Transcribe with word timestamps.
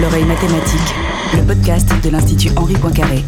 L'oreille 0.00 0.24
mathématique, 0.24 0.94
le 1.34 1.42
podcast 1.46 1.88
de 2.04 2.10
l'Institut 2.10 2.50
Henri 2.56 2.74
Poincaré. 2.74 3.24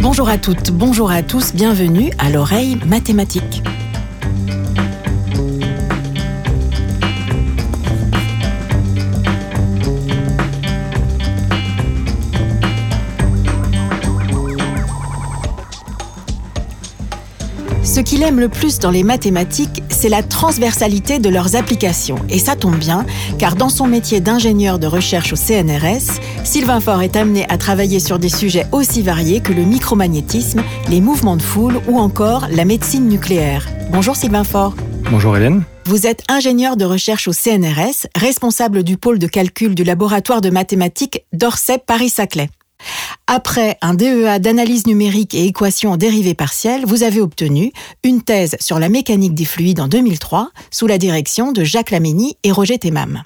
Bonjour 0.00 0.28
à 0.28 0.38
toutes, 0.38 0.72
bonjour 0.72 1.12
à 1.12 1.22
tous, 1.22 1.54
bienvenue 1.54 2.10
à 2.18 2.30
l'oreille 2.30 2.76
mathématique. 2.86 3.62
Qu'il 18.20 18.28
aime 18.28 18.40
le 18.40 18.50
plus 18.50 18.78
dans 18.78 18.90
les 18.90 19.02
mathématiques, 19.02 19.82
c'est 19.88 20.10
la 20.10 20.22
transversalité 20.22 21.18
de 21.20 21.30
leurs 21.30 21.56
applications. 21.56 22.16
Et 22.28 22.38
ça 22.38 22.54
tombe 22.54 22.76
bien, 22.76 23.06
car 23.38 23.56
dans 23.56 23.70
son 23.70 23.86
métier 23.86 24.20
d'ingénieur 24.20 24.78
de 24.78 24.86
recherche 24.86 25.32
au 25.32 25.36
CNRS, 25.36 26.20
Sylvain 26.44 26.80
Faure 26.80 27.00
est 27.00 27.16
amené 27.16 27.46
à 27.48 27.56
travailler 27.56 27.98
sur 27.98 28.18
des 28.18 28.28
sujets 28.28 28.66
aussi 28.72 29.00
variés 29.00 29.40
que 29.40 29.54
le 29.54 29.62
micromagnétisme, 29.62 30.62
les 30.90 31.00
mouvements 31.00 31.36
de 31.36 31.42
foule 31.42 31.80
ou 31.88 31.98
encore 31.98 32.46
la 32.50 32.66
médecine 32.66 33.08
nucléaire. 33.08 33.66
Bonjour 33.90 34.14
Sylvain 34.16 34.44
Faure. 34.44 34.74
Bonjour 35.10 35.34
Hélène. 35.34 35.62
Vous 35.86 36.06
êtes 36.06 36.22
ingénieur 36.28 36.76
de 36.76 36.84
recherche 36.84 37.26
au 37.26 37.32
CNRS, 37.32 38.06
responsable 38.16 38.82
du 38.82 38.98
pôle 38.98 39.18
de 39.18 39.28
calcul 39.28 39.74
du 39.74 39.82
laboratoire 39.82 40.42
de 40.42 40.50
mathématiques 40.50 41.24
d'Orsay 41.32 41.78
Paris-Saclay. 41.78 42.50
Après 43.26 43.78
un 43.82 43.94
DEA 43.94 44.38
d'analyse 44.38 44.86
numérique 44.86 45.34
et 45.34 45.46
équations 45.46 45.92
en 45.92 45.96
dérivées 45.96 46.34
partielles, 46.34 46.84
vous 46.86 47.02
avez 47.02 47.20
obtenu 47.20 47.72
une 48.04 48.22
thèse 48.22 48.56
sur 48.60 48.78
la 48.78 48.88
mécanique 48.88 49.34
des 49.34 49.44
fluides 49.44 49.80
en 49.80 49.88
2003 49.88 50.50
sous 50.70 50.86
la 50.86 50.98
direction 50.98 51.52
de 51.52 51.64
Jacques 51.64 51.90
Laménie 51.90 52.36
et 52.42 52.52
Roger 52.52 52.78
Temam. 52.78 53.22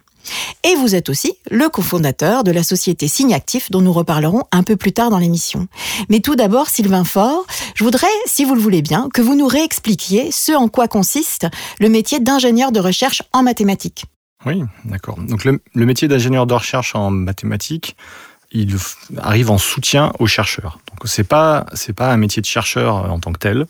Et 0.62 0.74
vous 0.76 0.94
êtes 0.94 1.08
aussi 1.08 1.34
le 1.50 1.68
cofondateur 1.68 2.44
de 2.44 2.50
la 2.50 2.62
société 2.62 3.08
Signe 3.08 3.34
Actif 3.34 3.70
dont 3.70 3.82
nous 3.82 3.92
reparlerons 3.92 4.44
un 4.52 4.62
peu 4.62 4.76
plus 4.76 4.92
tard 4.92 5.10
dans 5.10 5.18
l'émission. 5.18 5.68
Mais 6.08 6.20
tout 6.20 6.36
d'abord, 6.36 6.68
Sylvain 6.68 7.04
Faure, 7.04 7.46
je 7.74 7.84
voudrais, 7.84 8.06
si 8.26 8.44
vous 8.44 8.54
le 8.54 8.60
voulez 8.60 8.82
bien, 8.82 9.08
que 9.12 9.20
vous 9.20 9.36
nous 9.36 9.46
réexpliquiez 9.46 10.30
ce 10.32 10.52
en 10.52 10.68
quoi 10.68 10.88
consiste 10.88 11.46
le 11.80 11.88
métier 11.88 12.20
d'ingénieur 12.20 12.72
de 12.72 12.80
recherche 12.80 13.22
en 13.32 13.42
mathématiques. 13.42 14.06
Oui, 14.46 14.62
d'accord. 14.84 15.18
Donc 15.18 15.44
le 15.44 15.60
métier 15.74 16.08
d'ingénieur 16.08 16.46
de 16.46 16.54
recherche 16.54 16.94
en 16.94 17.10
mathématiques, 17.10 17.96
il 18.54 18.76
arrive 19.18 19.50
en 19.50 19.58
soutien 19.58 20.12
aux 20.18 20.26
chercheurs. 20.26 20.78
Donc 20.90 21.00
c'est 21.04 21.24
pas 21.24 21.66
c'est 21.74 21.92
pas 21.92 22.10
un 22.12 22.16
métier 22.16 22.40
de 22.40 22.46
chercheur 22.46 23.10
en 23.12 23.18
tant 23.18 23.32
que 23.32 23.38
tel. 23.38 23.66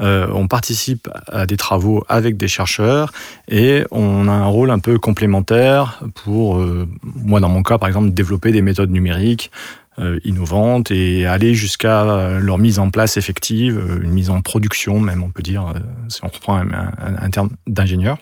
Euh, 0.00 0.26
on 0.32 0.48
participe 0.48 1.08
à 1.28 1.46
des 1.46 1.56
travaux 1.56 2.04
avec 2.08 2.36
des 2.36 2.48
chercheurs 2.48 3.12
et 3.46 3.84
on 3.92 4.26
a 4.26 4.32
un 4.32 4.46
rôle 4.46 4.70
un 4.70 4.80
peu 4.80 4.98
complémentaire 4.98 6.02
pour, 6.14 6.58
euh, 6.58 6.88
moi 7.04 7.38
dans 7.38 7.48
mon 7.48 7.62
cas 7.62 7.78
par 7.78 7.88
exemple, 7.88 8.10
développer 8.10 8.50
des 8.50 8.62
méthodes 8.62 8.90
numériques 8.90 9.52
euh, 10.00 10.18
innovantes 10.24 10.90
et 10.90 11.26
aller 11.26 11.54
jusqu'à 11.54 12.04
leur 12.40 12.58
mise 12.58 12.80
en 12.80 12.90
place 12.90 13.16
effective, 13.16 13.80
une 14.02 14.10
mise 14.10 14.30
en 14.30 14.40
production 14.42 14.98
même 14.98 15.22
on 15.22 15.30
peut 15.30 15.42
dire, 15.42 15.72
si 16.08 16.24
on 16.24 16.28
reprend 16.28 16.56
un, 16.56 16.72
un, 16.72 17.16
un 17.16 17.30
terme 17.30 17.50
d'ingénieur. 17.68 18.18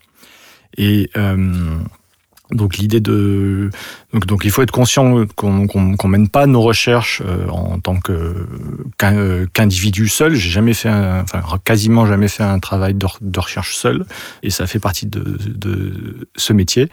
Et 0.76 1.10
donc 2.52 2.76
l'idée 2.76 3.00
de 3.00 3.70
donc, 4.12 4.26
donc 4.26 4.44
il 4.44 4.50
faut 4.50 4.62
être 4.62 4.70
conscient 4.70 5.26
qu'on 5.36 5.66
qu'on 5.66 6.08
mène 6.08 6.28
pas 6.28 6.46
nos 6.46 6.60
recherches 6.60 7.22
euh, 7.24 7.48
en 7.48 7.80
tant 7.80 7.96
que 7.96 8.46
qu'individu 9.52 10.08
seul. 10.08 10.34
J'ai 10.34 10.50
jamais 10.50 10.74
fait 10.74 10.88
un, 10.88 11.22
enfin 11.22 11.42
quasiment 11.64 12.06
jamais 12.06 12.28
fait 12.28 12.42
un 12.42 12.58
travail 12.58 12.94
de, 12.94 13.06
recherche 13.38 13.74
seul 13.76 14.04
et 14.42 14.50
ça 14.50 14.66
fait 14.66 14.78
partie 14.78 15.06
de, 15.06 15.38
de 15.46 16.28
ce 16.36 16.52
métier. 16.52 16.88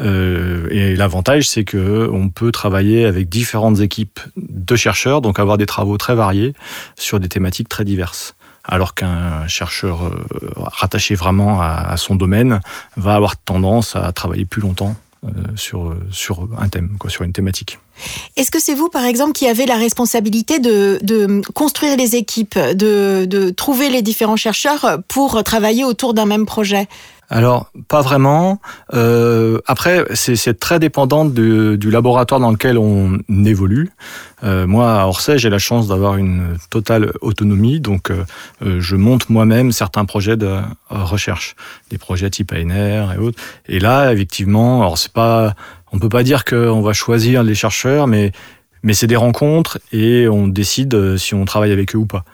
Euh, 0.00 0.68
et 0.70 0.96
l'avantage 0.96 1.48
c'est 1.48 1.64
que 1.64 2.08
on 2.12 2.28
peut 2.28 2.52
travailler 2.52 3.04
avec 3.04 3.28
différentes 3.28 3.80
équipes 3.80 4.20
de 4.36 4.76
chercheurs, 4.76 5.20
donc 5.20 5.38
avoir 5.38 5.58
des 5.58 5.66
travaux 5.66 5.96
très 5.96 6.14
variés 6.14 6.54
sur 6.96 7.20
des 7.20 7.28
thématiques 7.28 7.68
très 7.68 7.84
diverses 7.84 8.34
alors 8.64 8.94
qu'un 8.94 9.46
chercheur 9.46 10.06
euh, 10.06 10.24
rattaché 10.56 11.14
vraiment 11.14 11.60
à, 11.60 11.96
son 11.96 12.16
domaine 12.16 12.60
va 12.96 13.14
avoir 13.14 13.36
tendance 13.36 13.94
à 13.94 14.10
travailler 14.12 14.46
plus 14.46 14.62
longtemps 14.62 14.96
euh, 14.96 15.03
sur, 15.56 15.96
sur 16.10 16.48
un 16.58 16.68
thème, 16.68 16.96
quoi, 16.98 17.10
sur 17.10 17.22
une 17.22 17.32
thématique. 17.32 17.78
Est-ce 18.36 18.50
que 18.50 18.60
c'est 18.60 18.74
vous, 18.74 18.88
par 18.88 19.04
exemple, 19.04 19.32
qui 19.32 19.46
avez 19.46 19.66
la 19.66 19.76
responsabilité 19.76 20.58
de, 20.58 20.98
de 21.02 21.42
construire 21.54 21.96
les 21.96 22.16
équipes, 22.16 22.58
de, 22.58 23.24
de, 23.24 23.50
trouver 23.50 23.88
les 23.88 24.02
différents 24.02 24.36
chercheurs 24.36 24.98
pour 25.08 25.42
travailler 25.44 25.84
autour 25.84 26.14
d'un 26.14 26.26
même 26.26 26.46
projet? 26.46 26.88
Alors, 27.30 27.70
pas 27.88 28.02
vraiment. 28.02 28.60
Euh, 28.92 29.58
après, 29.66 30.04
c'est 30.14 30.58
très 30.58 30.78
dépendant 30.78 31.24
du, 31.24 31.78
du, 31.78 31.90
laboratoire 31.90 32.40
dans 32.40 32.50
lequel 32.50 32.78
on 32.78 33.18
évolue. 33.44 33.90
Euh, 34.42 34.66
moi, 34.66 35.00
à 35.00 35.06
Orsay, 35.06 35.38
j'ai 35.38 35.50
la 35.50 35.58
chance 35.58 35.88
d'avoir 35.88 36.16
une 36.16 36.58
totale 36.70 37.12
autonomie, 37.22 37.80
donc 37.80 38.10
euh, 38.10 38.24
euh 38.62 38.80
je 38.80 38.96
monte 38.96 39.30
moi-même 39.30 39.72
certains 39.72 40.04
projets 40.04 40.36
de 40.36 40.58
recherche, 40.90 41.56
des 41.90 41.98
projets 41.98 42.28
type 42.30 42.52
ANR 42.52 43.12
et 43.14 43.18
autres. 43.18 43.40
Et 43.68 43.80
là, 43.80 44.12
effectivement, 44.12 44.82
alors 44.82 44.98
c'est 44.98 45.12
pas, 45.12 45.54
on 45.92 45.98
peut 45.98 46.08
pas 46.08 46.22
dire 46.22 46.44
qu'on 46.44 46.82
va 46.82 46.92
choisir 46.92 47.42
les 47.42 47.54
chercheurs, 47.54 48.06
mais 48.06 48.32
mais 48.84 48.92
c'est 48.92 49.06
des 49.08 49.16
rencontres 49.16 49.80
et 49.92 50.28
on 50.28 50.46
décide 50.46 50.94
euh, 50.94 51.16
si 51.16 51.34
on 51.34 51.44
travaille 51.44 51.72
avec 51.72 51.96
eux 51.96 51.98
ou 51.98 52.06
pas 52.06 52.24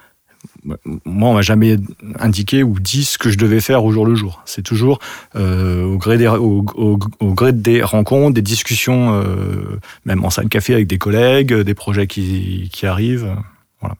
moi, 0.65 1.31
on 1.31 1.34
m'a 1.34 1.43
jamais 1.43 1.76
indiqué 2.19 2.62
ou 2.62 2.78
dit 2.78 3.04
ce 3.04 3.19
que 3.19 3.31
je 3.31 3.38
devais 3.38 3.60
faire 3.60 3.84
au 3.84 3.93
jour 3.93 4.06
le 4.06 4.15
jour. 4.15 4.43
C'est 4.44 4.62
toujours 4.62 4.98
euh, 5.37 5.84
au, 5.84 5.97
gré 5.97 6.19
des, 6.19 6.28
au, 6.28 6.65
au, 6.75 6.98
au, 7.21 7.34
gré 7.34 7.53
des 7.53 7.82
rencontres, 7.82 8.34
des 8.34 8.43
discussions, 8.43 9.15
euh, 9.15 9.78
même 10.04 10.25
en 10.25 10.31
salle 10.31 10.49
café 10.49 10.75
avec 10.75 10.87
des 10.87 10.99
collègues, 10.99 11.54
des 11.54 11.75
projets 11.75 12.06
qui, 12.06 12.69
qui 12.72 12.87
arrivent. 12.87 13.37
Voilà. 13.81 13.97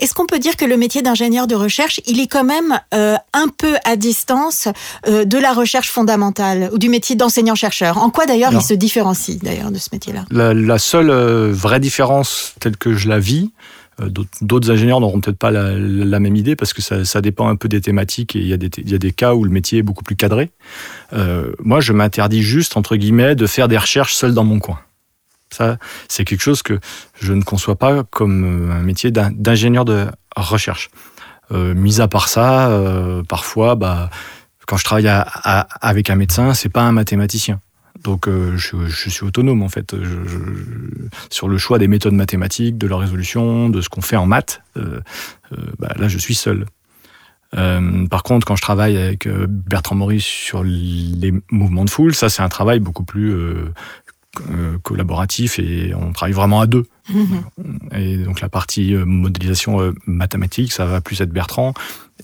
Est-ce 0.00 0.14
qu'on 0.14 0.26
peut 0.26 0.38
dire 0.38 0.56
que 0.56 0.64
le 0.64 0.76
métier 0.76 1.02
d'ingénieur 1.02 1.46
de 1.46 1.54
recherche, 1.54 2.00
il 2.06 2.20
est 2.20 2.26
quand 2.26 2.44
même 2.44 2.78
euh, 2.94 3.16
un 3.32 3.48
peu 3.48 3.74
à 3.84 3.96
distance 3.96 4.68
euh, 5.06 5.24
de 5.24 5.38
la 5.38 5.52
recherche 5.52 5.88
fondamentale 5.88 6.70
ou 6.72 6.78
du 6.78 6.88
métier 6.88 7.16
d'enseignant-chercheur? 7.16 7.98
En 7.98 8.10
quoi 8.10 8.26
d'ailleurs 8.26 8.52
il 8.52 8.62
se 8.62 8.74
différencie 8.74 9.38
d'ailleurs 9.38 9.70
de 9.70 9.78
ce 9.78 9.88
métier-là? 9.92 10.24
La, 10.30 10.54
la, 10.54 10.78
seule 10.78 11.10
euh, 11.10 11.50
vraie 11.52 11.80
différence 11.80 12.54
telle 12.60 12.76
que 12.76 12.94
je 12.94 13.08
la 13.08 13.18
vis, 13.18 13.50
euh, 13.50 13.81
d'autres 14.40 14.70
ingénieurs 14.70 15.00
n'auront 15.00 15.20
peut-être 15.20 15.38
pas 15.38 15.50
la, 15.50 16.20
même 16.20 16.36
idée 16.36 16.56
parce 16.56 16.72
que 16.72 16.82
ça, 16.82 17.20
dépend 17.20 17.48
un 17.48 17.56
peu 17.56 17.68
des 17.68 17.80
thématiques 17.80 18.36
et 18.36 18.40
il 18.40 18.46
y, 18.46 18.52
a 18.52 18.56
des, 18.56 18.70
y 18.84 18.94
a 18.94 18.98
des 18.98 19.12
cas 19.12 19.34
où 19.34 19.44
le 19.44 19.50
métier 19.50 19.78
est 19.78 19.82
beaucoup 19.82 20.04
plus 20.04 20.16
cadré. 20.16 20.50
Euh, 21.12 21.52
moi, 21.60 21.80
je 21.80 21.92
m'interdis 21.92 22.42
juste, 22.42 22.76
entre 22.76 22.96
guillemets, 22.96 23.34
de 23.34 23.46
faire 23.46 23.68
des 23.68 23.78
recherches 23.78 24.14
seul 24.14 24.34
dans 24.34 24.44
mon 24.44 24.58
coin. 24.58 24.78
Ça, 25.52 25.76
c'est 26.08 26.24
quelque 26.24 26.40
chose 26.40 26.62
que 26.62 26.80
je 27.20 27.32
ne 27.32 27.42
conçois 27.42 27.76
pas 27.76 28.04
comme 28.04 28.70
euh, 28.70 28.72
un 28.72 28.82
métier 28.82 29.10
d'ingénieur 29.10 29.84
de 29.84 30.06
recherche. 30.34 30.90
Euh, 31.52 31.74
mis 31.74 32.00
à 32.00 32.08
part 32.08 32.28
ça, 32.28 32.70
euh, 32.70 33.22
parfois, 33.22 33.74
bah, 33.74 34.08
quand 34.66 34.78
je 34.78 34.84
travaille 34.84 35.10
avec 35.80 36.08
un 36.08 36.16
médecin, 36.16 36.54
c'est 36.54 36.70
pas 36.70 36.82
un 36.82 36.92
mathématicien. 36.92 37.60
Donc 38.02 38.26
euh, 38.26 38.56
je, 38.56 38.86
je, 38.86 39.10
suis 39.10 39.24
autonome 39.24 39.62
en 39.62 39.68
fait 39.68 39.94
je, 39.96 40.28
je, 40.28 40.38
sur 41.30 41.48
le 41.48 41.58
choix 41.58 41.78
des 41.78 41.88
méthodes 41.88 42.14
mathématiques, 42.14 42.78
de 42.78 42.86
leur 42.86 42.98
résolution, 42.98 43.68
de 43.68 43.80
ce 43.80 43.88
qu'on 43.88 44.00
fait 44.00 44.16
en 44.16 44.26
maths. 44.26 44.62
Euh, 44.76 45.00
euh, 45.52 45.56
bah, 45.78 45.92
là, 45.96 46.08
je 46.08 46.18
suis 46.18 46.34
seul. 46.34 46.66
Par 48.10 48.22
contre, 48.22 48.46
quand 48.46 48.56
je 48.56 48.62
travaille 48.62 48.96
avec 48.96 49.28
Bertrand 49.28 49.94
Maurice 49.94 50.24
sur 50.24 50.64
les 50.64 51.34
mouvements 51.50 51.84
de 51.84 51.90
foule, 51.90 52.14
ça 52.14 52.30
c'est 52.30 52.40
un 52.40 52.48
travail 52.48 52.80
beaucoup 52.80 53.04
plus 53.04 53.36
collaboratif 54.82 55.58
et 55.58 55.92
on 55.94 56.12
travaille 56.12 56.32
vraiment 56.32 56.62
à 56.62 56.66
deux. 56.66 56.86
Mmh. 57.10 57.24
Et 57.94 58.16
donc 58.16 58.40
la 58.40 58.48
partie 58.48 58.94
modélisation 58.94 59.92
mathématique, 60.06 60.72
ça 60.72 60.86
va 60.86 61.02
plus 61.02 61.20
être 61.20 61.28
Bertrand, 61.28 61.74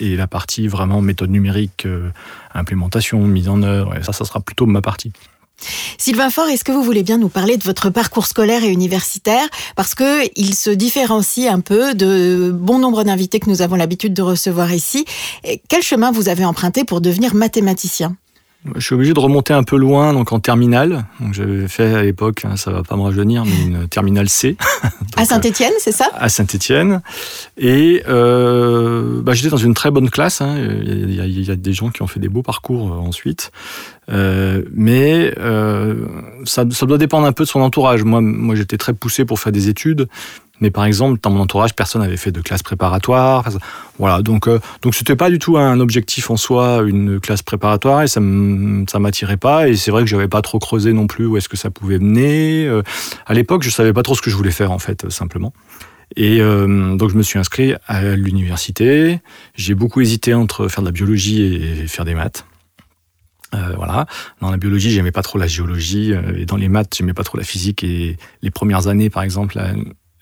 et 0.01 0.17
la 0.17 0.27
partie 0.27 0.67
vraiment 0.67 1.03
méthode 1.03 1.29
numérique, 1.29 1.87
implémentation, 2.55 3.21
mise 3.27 3.51
en 3.51 3.63
œuvre, 3.63 3.97
et 3.97 4.03
ça, 4.03 4.15
ça 4.15 4.25
sera 4.25 4.41
plutôt 4.41 4.65
ma 4.65 4.81
partie. 4.81 5.13
Sylvain 5.99 6.31
Faure, 6.31 6.49
est-ce 6.49 6.65
que 6.65 6.73
vous 6.73 6.83
voulez 6.83 7.03
bien 7.03 7.19
nous 7.19 7.29
parler 7.29 7.57
de 7.57 7.65
votre 7.65 7.91
parcours 7.91 8.27
scolaire 8.27 8.65
et 8.65 8.69
universitaire? 8.69 9.47
Parce 9.77 9.95
que 9.95 10.29
il 10.37 10.55
se 10.55 10.71
différencie 10.71 11.49
un 11.49 11.61
peu 11.61 11.95
de 11.95 12.51
bon 12.55 12.79
nombre 12.79 13.05
d'invités 13.05 13.41
que 13.41 13.51
nous 13.51 13.63
avons 13.63 13.77
l'habitude 13.77 14.15
de 14.15 14.23
recevoir 14.23 14.73
ici. 14.73 15.05
Quel 15.69 15.83
chemin 15.83 16.13
vous 16.13 16.29
avez 16.29 16.45
emprunté 16.45 16.85
pour 16.85 17.01
devenir 17.01 17.35
mathématicien? 17.35 18.17
Je 18.75 18.85
suis 18.85 18.95
obligé 18.95 19.15
de 19.15 19.21
remonter 19.21 19.55
un 19.55 19.63
peu 19.63 19.77
loin, 19.77 20.13
donc 20.13 20.33
en 20.33 20.41
terminale. 20.41 21.07
Donc 21.21 21.33
j'avais 21.33 21.69
fait 21.69 21.95
à 21.95 22.03
l'époque, 22.03 22.45
hein, 22.45 22.57
ça 22.57 22.73
va 22.73 22.83
pas 22.83 22.97
me 22.97 23.03
rajeunir, 23.03 23.45
mais 23.45 23.63
une 23.63 23.89
terminale 23.89 24.29
C. 24.29 24.57
donc, 24.83 24.93
à 25.17 25.25
Saint-Étienne, 25.25 25.73
c'est 25.79 25.93
ça? 25.93 26.11
À 26.15 26.29
Saint-Étienne. 26.29 27.01
Et 27.57 28.03
euh, 28.09 29.23
bah, 29.23 29.35
j'étais 29.35 29.49
dans 29.51 29.57
une 29.57 29.75
très 29.75 29.91
bonne 29.91 30.11
classe. 30.11 30.41
Hein. 30.41 30.57
Il, 30.59 31.15
y 31.15 31.21
a, 31.21 31.27
il, 31.27 31.47
y 31.47 31.51
a, 31.51 31.57
des 31.57 31.73
gens 31.73 31.91
qui 31.91 32.03
ont 32.03 32.09
fait 32.09 32.21
des 32.21 32.29
beaux 32.29 32.43
parcours 32.43 32.93
euh, 32.93 32.97
ensuite. 32.97 33.53
Euh, 34.11 34.63
mais 34.73 35.35
euh, 35.39 36.07
ça, 36.45 36.65
ça, 36.71 36.87
doit 36.87 36.99
dépendre 36.99 37.27
un 37.27 37.33
peu 37.33 37.45
de 37.45 37.49
son 37.49 37.61
entourage. 37.61 38.05
Moi, 38.05 38.21
moi 38.21 38.55
j'étais 38.55 38.79
très 38.79 38.95
poussé 38.95 39.25
pour 39.25 39.39
faire 39.39 39.53
des 39.53 39.69
études. 39.69 40.09
Mais 40.61 40.71
par 40.71 40.85
exemple, 40.85 41.21
dans 41.23 41.31
mon 41.31 41.41
entourage, 41.41 41.75
personne 41.75 42.03
n'avait 42.03 42.17
fait 42.17 42.33
de 42.33 42.41
classe 42.41 42.63
préparatoire. 42.63 43.49
Voilà, 43.99 44.23
donc 44.23 44.49
euh, 44.49 44.61
donc 44.83 44.95
c'était 44.95 45.17
pas 45.17 45.31
du 45.31 45.39
tout 45.39 45.57
un 45.57 45.81
objectif 45.81 46.31
en 46.31 46.37
soi, 46.37 46.83
une 46.87 47.21
classe 47.21 47.43
préparatoire, 47.43 48.03
et 48.03 48.09
ça 48.09 48.21
ça 48.89 48.99
m'attirait 48.99 49.37
pas. 49.37 49.69
Et 49.69 49.77
c'est 49.77 49.91
vrai 49.91 50.03
que 50.03 50.09
j'avais 50.09 50.29
pas 50.29 50.43
trop 50.43 50.59
creusé 50.59 50.93
non 50.93 51.07
plus 51.07 51.27
où 51.27 51.37
est-ce 51.37 51.49
que 51.49 51.57
ça 51.57 51.71
pouvait 51.71 51.99
mener. 51.99 52.67
Euh, 52.67 52.83
à 53.27 53.35
l'époque, 53.35 53.63
je 53.63 53.71
savais 53.71 53.93
pas 53.93 54.03
trop 54.03 54.15
ce 54.15 54.23
que 54.23 54.31
je 54.31 54.37
voulais 54.37 54.51
faire 54.51 54.73
en 54.73 54.79
fait, 54.79 55.09
simplement. 55.11 55.53
Et 56.17 56.41
euh, 56.41 56.97
donc 56.97 57.11
je 57.11 57.17
me 57.17 57.23
suis 57.23 57.39
inscrit 57.39 57.75
à 57.87 58.17
l'université. 58.17 59.21
J'ai 59.55 59.75
beaucoup 59.75 60.01
hésité 60.01 60.35
entre 60.35 60.69
faire 60.69 60.83
de 60.83 60.89
la 60.89 60.93
biologie 60.93 61.43
et 61.43 61.87
faire 61.87 62.05
des 62.05 62.15
maths. 62.15 62.45
Euh, 63.55 63.75
voilà. 63.77 64.07
Dans 64.41 64.51
la 64.51 64.57
biologie, 64.57 64.91
j'aimais 64.91 65.13
pas 65.13 65.23
trop 65.23 65.39
la 65.39 65.47
géologie, 65.47 66.13
euh, 66.13 66.37
et 66.37 66.45
dans 66.45 66.57
les 66.57 66.69
maths, 66.69 66.95
j'aimais 66.97 67.15
pas 67.15 67.25
trop 67.25 67.39
la 67.39 67.45
physique. 67.45 67.83
Et 67.83 68.17
les 68.43 68.51
premières 68.51 68.89
années, 68.89 69.11
par 69.11 69.23
exemple, 69.23 69.59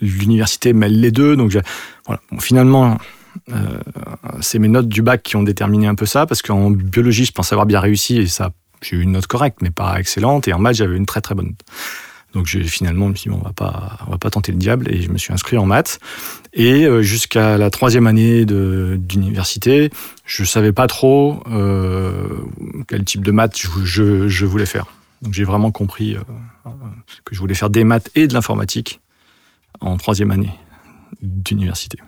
l'université 0.01 0.73
mêle 0.73 1.01
les 1.01 1.11
deux. 1.11 1.37
Donc 1.37 1.57
voilà. 2.07 2.21
Finalement, 2.41 2.99
euh, 3.53 3.81
c'est 4.41 4.59
mes 4.59 4.69
notes 4.69 4.89
du 4.89 5.03
bac 5.03 5.23
qui 5.23 5.37
ont 5.37 5.43
déterminé 5.43 5.87
un 5.87 5.95
peu 5.95 6.07
ça, 6.07 6.27
parce 6.27 6.43
qu'en 6.43 6.71
biologie, 6.71 7.25
je 7.25 7.33
pensais 7.33 7.55
avoir 7.55 7.67
bien 7.67 7.81
réussi 7.81 8.19
et 8.19 8.27
ça, 8.27 8.51
j'ai 8.83 8.97
eu 8.97 9.03
une 9.03 9.13
note 9.13 9.27
correcte, 9.27 9.59
mais 9.63 9.71
pas 9.71 9.99
excellente. 9.99 10.49
Et 10.49 10.53
en 10.53 10.59
maths, 10.59 10.77
j'avais 10.77 10.97
une 10.97 11.07
très 11.07 11.21
très 11.21 11.35
bonne 11.35 11.47
note. 11.47 11.65
Donc 12.35 12.49
finalement, 12.49 13.07
je 13.07 13.11
me 13.11 13.17
suis 13.17 13.31
dit, 13.31 13.35
bon, 13.35 13.41
on 13.43 13.47
va 13.47 13.55
pas, 13.55 13.99
on 14.07 14.11
va 14.11 14.19
pas 14.19 14.29
tenter 14.29 14.53
le 14.53 14.59
diable, 14.59 14.93
et 14.93 15.01
je 15.01 15.11
me 15.11 15.17
suis 15.17 15.33
inscrit 15.33 15.57
en 15.57 15.65
maths. 15.65 15.99
Et 16.53 16.85
euh, 16.85 17.01
jusqu'à 17.01 17.57
la 17.57 17.71
troisième 17.71 18.07
année 18.07 18.45
d'université, 18.45 19.91
je 20.27 20.45
savais 20.45 20.73
pas 20.73 20.87
trop 20.87 21.43
euh, 21.51 22.29
quel 22.89 23.05
type 23.05 23.25
de 23.25 23.31
maths 23.31 23.57
je, 23.59 23.69
je, 23.85 24.29
je 24.29 24.45
voulais 24.45 24.67
faire. 24.67 24.87
Donc 25.23 25.33
j'ai 25.33 25.45
vraiment 25.45 25.71
compris 25.71 26.15
euh, 26.15 26.21
que 27.25 27.35
je 27.35 27.41
voulais 27.41 27.55
faire 27.55 27.71
des 27.71 27.85
maths 27.85 28.11
et 28.15 28.27
de 28.27 28.35
l'informatique 28.35 29.01
en 29.81 29.97
troisième 29.97 30.31
année 30.31 30.53
d'université. 31.23 31.99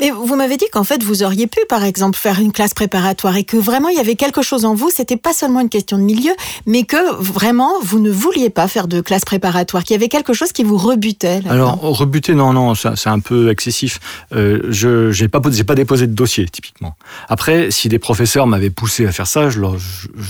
Mais 0.00 0.10
vous 0.10 0.36
m'avez 0.36 0.56
dit 0.56 0.66
qu'en 0.72 0.84
fait, 0.84 1.02
vous 1.02 1.22
auriez 1.22 1.46
pu, 1.46 1.60
par 1.68 1.84
exemple, 1.84 2.18
faire 2.18 2.40
une 2.40 2.52
classe 2.52 2.74
préparatoire 2.74 3.36
et 3.36 3.44
que 3.44 3.56
vraiment, 3.56 3.88
il 3.88 3.96
y 3.96 4.00
avait 4.00 4.16
quelque 4.16 4.42
chose 4.42 4.64
en 4.64 4.74
vous. 4.74 4.90
C'était 4.90 5.16
pas 5.16 5.32
seulement 5.32 5.60
une 5.60 5.68
question 5.68 5.98
de 5.98 6.02
milieu, 6.02 6.32
mais 6.66 6.84
que 6.84 7.14
vraiment, 7.16 7.72
vous 7.82 7.98
ne 7.98 8.10
vouliez 8.10 8.50
pas 8.50 8.68
faire 8.68 8.88
de 8.88 9.00
classe 9.00 9.24
préparatoire, 9.24 9.84
qu'il 9.84 9.94
y 9.94 9.96
avait 9.96 10.08
quelque 10.08 10.32
chose 10.32 10.52
qui 10.52 10.64
vous 10.64 10.76
rebutait. 10.76 11.40
Alors, 11.48 11.80
rebuter, 11.80 12.34
non, 12.34 12.52
non, 12.52 12.74
c'est 12.74 13.08
un 13.08 13.20
peu 13.20 13.50
excessif. 13.50 14.00
Euh, 14.34 14.60
je 14.70 15.10
n'ai 15.20 15.28
pas, 15.28 15.74
déposé 15.74 16.06
de 16.06 16.14
dossier, 16.14 16.46
typiquement. 16.46 16.96
Après, 17.28 17.70
si 17.70 17.88
des 17.88 17.98
professeurs 17.98 18.46
m'avaient 18.46 18.70
poussé 18.70 19.06
à 19.06 19.12
faire 19.12 19.26
ça, 19.26 19.50
je 19.50 19.60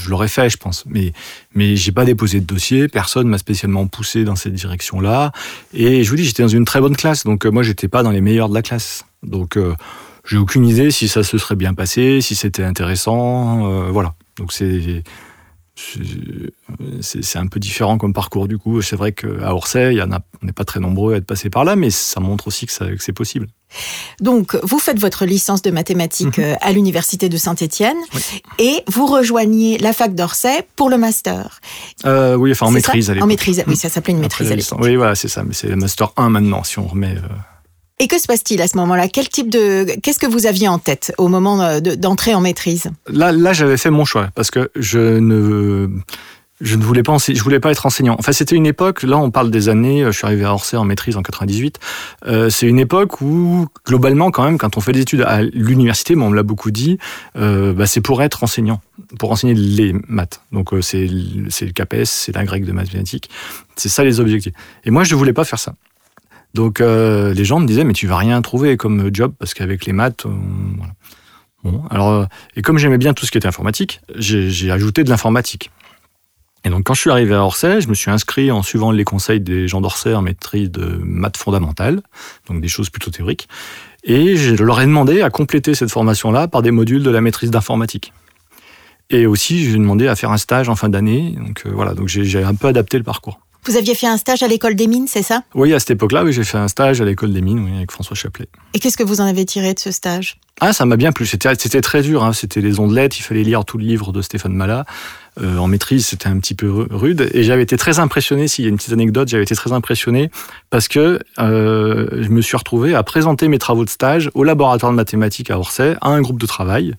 l'aurais 0.08 0.28
fait, 0.28 0.50
je 0.50 0.56
pense. 0.56 0.84
Mais, 0.86 1.12
mais 1.54 1.76
j'ai 1.76 1.92
pas 1.92 2.04
déposé 2.04 2.40
de 2.40 2.46
dossier. 2.46 2.88
Personne 2.88 3.28
m'a 3.28 3.38
spécialement 3.38 3.86
poussé 3.86 4.24
dans 4.24 4.36
cette 4.36 4.54
direction-là. 4.54 5.32
Et 5.74 6.04
je 6.04 6.10
vous 6.10 6.16
dis, 6.16 6.24
j'étais 6.24 6.42
dans 6.42 6.48
une 6.48 6.64
très 6.64 6.80
bonne 6.80 6.96
classe, 6.96 7.24
donc 7.24 7.46
euh, 7.46 7.50
moi, 7.50 7.62
j'étais 7.62 7.88
pas 7.88 8.02
dans 8.02 8.10
les 8.10 8.20
meilleurs 8.20 8.48
de 8.48 8.54
la 8.54 8.62
classe. 8.62 9.04
Donc, 9.22 9.56
euh, 9.56 9.74
j'ai 10.24 10.36
aucune 10.36 10.66
idée 10.66 10.90
si 10.90 11.08
ça 11.08 11.22
se 11.22 11.38
serait 11.38 11.56
bien 11.56 11.74
passé, 11.74 12.20
si 12.20 12.34
c'était 12.34 12.64
intéressant. 12.64 13.68
Euh, 13.70 13.90
voilà. 13.90 14.14
Donc, 14.38 14.52
c'est 14.52 15.02
c'est 17.00 17.38
un 17.38 17.46
peu 17.46 17.58
différent 17.58 17.96
comme 17.96 18.12
parcours 18.12 18.46
du 18.46 18.58
coup. 18.58 18.82
C'est 18.82 18.96
vrai 18.96 19.12
qu'à 19.12 19.54
Orsay, 19.54 19.94
y 19.94 20.02
en 20.02 20.12
a, 20.12 20.20
on 20.42 20.46
n'est 20.46 20.52
pas 20.52 20.66
très 20.66 20.78
nombreux 20.78 21.14
à 21.14 21.16
être 21.16 21.24
passés 21.24 21.48
par 21.48 21.64
là, 21.64 21.74
mais 21.74 21.88
ça 21.88 22.20
montre 22.20 22.48
aussi 22.48 22.66
que, 22.66 22.72
c'est 22.98 23.12
possible. 23.14 23.46
Donc, 24.20 24.58
vous 24.62 24.78
faites 24.78 24.98
votre 24.98 25.24
licence 25.24 25.62
de 25.62 25.70
mathématiques 25.70 26.36
mhm. 26.36 26.44
euh, 26.44 26.54
à 26.60 26.72
l'université 26.72 27.30
de 27.30 27.36
Saint-Étienne 27.38 27.96
et 28.58 28.82
vous 28.88 29.06
rejoignez 29.06 29.78
la 29.78 29.94
fac 29.94 30.14
d'Orsay 30.14 30.66
pour 30.76 30.90
le 30.90 30.98
master. 30.98 31.60
oui, 32.04 32.52
enfin 32.52 32.66
en 32.66 32.72
maîtrise 32.72 33.10
à. 33.10 33.14
En 33.22 33.26
maîtrise, 33.26 33.64
oui, 33.66 33.76
ça 33.76 33.88
s'appelait 33.88 34.12
une 34.12 34.20
maîtrise 34.20 34.52
à 34.52 34.56
l'époque. 34.56 34.80
Oui, 34.82 34.96
voilà, 34.96 35.14
c'est 35.14 35.28
ça, 35.28 35.44
mais 35.44 35.54
c'est 35.54 35.68
le 35.68 35.76
master 35.76 36.12
1 36.18 36.28
maintenant 36.28 36.62
si 36.62 36.78
on 36.78 36.86
remet. 36.86 37.16
Et 38.00 38.08
que 38.08 38.18
se 38.18 38.26
passe-t-il 38.26 38.62
à 38.62 38.66
ce 38.66 38.78
moment-là? 38.78 39.08
Quel 39.08 39.28
type 39.28 39.50
de 39.50 39.84
qu'est-ce 40.02 40.18
que 40.18 40.26
vous 40.26 40.46
aviez 40.46 40.68
en 40.68 40.78
tête 40.78 41.12
au 41.18 41.28
moment 41.28 41.60
euh, 41.60 41.80
d'entrer 41.80 42.34
en 42.34 42.40
maîtrise? 42.40 42.90
Là, 43.06 43.30
là, 43.30 43.52
j'avais 43.52 43.76
fait 43.76 43.90
mon 43.90 44.06
choix 44.06 44.30
parce 44.34 44.50
que 44.50 44.70
je 44.74 45.18
ne 45.18 45.86
je 46.62 46.76
ne 46.76 46.82
voulais 46.82 47.02
pas 47.02 47.18
je 47.18 47.42
voulais 47.42 47.60
pas 47.60 47.70
être 47.70 47.84
enseignant. 47.84 48.16
Enfin, 48.18 48.32
c'était 48.32 48.56
une 48.56 48.64
époque. 48.64 49.02
Là, 49.02 49.18
on 49.18 49.30
parle 49.30 49.50
des 49.50 49.68
années. 49.68 50.04
Je 50.06 50.12
suis 50.12 50.24
arrivé 50.24 50.44
à 50.44 50.54
Orsay 50.54 50.78
en 50.78 50.84
maîtrise 50.84 51.18
en 51.18 51.22
98. 51.22 51.78
Euh, 52.26 52.48
c'est 52.48 52.66
une 52.66 52.78
époque 52.78 53.20
où 53.20 53.66
globalement, 53.86 54.30
quand 54.30 54.44
même, 54.44 54.56
quand 54.56 54.78
on 54.78 54.80
fait 54.80 54.92
des 54.92 55.02
études 55.02 55.20
à 55.20 55.42
l'université, 55.42 56.16
mais 56.16 56.24
on 56.24 56.30
me 56.30 56.36
l'a 56.36 56.42
beaucoup 56.42 56.70
dit, 56.70 56.96
euh, 57.36 57.74
bah, 57.74 57.86
c'est 57.86 58.00
pour 58.00 58.22
être 58.22 58.42
enseignant, 58.44 58.80
pour 59.18 59.30
enseigner 59.30 59.52
les 59.52 59.94
maths. 60.08 60.40
Donc 60.52 60.72
euh, 60.72 60.80
c'est 60.80 61.06
c'est 61.50 61.66
le 61.66 61.72
CAPES, 61.72 62.04
c'est 62.04 62.34
la 62.34 62.44
grecque 62.44 62.64
de 62.64 62.72
mathématiques. 62.72 63.28
C'est 63.76 63.90
ça 63.90 64.04
les 64.04 64.20
objectifs. 64.20 64.54
Et 64.84 64.90
moi, 64.90 65.04
je 65.04 65.14
ne 65.14 65.18
voulais 65.18 65.34
pas 65.34 65.44
faire 65.44 65.58
ça. 65.58 65.74
Donc 66.54 66.80
euh, 66.80 67.32
les 67.32 67.44
gens 67.44 67.60
me 67.60 67.66
disaient 67.66 67.84
mais 67.84 67.92
tu 67.92 68.06
vas 68.06 68.16
rien 68.16 68.40
trouver 68.42 68.76
comme 68.76 69.10
job 69.12 69.32
parce 69.38 69.54
qu'avec 69.54 69.86
les 69.86 69.92
maths, 69.92 70.26
voilà. 70.76 70.92
Alors 71.90 72.10
euh, 72.10 72.24
et 72.56 72.62
comme 72.62 72.78
j'aimais 72.78 72.98
bien 72.98 73.14
tout 73.14 73.26
ce 73.26 73.30
qui 73.30 73.38
était 73.38 73.48
informatique, 73.48 74.00
j'ai 74.16 74.70
ajouté 74.70 75.04
de 75.04 75.10
l'informatique. 75.10 75.70
Et 76.64 76.70
donc 76.70 76.84
quand 76.84 76.94
je 76.94 77.00
suis 77.00 77.10
arrivé 77.10 77.34
à 77.34 77.42
Orsay, 77.42 77.80
je 77.80 77.88
me 77.88 77.94
suis 77.94 78.10
inscrit 78.10 78.50
en 78.50 78.62
suivant 78.62 78.90
les 78.90 79.04
conseils 79.04 79.40
des 79.40 79.68
gens 79.68 79.80
d'Orsay 79.80 80.14
en 80.14 80.22
maîtrise 80.22 80.70
de 80.70 81.00
maths 81.02 81.36
fondamentales, 81.36 82.02
donc 82.48 82.60
des 82.60 82.68
choses 82.68 82.90
plutôt 82.90 83.10
théoriques. 83.10 83.48
Et 84.04 84.36
je 84.36 84.62
leur 84.62 84.80
ai 84.80 84.86
demandé 84.86 85.22
à 85.22 85.30
compléter 85.30 85.74
cette 85.74 85.90
formation-là 85.90 86.48
par 86.48 86.62
des 86.62 86.70
modules 86.70 87.02
de 87.02 87.10
la 87.10 87.20
maîtrise 87.20 87.50
d'informatique. 87.50 88.12
Et 89.10 89.26
aussi, 89.26 89.64
j'ai 89.64 89.72
demandé 89.72 90.06
à 90.06 90.16
faire 90.16 90.30
un 90.30 90.36
stage 90.36 90.68
en 90.68 90.76
fin 90.76 90.88
d'année. 90.88 91.34
Donc 91.36 91.62
euh, 91.66 91.70
voilà, 91.72 91.94
donc 91.94 92.08
j'ai 92.08 92.42
un 92.42 92.54
peu 92.54 92.68
adapté 92.68 92.96
le 92.96 93.04
parcours. 93.04 93.40
Vous 93.66 93.76
aviez 93.76 93.94
fait 93.94 94.06
un 94.06 94.16
stage 94.16 94.42
à 94.42 94.48
l'école 94.48 94.74
des 94.74 94.86
mines, 94.86 95.06
c'est 95.06 95.22
ça? 95.22 95.42
Oui, 95.54 95.74
à 95.74 95.78
cette 95.78 95.90
époque-là, 95.92 96.24
oui, 96.24 96.32
j'ai 96.32 96.44
fait 96.44 96.58
un 96.58 96.68
stage 96.68 97.00
à 97.00 97.04
l'école 97.04 97.32
des 97.32 97.42
mines, 97.42 97.60
oui, 97.60 97.76
avec 97.76 97.90
François 97.90 98.16
Chaplet. 98.16 98.48
Et 98.74 98.78
qu'est-ce 98.78 98.96
que 98.96 99.02
vous 99.02 99.20
en 99.20 99.24
avez 99.24 99.44
tiré 99.44 99.74
de 99.74 99.78
ce 99.78 99.90
stage? 99.90 100.38
Ah, 100.62 100.74
ça 100.74 100.84
m'a 100.84 100.96
bien 100.96 101.10
plu. 101.10 101.24
C'était, 101.24 101.80
très 101.80 102.02
dur. 102.02 102.22
Hein. 102.22 102.34
C'était 102.34 102.60
les 102.60 102.80
ondelettes. 102.80 103.18
Il 103.18 103.22
fallait 103.22 103.42
lire 103.42 103.64
tout 103.64 103.78
le 103.78 103.84
livre 103.84 104.12
de 104.12 104.20
Stéphane 104.20 104.52
Malat. 104.52 104.84
Euh, 105.40 105.56
en 105.56 105.66
maîtrise, 105.66 106.06
c'était 106.06 106.28
un 106.28 106.38
petit 106.38 106.54
peu 106.54 106.86
rude. 106.90 107.30
Et 107.32 107.42
j'avais 107.44 107.62
été 107.62 107.78
très 107.78 107.98
impressionné. 107.98 108.46
S'il 108.46 108.64
y 108.64 108.68
a 108.68 108.70
une 108.70 108.76
petite 108.76 108.92
anecdote, 108.92 109.28
j'avais 109.28 109.42
été 109.42 109.54
très 109.54 109.72
impressionné 109.72 110.30
parce 110.68 110.86
que 110.86 111.18
euh, 111.38 112.08
je 112.12 112.28
me 112.28 112.42
suis 112.42 112.58
retrouvé 112.58 112.94
à 112.94 113.02
présenter 113.02 113.48
mes 113.48 113.58
travaux 113.58 113.86
de 113.86 113.90
stage 113.90 114.30
au 114.34 114.44
laboratoire 114.44 114.92
de 114.92 114.96
mathématiques 114.96 115.50
à 115.50 115.58
Orsay 115.58 115.96
à 116.02 116.08
un 116.08 116.20
groupe 116.20 116.40
de 116.40 116.46
travail. 116.46 116.94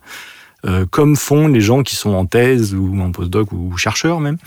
Euh, 0.64 0.86
comme 0.88 1.16
font 1.16 1.48
les 1.48 1.60
gens 1.60 1.82
qui 1.82 1.96
sont 1.96 2.14
en 2.14 2.24
thèse 2.24 2.74
ou 2.74 3.00
en 3.00 3.10
postdoc 3.10 3.50
ou 3.52 3.76
chercheurs 3.76 4.20
même. 4.20 4.38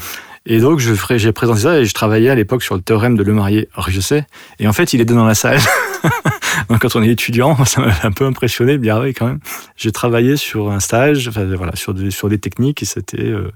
Et 0.48 0.60
donc, 0.60 0.80
je 0.80 0.94
ferai, 0.94 1.18
j'ai 1.18 1.32
présenté 1.32 1.62
ça 1.62 1.80
et 1.80 1.86
je 1.86 1.94
travaillais 1.94 2.30
à 2.30 2.36
l'époque 2.36 2.62
sur 2.62 2.76
le 2.76 2.82
théorème 2.82 3.18
de 3.18 3.24
Le 3.24 3.34
Marié 3.34 3.68
sais. 4.00 4.28
Et 4.60 4.68
en 4.68 4.74
fait, 4.74 4.94
il 4.94 5.02
était 5.02 5.14
dans 5.14 5.26
la 5.26 5.34
salle. 5.34 5.60
donc, 6.70 6.80
quand 6.82 6.96
on 6.96 7.02
est 7.02 7.10
étudiant, 7.10 7.64
ça 7.66 7.82
m'a 7.82 7.94
un 8.04 8.12
peu 8.12 8.26
impressionné. 8.26 8.78
Bien, 8.78 9.02
oui, 9.02 9.14
quand 9.14 9.26
même. 9.26 9.40
J'ai 9.76 9.92
travaillé 9.92 10.38
sur 10.38 10.72
un 10.72 10.80
stage, 10.80 11.28
enfin, 11.28 11.46
voilà, 11.56 11.76
sur 11.76 11.96
des, 11.96 12.12
sur 12.12 12.30
des 12.30 12.38
techniques 12.38 12.84
et 12.84 12.86
c'était, 12.86 13.24
euh, 13.24 13.52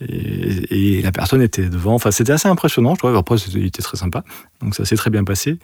et, 0.00 1.02
la 1.02 1.12
personne 1.12 1.42
était 1.42 1.68
devant. 1.68 1.94
Enfin, 1.94 2.10
c'était 2.10 2.32
assez 2.32 2.48
impressionnant, 2.48 2.94
je 2.94 3.00
trouve. 3.00 3.16
Après, 3.16 3.36
il 3.54 3.66
était 3.66 3.82
très 3.82 3.98
sympa. 3.98 4.24
Donc, 4.62 4.74
ça 4.74 4.86
s'est 4.86 4.96
très 4.96 5.10
bien 5.10 5.24
passé. 5.24 5.58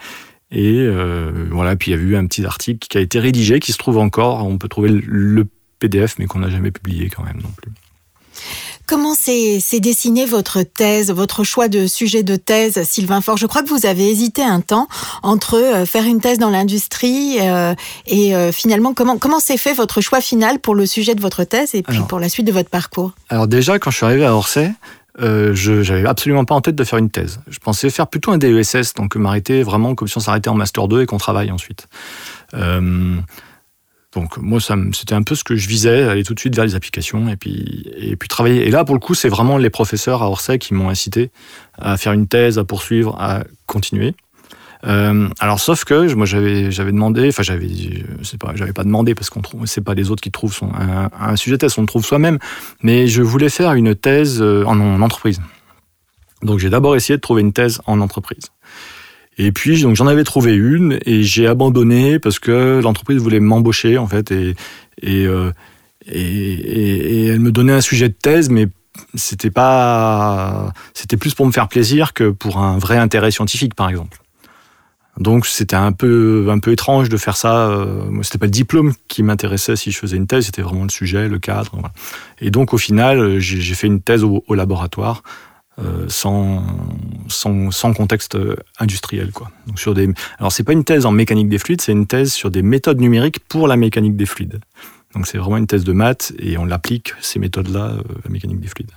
Et 0.52 0.74
euh, 0.80 1.46
voilà, 1.50 1.74
puis 1.76 1.92
il 1.92 1.96
y 1.96 1.98
a 1.98 2.02
eu 2.02 2.16
un 2.16 2.26
petit 2.26 2.44
article 2.44 2.86
qui 2.86 2.98
a 2.98 3.00
été 3.00 3.18
rédigé, 3.18 3.60
qui 3.60 3.72
se 3.72 3.78
trouve 3.78 3.96
encore. 3.96 4.44
On 4.44 4.58
peut 4.58 4.68
trouver 4.68 4.90
le 4.90 5.46
PDF, 5.78 6.16
mais 6.18 6.26
qu'on 6.26 6.40
n'a 6.40 6.50
jamais 6.50 6.70
publié 6.70 7.08
quand 7.08 7.24
même 7.24 7.40
non 7.40 7.50
plus. 7.56 7.72
Comment 8.90 9.14
s'est 9.14 9.60
dessiné 9.78 10.26
votre 10.26 10.62
thèse, 10.62 11.12
votre 11.12 11.44
choix 11.44 11.68
de 11.68 11.86
sujet 11.86 12.24
de 12.24 12.34
thèse, 12.34 12.82
Sylvain 12.82 13.20
Fort 13.20 13.36
Je 13.36 13.46
crois 13.46 13.62
que 13.62 13.68
vous 13.68 13.86
avez 13.86 14.10
hésité 14.10 14.42
un 14.42 14.60
temps 14.60 14.88
entre 15.22 15.54
euh, 15.54 15.86
faire 15.86 16.04
une 16.04 16.20
thèse 16.20 16.38
dans 16.38 16.50
l'industrie 16.50 17.36
euh, 17.40 17.74
et 18.08 18.34
euh, 18.34 18.50
finalement, 18.50 18.92
comment 18.92 19.16
comment 19.16 19.38
s'est 19.38 19.58
fait 19.58 19.74
votre 19.74 20.00
choix 20.00 20.20
final 20.20 20.58
pour 20.58 20.74
le 20.74 20.86
sujet 20.86 21.14
de 21.14 21.20
votre 21.20 21.44
thèse 21.44 21.76
et 21.76 21.84
puis 21.84 22.00
pour 22.08 22.18
la 22.18 22.28
suite 22.28 22.48
de 22.48 22.52
votre 22.52 22.68
parcours? 22.68 23.12
Alors 23.28 23.46
déjà, 23.46 23.78
quand 23.78 23.92
je 23.92 23.98
suis 23.98 24.06
arrivé 24.06 24.24
à 24.24 24.34
Orsay, 24.34 24.72
je 25.20 25.88
n'avais 25.88 26.08
absolument 26.08 26.44
pas 26.44 26.56
en 26.56 26.60
tête 26.60 26.74
de 26.74 26.82
faire 26.82 26.98
une 26.98 27.10
thèse. 27.10 27.38
Je 27.46 27.60
pensais 27.60 27.90
faire 27.90 28.08
plutôt 28.08 28.32
un 28.32 28.38
DESS, 28.38 28.94
donc 28.94 29.14
m'arrêter 29.14 29.62
vraiment 29.62 29.94
comme 29.94 30.08
si 30.08 30.16
on 30.16 30.20
s'arrêtait 30.20 30.48
en 30.48 30.54
Master 30.54 30.88
2 30.88 31.02
et 31.02 31.06
qu'on 31.06 31.18
travaille 31.18 31.52
ensuite. 31.52 31.86
Donc 34.14 34.38
moi, 34.38 34.58
c'était 34.60 35.14
un 35.14 35.22
peu 35.22 35.36
ce 35.36 35.44
que 35.44 35.54
je 35.54 35.68
visais, 35.68 36.02
aller 36.02 36.24
tout 36.24 36.34
de 36.34 36.40
suite 36.40 36.56
vers 36.56 36.64
les 36.64 36.74
applications 36.74 37.28
et 37.28 37.36
puis, 37.36 37.88
et 37.96 38.16
puis 38.16 38.28
travailler. 38.28 38.66
Et 38.66 38.70
là, 38.70 38.84
pour 38.84 38.96
le 38.96 39.00
coup, 39.00 39.14
c'est 39.14 39.28
vraiment 39.28 39.56
les 39.56 39.70
professeurs 39.70 40.22
à 40.22 40.28
Orsay 40.28 40.58
qui 40.58 40.74
m'ont 40.74 40.88
incité 40.88 41.30
à 41.78 41.96
faire 41.96 42.12
une 42.12 42.26
thèse, 42.26 42.58
à 42.58 42.64
poursuivre, 42.64 43.16
à 43.20 43.44
continuer. 43.66 44.14
Euh, 44.86 45.28
alors, 45.38 45.60
sauf 45.60 45.84
que 45.84 46.12
moi, 46.14 46.26
j'avais, 46.26 46.72
j'avais 46.72 46.90
demandé, 46.90 47.28
enfin, 47.28 47.42
j'avais, 47.42 47.68
pas, 48.38 48.52
j'avais 48.54 48.72
pas 48.72 48.84
demandé 48.84 49.14
parce 49.14 49.30
qu'on 49.30 49.42
trouve, 49.42 49.66
c'est 49.66 49.82
pas 49.82 49.94
les 49.94 50.10
autres 50.10 50.22
qui 50.22 50.30
trouvent 50.30 50.54
son, 50.54 50.70
un, 50.74 51.36
sujet 51.36 51.58
thèse, 51.58 51.78
on 51.78 51.82
le 51.82 51.86
trouve 51.86 52.04
soi-même. 52.04 52.38
Mais 52.82 53.06
je 53.06 53.22
voulais 53.22 53.50
faire 53.50 53.74
une 53.74 53.94
thèse 53.94 54.40
euh, 54.40 54.64
en 54.64 55.00
entreprise. 55.02 55.40
Donc, 56.42 56.58
j'ai 56.58 56.70
d'abord 56.70 56.96
essayé 56.96 57.16
de 57.16 57.20
trouver 57.20 57.42
une 57.42 57.52
thèse 57.52 57.80
en 57.86 58.00
entreprise. 58.00 58.50
Et 59.38 59.52
puis 59.52 59.82
donc 59.82 59.96
j'en 59.96 60.06
avais 60.06 60.24
trouvé 60.24 60.54
une 60.54 60.98
et 61.06 61.22
j'ai 61.22 61.46
abandonné 61.46 62.18
parce 62.18 62.38
que 62.38 62.80
l'entreprise 62.82 63.18
voulait 63.18 63.40
m'embaucher 63.40 63.96
en 63.96 64.06
fait 64.06 64.30
et 64.32 64.54
et, 65.02 65.24
euh, 65.24 65.50
et, 66.06 66.20
et 66.20 67.26
elle 67.26 67.40
me 67.40 67.50
donnait 67.50 67.72
un 67.72 67.80
sujet 67.80 68.08
de 68.08 68.14
thèse 68.14 68.50
mais 68.50 68.68
c'était 69.14 69.50
pas, 69.50 70.72
c'était 70.94 71.16
plus 71.16 71.34
pour 71.34 71.46
me 71.46 71.52
faire 71.52 71.68
plaisir 71.68 72.12
que 72.12 72.30
pour 72.30 72.58
un 72.58 72.78
vrai 72.78 72.96
intérêt 72.98 73.30
scientifique, 73.30 73.74
par 73.74 73.88
exemple. 73.88 74.18
Donc 75.18 75.46
c'était 75.46 75.76
un 75.76 75.92
peu 75.92 76.46
un 76.50 76.60
peu 76.60 76.72
étrange 76.72 77.08
de 77.08 77.16
faire 77.16 77.36
ça. 77.36 77.68
Euh, 77.68 78.22
c'était 78.22 78.38
pas 78.38 78.46
le 78.46 78.52
diplôme 78.52 78.94
qui 79.08 79.22
m'intéressait 79.22 79.76
si 79.76 79.90
je 79.90 79.98
faisais 79.98 80.16
une 80.16 80.26
thèse, 80.26 80.46
c'était 80.46 80.62
vraiment 80.62 80.84
le 80.84 80.90
sujet, 80.90 81.28
le 81.28 81.38
cadre. 81.38 81.78
Et 82.40 82.50
donc 82.50 82.72
au 82.72 82.78
final, 82.78 83.38
j'ai 83.38 83.74
fait 83.74 83.86
une 83.86 84.00
thèse 84.00 84.24
au, 84.24 84.42
laboratoire 84.54 85.22
euh, 85.78 86.06
sans, 86.08 86.64
sans, 87.28 87.70
sans 87.70 87.92
contexte 87.94 88.36
industriel 88.78 89.32
quoi. 89.32 89.50
Donc 89.66 89.78
sur 89.78 89.94
des 89.94 90.08
alors 90.38 90.52
c'est 90.52 90.64
pas 90.64 90.72
une 90.72 90.84
thèse 90.84 91.06
en 91.06 91.12
mécanique 91.12 91.48
des 91.48 91.58
fluides, 91.58 91.80
c'est 91.80 91.92
une 91.92 92.06
thèse 92.06 92.32
sur 92.32 92.50
des 92.50 92.62
méthodes 92.62 93.00
numériques 93.00 93.40
pour 93.40 93.68
la 93.68 93.76
mécanique 93.76 94.16
des 94.16 94.26
fluides. 94.26 94.60
Donc 95.14 95.26
c'est 95.26 95.38
vraiment 95.38 95.56
une 95.56 95.66
thèse 95.66 95.84
de 95.84 95.92
maths 95.92 96.32
et 96.38 96.58
on 96.58 96.64
l'applique 96.64 97.14
ces 97.20 97.38
méthodes-là 97.38 97.92
euh, 97.92 98.00
à 98.00 98.20
la 98.24 98.30
mécanique 98.30 98.60
des 98.60 98.68
fluides. 98.68 98.92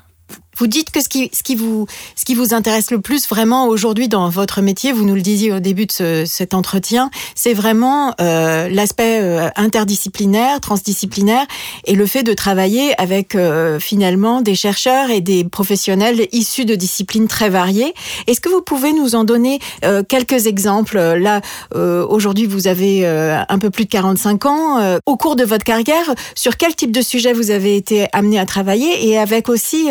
Vous 0.58 0.68
dites 0.68 0.92
que 0.92 1.02
ce 1.02 1.10
qui, 1.10 1.30
ce 1.34 1.44
qui, 1.44 1.56
vous, 1.56 1.88
ce 2.16 2.26
qui 2.26 2.36
vous 2.36 2.54
intéresse 2.54 2.92
le 2.92 3.02
plus 3.02 3.28
vraiment 3.28 3.68
aujourd'hui 3.68 4.08
dans 4.08 4.30
votre 4.30 4.62
métier, 4.62 4.92
vous 4.92 5.06
nous 5.06 5.16
le 5.16 5.22
disiez 5.22 5.52
au 5.52 5.60
début 5.60 5.86
de 5.86 6.24
cet 6.26 6.54
entretien, 6.54 7.10
c'est 7.36 7.54
vraiment 7.54 8.14
euh, 8.22 8.70
l'aspect 8.70 9.20
euh, 9.22 9.50
interdisciplinaire, 9.56 10.60
transdisciplinaire 10.60 11.46
et 11.86 11.96
le 11.96 12.06
fait 12.06 12.24
de 12.24 12.34
travailler 12.34 13.00
avec 13.02 13.36
euh, 13.36 13.80
finalement 13.80 14.42
des 14.42 14.56
chercheurs 14.56 15.10
et 15.10 15.22
des 15.22 15.44
professionnels 15.44 16.28
issus 16.32 16.66
de 16.66 16.76
disciplines 16.76 17.28
très 17.28 17.50
variées. 17.50 17.94
Est-ce 18.28 18.42
que 18.42 18.50
vous 18.50 18.62
pouvez 18.62 18.94
nous 18.94 19.16
en 19.16 19.24
donner 19.24 19.60
euh, 19.84 20.04
quelques 20.08 20.46
exemples? 20.48 20.98
Là, 20.98 21.42
aujourd'hui, 21.74 22.46
vous 22.46 22.68
avez 22.68 23.06
un 23.06 23.60
peu 23.60 23.70
plus 23.70 23.86
de 23.86 23.90
45 23.90 24.46
ans. 24.46 24.98
au 25.06 25.18
cours 25.18 25.36
de 25.36 25.44
votre 25.44 25.64
carrière, 25.64 26.14
sur 26.36 26.58
quel 26.58 26.76
type 26.76 26.92
de 26.92 27.02
sujet 27.02 27.34
vous 27.34 27.52
avez 27.52 27.76
été 27.76 28.08
amené 28.14 28.40
à 28.40 28.46
travailler 28.46 29.08
et 29.08 29.18
avec 29.18 29.50
aussi 29.50 29.90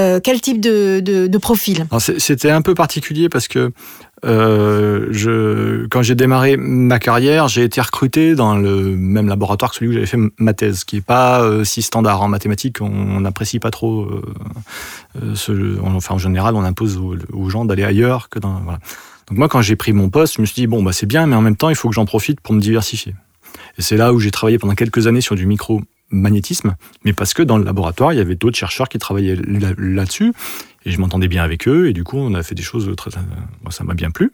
euh, 0.00 0.20
quel 0.22 0.40
type 0.40 0.60
de, 0.60 1.38
profil? 1.38 1.86
C'était 2.18 2.50
un 2.50 2.62
peu 2.62 2.74
particulier 2.74 3.28
parce 3.28 3.48
que 3.48 3.72
euh, 4.24 5.86
quand 5.90 6.02
j'ai 6.02 6.14
démarré 6.14 6.56
ma 6.56 6.98
carrière, 6.98 7.48
j'ai 7.48 7.64
été 7.64 7.80
recruté 7.80 8.34
dans 8.34 8.56
le 8.56 8.96
même 8.96 9.28
laboratoire 9.28 9.70
que 9.70 9.76
celui 9.76 9.90
où 9.90 9.92
j'avais 9.92 10.06
fait 10.06 10.18
ma 10.38 10.52
thèse, 10.52 10.84
qui 10.84 10.96
est 10.96 11.00
pas 11.02 11.42
euh, 11.42 11.64
si 11.64 11.82
standard 11.82 12.22
en 12.22 12.28
mathématiques. 12.28 12.80
On 12.80 13.20
n'apprécie 13.20 13.58
pas 13.58 13.70
trop. 13.70 14.08
enfin, 15.16 16.14
en 16.14 16.18
général, 16.18 16.54
on 16.54 16.64
impose 16.64 16.98
aux, 17.32 17.50
gens 17.50 17.64
d'aller 17.64 17.84
ailleurs. 17.84 18.28
Donc 18.40 19.38
moi, 19.38 19.48
quand 19.48 19.62
j'ai 19.62 19.76
pris 19.76 19.92
mon 19.92 20.08
poste, 20.08 20.36
je 20.36 20.40
me 20.40 20.46
suis 20.46 20.54
dit 20.54 20.66
bon, 20.66 20.82
bah 20.82 20.92
c'est 20.92 21.06
bien, 21.06 21.26
mais 21.26 21.36
en 21.36 21.42
même 21.42 21.56
temps, 21.56 21.68
il 21.68 21.76
faut 21.76 21.88
que 21.88 21.94
j'en 21.94 22.06
profite 22.06 22.40
pour 22.40 22.54
me 22.54 22.60
diversifier. 22.60 23.14
Et 23.78 23.82
c'est 23.82 23.96
là 23.96 24.12
où 24.12 24.20
j'ai 24.20 24.30
travaillé 24.30 24.58
pendant 24.58 24.74
quelques 24.74 25.06
années 25.06 25.20
sur 25.20 25.36
du 25.36 25.46
micro 25.46 25.82
magnétisme, 26.10 26.76
mais 27.04 27.12
parce 27.12 27.34
que 27.34 27.42
dans 27.42 27.58
le 27.58 27.64
laboratoire, 27.64 28.12
il 28.12 28.16
y 28.16 28.20
avait 28.20 28.34
d'autres 28.34 28.56
chercheurs 28.56 28.88
qui 28.88 28.98
travaillaient 28.98 29.36
là-dessus, 29.78 30.32
et 30.84 30.90
je 30.90 30.98
m'entendais 30.98 31.28
bien 31.28 31.42
avec 31.42 31.68
eux, 31.68 31.88
et 31.88 31.92
du 31.92 32.04
coup, 32.04 32.18
on 32.18 32.34
a 32.34 32.42
fait 32.42 32.54
des 32.54 32.62
choses 32.62 32.90
très... 32.96 33.10
ça 33.70 33.84
m'a 33.84 33.94
bien 33.94 34.10
plu. 34.10 34.32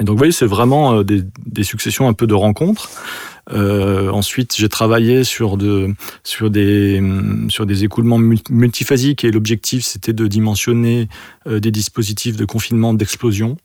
Et 0.00 0.04
donc, 0.04 0.14
vous 0.14 0.18
voyez, 0.18 0.32
c'est 0.32 0.46
vraiment 0.46 1.00
euh, 1.00 1.04
des, 1.04 1.62
successions 1.62 2.08
un 2.08 2.14
peu 2.14 2.26
de 2.26 2.34
rencontres. 2.34 2.88
Euh, 3.52 4.08
ensuite, 4.10 4.54
j'ai 4.56 4.68
travaillé 4.68 5.24
sur, 5.24 5.58
de, 5.58 5.94
sur, 6.24 6.50
des, 6.50 7.02
sur 7.48 7.66
des 7.66 7.84
écoulements 7.84 8.18
multiphasiques, 8.18 9.24
et 9.24 9.30
l'objectif, 9.30 9.84
c'était 9.84 10.14
de 10.14 10.26
dimensionner 10.26 11.08
euh, 11.46 11.60
des 11.60 11.70
dispositifs 11.70 12.36
de 12.36 12.46
confinement 12.46 12.94
d'explosion. 12.94 13.58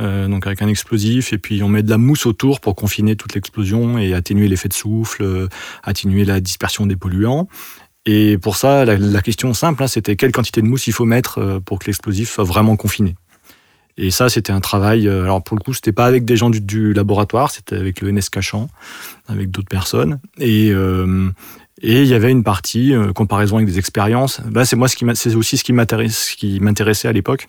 Euh, 0.00 0.26
donc 0.26 0.46
avec 0.46 0.60
un 0.62 0.68
explosif, 0.68 1.32
et 1.32 1.38
puis 1.38 1.62
on 1.62 1.68
met 1.68 1.82
de 1.82 1.90
la 1.90 1.98
mousse 1.98 2.26
autour 2.26 2.60
pour 2.60 2.74
confiner 2.74 3.16
toute 3.16 3.34
l'explosion 3.34 3.98
et 3.98 4.14
atténuer 4.14 4.48
l'effet 4.48 4.68
de 4.68 4.74
souffle, 4.74 5.22
euh, 5.22 5.48
atténuer 5.82 6.24
la 6.24 6.40
dispersion 6.40 6.86
des 6.86 6.96
polluants. 6.96 7.48
Et 8.06 8.36
pour 8.36 8.56
ça, 8.56 8.84
la, 8.84 9.22
question 9.22 9.54
simple, 9.54 9.82
hein, 9.82 9.86
c'était 9.86 10.16
quelle 10.16 10.32
quantité 10.32 10.60
de 10.60 10.66
mousse 10.66 10.86
il 10.88 10.92
faut 10.92 11.06
mettre 11.06 11.38
euh, 11.38 11.60
pour 11.60 11.78
que 11.78 11.86
l'explosif 11.86 12.30
soit 12.30 12.44
vraiment 12.44 12.76
confiné. 12.76 13.14
Et 13.96 14.10
ça, 14.10 14.28
c'était 14.28 14.52
un 14.52 14.60
travail. 14.60 15.08
Alors 15.08 15.42
pour 15.44 15.56
le 15.56 15.62
coup, 15.62 15.72
c'était 15.72 15.92
pas 15.92 16.06
avec 16.06 16.24
des 16.24 16.36
gens 16.36 16.50
du, 16.50 16.92
laboratoire, 16.92 17.52
c'était 17.52 17.76
avec 17.76 18.00
le 18.00 18.10
NS 18.10 18.28
Cachan, 18.28 18.68
avec 19.28 19.52
d'autres 19.52 19.68
personnes. 19.68 20.18
Et 20.38 20.72
et 21.82 22.02
il 22.02 22.06
y 22.08 22.14
avait 22.14 22.32
une 22.32 22.42
partie 22.42 22.92
comparaison 23.14 23.56
avec 23.56 23.68
des 23.68 23.78
expériences. 23.78 24.40
Là, 24.52 24.64
c'est 24.64 24.74
moi 24.74 24.88
ce 24.88 24.96
qui 24.96 25.04
c'est 25.14 25.36
aussi 25.36 25.56
ce 25.56 25.62
qui 25.62 25.72
m'intéressait 26.60 27.06
à 27.06 27.12
l'époque 27.12 27.46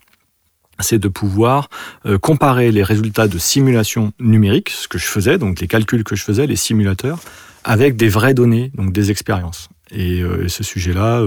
c'est 0.79 0.99
de 0.99 1.07
pouvoir 1.07 1.69
euh, 2.05 2.17
comparer 2.17 2.71
les 2.71 2.83
résultats 2.83 3.27
de 3.27 3.37
simulation 3.37 4.11
numérique, 4.19 4.69
ce 4.69 4.87
que 4.87 4.97
je 4.97 5.05
faisais, 5.05 5.37
donc 5.37 5.59
les 5.59 5.67
calculs 5.67 6.03
que 6.03 6.15
je 6.15 6.23
faisais, 6.23 6.47
les 6.47 6.55
simulateurs, 6.55 7.19
avec 7.63 7.95
des 7.95 8.09
vraies 8.09 8.33
données, 8.33 8.71
donc 8.75 8.91
des 8.91 9.11
expériences. 9.11 9.69
Et, 9.91 10.21
euh, 10.21 10.47
ce 10.47 10.63
sujet-là, 10.63 11.23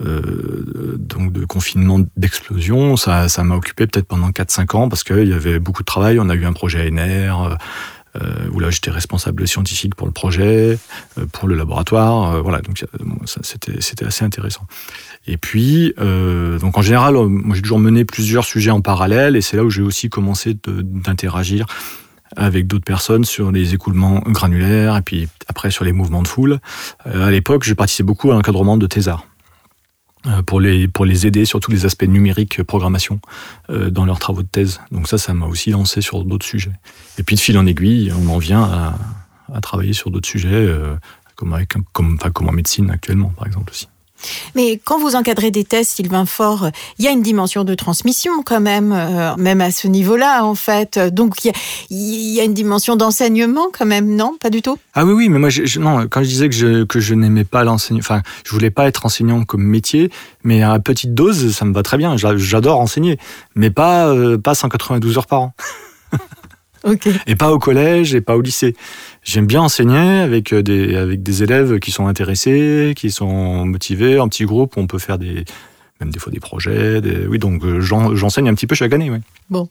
euh, 0.00 0.96
donc 0.98 1.32
de 1.32 1.44
confinement 1.44 2.00
d'explosion, 2.16 2.96
ça, 2.96 3.28
ça 3.28 3.42
m'a 3.42 3.56
occupé 3.56 3.86
peut-être 3.86 4.06
pendant 4.06 4.30
4-5 4.30 4.76
ans 4.76 4.88
parce 4.88 5.04
qu'il 5.04 5.28
y 5.28 5.34
avait 5.34 5.58
beaucoup 5.58 5.82
de 5.82 5.86
travail. 5.86 6.18
On 6.20 6.28
a 6.28 6.34
eu 6.34 6.46
un 6.46 6.52
projet 6.52 6.88
ANR. 6.88 7.58
où 8.52 8.58
là 8.58 8.70
j'étais 8.70 8.90
responsable 8.90 9.46
scientifique 9.46 9.94
pour 9.94 10.06
le 10.06 10.12
projet, 10.12 10.78
pour 11.32 11.46
le 11.46 11.54
laboratoire, 11.54 12.42
voilà 12.42 12.60
donc 12.60 12.84
c'était 13.26 13.80
c'était 13.80 14.04
assez 14.04 14.24
intéressant. 14.24 14.66
Et 15.26 15.36
puis, 15.36 15.94
euh, 15.98 16.58
donc 16.58 16.78
en 16.78 16.82
général, 16.82 17.16
euh, 17.16 17.26
moi 17.28 17.54
j'ai 17.54 17.62
toujours 17.62 17.78
mené 17.78 18.04
plusieurs 18.04 18.44
sujets 18.44 18.70
en 18.70 18.80
parallèle, 18.80 19.36
et 19.36 19.40
c'est 19.40 19.56
là 19.56 19.64
où 19.64 19.70
j'ai 19.70 19.82
aussi 19.82 20.08
commencé 20.08 20.56
d'interagir 20.66 21.66
avec 22.36 22.66
d'autres 22.66 22.84
personnes 22.84 23.24
sur 23.24 23.52
les 23.52 23.74
écoulements 23.74 24.20
granulaires, 24.20 24.96
et 24.96 25.02
puis 25.02 25.28
après 25.48 25.70
sur 25.70 25.84
les 25.84 25.92
mouvements 25.92 26.22
de 26.22 26.28
foule. 26.28 26.58
Euh, 27.06 27.26
à 27.26 27.30
l'époque, 27.30 27.64
j'ai 27.64 27.74
participé 27.74 28.06
beaucoup 28.06 28.30
à 28.30 28.34
l'encadrement 28.34 28.76
de 28.76 28.86
thésards 28.86 29.26
pour 30.46 30.60
les, 30.60 30.86
pour 30.86 31.06
les 31.06 31.26
aider 31.26 31.46
sur 31.46 31.60
tous 31.60 31.70
les 31.70 31.86
aspects 31.86 32.04
numériques 32.04 32.62
programmation 32.62 33.20
dans 33.70 34.04
leurs 34.04 34.18
travaux 34.18 34.42
de 34.42 34.48
thèse. 34.48 34.82
Donc 34.92 35.08
ça, 35.08 35.16
ça 35.16 35.32
m'a 35.32 35.46
aussi 35.46 35.70
lancé 35.70 36.02
sur 36.02 36.26
d'autres 36.26 36.44
sujets. 36.44 36.74
Et 37.16 37.22
puis 37.22 37.36
de 37.36 37.40
fil 37.40 37.56
en 37.56 37.64
aiguille, 37.64 38.12
on 38.12 38.28
en 38.28 38.36
vient 38.36 38.62
à, 38.62 38.98
à 39.50 39.60
travailler 39.62 39.94
sur 39.94 40.10
d'autres 40.10 40.28
sujets, 40.28 40.68
comme, 41.36 41.54
avec, 41.54 41.72
comme, 41.94 42.16
enfin, 42.16 42.30
comme 42.30 42.50
en 42.50 42.52
médecine 42.52 42.90
actuellement, 42.90 43.32
par 43.34 43.46
exemple 43.46 43.70
aussi. 43.70 43.88
Mais 44.54 44.80
quand 44.82 44.98
vous 44.98 45.14
encadrez 45.16 45.50
des 45.50 45.64
tests, 45.64 45.96
Sylvain 45.96 46.26
Fort, 46.26 46.70
il 46.98 47.04
y 47.04 47.08
a 47.08 47.10
une 47.10 47.22
dimension 47.22 47.64
de 47.64 47.74
transmission 47.74 48.42
quand 48.44 48.60
même, 48.60 48.92
euh, 48.92 49.34
même 49.36 49.60
à 49.60 49.70
ce 49.70 49.88
niveau-là 49.88 50.44
en 50.44 50.54
fait. 50.54 50.98
Donc 50.98 51.44
il 51.44 51.52
y, 51.90 52.40
a 52.40 52.44
une 52.44 52.54
dimension 52.54 52.96
d'enseignement 52.96 53.68
quand 53.76 53.86
même, 53.86 54.14
non? 54.14 54.36
Pas 54.40 54.50
du 54.50 54.62
tout? 54.62 54.78
Ah 54.94 55.04
oui, 55.04 55.12
oui, 55.12 55.28
mais 55.28 55.38
moi, 55.38 55.48
non, 55.78 56.06
quand 56.08 56.22
je 56.22 56.28
disais 56.28 56.48
que 56.48 56.54
je, 56.54 56.84
que 56.84 57.00
je 57.00 57.14
n'aimais 57.14 57.44
pas 57.44 57.64
l'enseignement, 57.64 58.00
enfin, 58.00 58.22
je 58.44 58.52
voulais 58.52 58.70
pas 58.70 58.86
être 58.86 59.06
enseignant 59.06 59.44
comme 59.44 59.62
métier, 59.62 60.10
mais 60.44 60.62
à 60.62 60.78
petite 60.78 61.14
dose, 61.14 61.54
ça 61.54 61.64
me 61.64 61.72
va 61.72 61.82
très 61.82 61.96
bien. 61.96 62.16
J'adore 62.16 62.80
enseigner, 62.80 63.18
mais 63.54 63.70
pas, 63.70 64.08
euh, 64.08 64.38
pas 64.38 64.54
192 64.54 65.18
heures 65.18 65.26
par 65.26 65.40
an. 65.42 65.54
Et 67.26 67.36
pas 67.36 67.52
au 67.52 67.58
collège 67.58 68.14
et 68.14 68.20
pas 68.20 68.36
au 68.36 68.40
lycée. 68.40 68.74
J'aime 69.22 69.46
bien 69.46 69.60
enseigner 69.60 70.20
avec 70.20 70.52
euh, 70.52 70.62
des, 70.62 70.96
avec 70.96 71.22
des 71.22 71.42
élèves 71.42 71.78
qui 71.78 71.90
sont 71.90 72.06
intéressés, 72.06 72.94
qui 72.96 73.10
sont 73.10 73.66
motivés, 73.66 74.18
en 74.18 74.28
petit 74.28 74.44
groupe, 74.44 74.76
on 74.76 74.86
peut 74.86 74.98
faire 74.98 75.18
des, 75.18 75.44
même 76.00 76.10
des 76.10 76.18
fois 76.18 76.32
des 76.32 76.40
projets. 76.40 77.00
Oui, 77.28 77.38
donc 77.38 77.64
euh, 77.64 77.80
j'enseigne 77.80 78.48
un 78.48 78.54
petit 78.54 78.66
peu 78.66 78.74
chaque 78.74 78.92
année. 78.92 79.10
Oui. 79.10 79.18
Bon. 79.50 79.68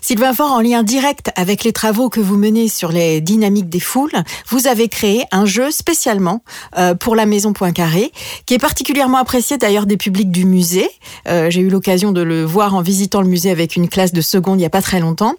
Sylvain 0.00 0.32
Fort, 0.32 0.52
en 0.52 0.60
lien 0.60 0.82
direct 0.82 1.30
avec 1.36 1.64
les 1.64 1.72
travaux 1.72 2.08
que 2.08 2.20
vous 2.20 2.36
menez 2.36 2.68
sur 2.68 2.92
les 2.92 3.20
dynamiques 3.20 3.68
des 3.68 3.80
foules, 3.80 4.12
vous 4.48 4.66
avez 4.66 4.88
créé 4.88 5.24
un 5.32 5.44
jeu 5.44 5.70
spécialement 5.70 6.42
euh, 6.78 6.94
pour 6.94 7.16
la 7.16 7.26
Maison 7.26 7.52
Poincaré, 7.52 8.12
qui 8.46 8.54
est 8.54 8.58
particulièrement 8.58 9.18
apprécié 9.18 9.58
d'ailleurs 9.58 9.86
des 9.86 9.96
publics 9.96 10.30
du 10.30 10.44
musée. 10.44 10.88
Euh, 11.28 11.50
j'ai 11.50 11.60
eu 11.60 11.68
l'occasion 11.68 12.12
de 12.12 12.22
le 12.22 12.44
voir 12.44 12.74
en 12.74 12.82
visitant 12.82 13.20
le 13.20 13.28
musée 13.28 13.50
avec 13.50 13.76
une 13.76 13.88
classe 13.88 14.12
de 14.12 14.20
seconde 14.20 14.58
il 14.58 14.60
n'y 14.60 14.66
a 14.66 14.70
pas 14.70 14.82
très 14.82 15.00
longtemps. 15.00 15.34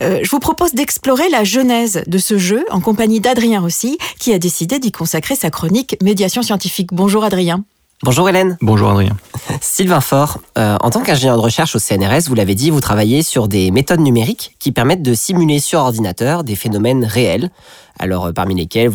je 0.00 0.28
vous 0.28 0.40
propose 0.40 0.74
d'explorer 0.74 1.28
la 1.28 1.44
genèse 1.44 2.02
de 2.06 2.18
ce 2.18 2.38
jeu 2.38 2.64
en 2.70 2.80
compagnie 2.80 3.20
d'Adrien 3.20 3.60
Rossi, 3.60 3.98
qui 4.18 4.32
a 4.32 4.38
décidé 4.38 4.78
d'y 4.78 4.92
consacrer 4.92 5.36
sa 5.36 5.50
chronique 5.50 5.96
Médiation 6.02 6.42
scientifique. 6.42 6.90
Bonjour 6.92 7.24
Adrien. 7.24 7.64
Bonjour 8.02 8.28
Hélène. 8.28 8.58
Bonjour 8.60 8.90
Adrien. 8.90 9.16
Sylvain 9.62 10.02
Faure, 10.02 10.38
euh, 10.58 10.76
en 10.82 10.90
tant 10.90 11.00
qu'ingénieur 11.00 11.38
de 11.38 11.40
recherche 11.40 11.74
au 11.74 11.78
CNRS, 11.78 12.28
vous 12.28 12.34
l'avez 12.34 12.54
dit, 12.54 12.68
vous 12.68 12.80
travaillez 12.80 13.22
sur 13.22 13.48
des 13.48 13.70
méthodes 13.70 14.00
numériques 14.00 14.54
qui 14.58 14.70
permettent 14.70 15.02
de 15.02 15.14
simuler 15.14 15.60
sur 15.60 15.80
ordinateur 15.80 16.44
des 16.44 16.56
phénomènes 16.56 17.06
réels. 17.06 17.50
Alors 17.98 18.26
euh, 18.26 18.32
parmi 18.32 18.54
lesquels 18.54 18.90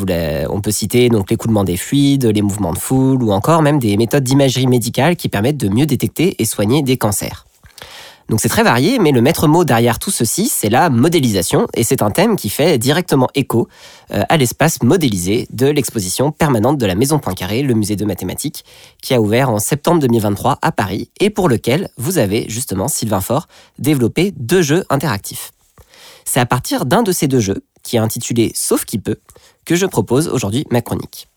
on 0.49 0.61
peut 0.61 0.69
citer 0.69 1.09
donc 1.09 1.31
l'écoulement 1.31 1.63
des 1.63 1.77
fluides, 1.77 2.25
les 2.25 2.43
mouvements 2.43 2.73
de 2.73 2.77
foule 2.77 3.23
ou 3.23 3.31
encore 3.31 3.63
même 3.63 3.79
des 3.79 3.97
méthodes 3.97 4.23
d'imagerie 4.23 4.67
médicale 4.67 5.15
qui 5.15 5.29
permettent 5.29 5.57
de 5.57 5.69
mieux 5.69 5.87
détecter 5.87 6.35
et 6.37 6.45
soigner 6.45 6.83
des 6.83 6.97
cancers. 6.97 7.47
Donc 8.29 8.39
c'est 8.39 8.49
très 8.49 8.63
varié, 8.63 8.99
mais 8.99 9.11
le 9.11 9.21
maître 9.21 9.47
mot 9.47 9.63
derrière 9.63 9.99
tout 9.99 10.11
ceci, 10.11 10.47
c'est 10.47 10.69
la 10.69 10.89
modélisation, 10.89 11.67
et 11.73 11.83
c'est 11.83 12.01
un 12.01 12.11
thème 12.11 12.35
qui 12.35 12.49
fait 12.49 12.77
directement 12.77 13.27
écho 13.35 13.67
euh, 14.13 14.23
à 14.29 14.37
l'espace 14.37 14.81
modélisé 14.83 15.47
de 15.51 15.67
l'exposition 15.67 16.31
permanente 16.31 16.77
de 16.77 16.85
la 16.85 16.95
Maison 16.95 17.19
Poincaré, 17.19 17.61
le 17.61 17.73
musée 17.73 17.95
de 17.95 18.05
mathématiques, 18.05 18.63
qui 19.01 19.13
a 19.13 19.21
ouvert 19.21 19.49
en 19.49 19.59
septembre 19.59 19.99
2023 19.99 20.59
à 20.61 20.71
Paris, 20.71 21.09
et 21.19 21.29
pour 21.29 21.49
lequel 21.49 21.89
vous 21.97 22.17
avez 22.17 22.45
justement, 22.49 22.87
Sylvain 22.87 23.21
Faure, 23.21 23.47
développé 23.79 24.33
deux 24.37 24.61
jeux 24.61 24.85
interactifs. 24.89 25.51
C'est 26.25 26.39
à 26.39 26.45
partir 26.45 26.85
d'un 26.85 27.03
de 27.03 27.11
ces 27.11 27.27
deux 27.27 27.39
jeux, 27.39 27.63
qui 27.83 27.95
est 27.95 27.99
intitulé 27.99 28.51
Sauf 28.55 28.85
qui 28.85 28.99
peut, 28.99 29.17
que 29.65 29.75
je 29.75 29.85
propose 29.85 30.27
aujourd'hui 30.27 30.65
ma 30.71 30.81
chronique. 30.81 31.27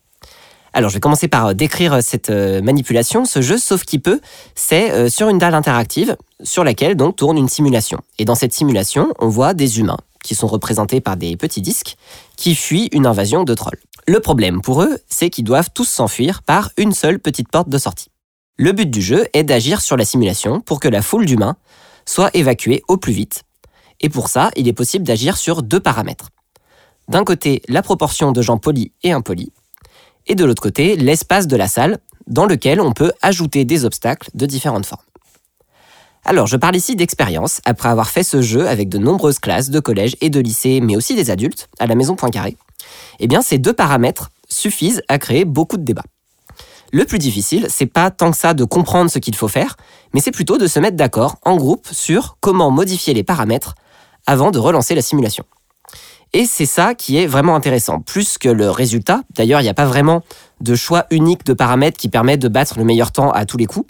Alors, 0.77 0.91
je 0.91 0.95
vais 0.95 1.01
commencer 1.01 1.29
par 1.29 1.55
décrire 1.55 2.03
cette 2.03 2.31
manipulation. 2.31 3.25
Ce 3.25 3.41
jeu, 3.41 3.59
sauf 3.59 3.85
qui 3.85 4.01
peut, 4.01 4.21
c'est 4.57 5.09
sur 5.09 5.29
une 5.29 5.39
dalle 5.39 5.55
interactive 5.55 6.17
sur 6.43 6.65
laquelle 6.65 6.97
donc 6.97 7.15
tourne 7.15 7.39
une 7.39 7.49
simulation. 7.49 8.01
Et 8.19 8.25
dans 8.25 8.35
cette 8.35 8.53
simulation, 8.53 9.15
on 9.21 9.29
voit 9.29 9.55
des 9.55 9.79
humains 9.79 9.99
qui 10.25 10.35
sont 10.35 10.49
représentés 10.49 11.01
par 11.01 11.17
des 11.17 11.37
petits 11.37 11.63
disques 11.63 11.97
qui 12.37 12.57
fuient 12.57 12.89
une 12.91 13.07
invasion 13.07 13.45
de 13.45 13.55
trolls. 13.55 13.79
Le 14.09 14.19
problème 14.19 14.63
pour 14.63 14.83
eux, 14.83 14.99
c'est 15.09 15.31
qu'ils 15.31 15.45
doivent 15.45 15.71
tous 15.73 15.89
s'enfuir 15.89 16.43
par 16.43 16.71
une 16.77 16.93
seule 16.93 17.21
petite 17.21 17.51
porte 17.51 17.69
de 17.69 17.79
sortie. 17.79 18.09
Le 18.57 18.73
but 18.73 18.91
du 18.91 19.01
jeu 19.01 19.27
est 19.33 19.45
d'agir 19.45 19.81
sur 19.81 19.97
la 19.97 20.05
simulation 20.05 20.61
pour 20.61 20.81
que 20.81 20.89
la 20.89 21.03
foule 21.03 21.25
d'humains 21.25 21.57
soit 22.05 22.31
évacuée 22.35 22.83
au 22.89 22.97
plus 22.97 23.13
vite. 23.13 23.45
Et 24.01 24.09
pour 24.09 24.29
ça, 24.29 24.51
il 24.57 24.67
est 24.67 24.73
possible 24.73 25.05
d'agir 25.05 25.37
sur 25.37 25.63
deux 25.63 25.81
paramètres. 25.81 26.31
D'un 27.09 27.23
côté, 27.23 27.63
la 27.69 27.83
proportion 27.83 28.33
de 28.33 28.43
gens 28.43 28.59
polis 28.59 28.91
et 29.05 29.13
impolis, 29.13 29.53
et 30.27 30.35
de 30.35 30.45
l'autre 30.45 30.63
côté, 30.63 30.97
l'espace 30.97 31.47
de 31.47 31.57
la 31.57 31.69
salle 31.69 31.99
dans 32.27 32.47
lequel 32.47 32.81
on 32.81 32.93
peut 32.93 33.13
ajouter 33.23 33.65
des 33.65 33.85
obstacles 33.85 34.31
de 34.35 34.47
différentes 34.47 34.87
formes. 34.87 35.03
Alors, 36.25 36.47
je 36.47 36.57
parle 36.57 36.77
ici 36.77 36.97
d'expérience, 36.97 37.61
après 37.67 37.91
avoir 37.91 38.09
fait 38.09 38.23
ce 38.23 38.41
jeu 38.41 38.67
avec 38.67 38.89
de 38.89 38.97
nombreuses 38.97 39.39
classes 39.39 39.69
de 39.69 39.79
collège 39.79 40.17
et 40.23 40.31
de 40.31 40.41
lycée, 40.41 40.81
mais 40.81 40.97
aussi 40.97 41.15
des 41.15 41.31
adultes, 41.31 41.69
à 41.79 41.87
la 41.87 41.95
maison 41.95 42.17
Poincaré. 42.17 42.57
Eh 43.21 43.27
bien, 43.27 43.43
ces 43.43 43.59
deux 43.59 43.75
paramètres 43.75 44.31
suffisent 44.49 45.03
à 45.09 45.19
créer 45.19 45.45
beaucoup 45.45 45.77
de 45.77 45.83
débats. 45.83 46.05
Le 46.93 47.05
plus 47.05 47.19
difficile, 47.19 47.67
c'est 47.69 47.87
pas 47.87 48.11
tant 48.11 48.31
que 48.31 48.37
ça 48.37 48.55
de 48.55 48.65
comprendre 48.65 49.11
ce 49.11 49.19
qu'il 49.19 49.35
faut 49.35 49.49
faire, 49.49 49.77
mais 50.15 50.21
c'est 50.21 50.31
plutôt 50.31 50.57
de 50.57 50.67
se 50.67 50.79
mettre 50.79 50.97
d'accord 50.97 51.37
en 51.43 51.57
groupe 51.57 51.89
sur 51.91 52.39
comment 52.41 52.71
modifier 52.71 53.13
les 53.13 53.25
paramètres 53.25 53.75
avant 54.27 54.51
de 54.51 54.59
relancer 54.59 54.95
la 54.95 55.03
simulation. 55.03 55.45
Et 56.35 56.47
c'est 56.47 56.67
ça 56.67 56.95
qui 56.95 57.17
est 57.17 57.27
vraiment 57.27 57.55
intéressant, 57.55 58.01
plus 58.01 58.39
que 58.39 58.49
le 58.49 58.69
résultat. 58.69 59.23
D'ailleurs, 59.37 59.61
il 59.61 59.63
n'y 59.65 59.71
a 59.71 59.75
pas 59.75 59.87
vraiment 59.87 60.23
de 60.61 60.75
choix 60.75 61.07
unique 61.11 61.47
de 61.47 61.53
paramètres 61.53 61.97
qui 61.97 62.09
permettent 62.09 62.43
de 62.43 62.49
battre 62.49 62.77
le 62.77 62.85
meilleur 62.85 63.13
temps 63.13 63.31
à 63.31 63.47
tous 63.47 63.57
les 63.57 63.67
coups 63.67 63.87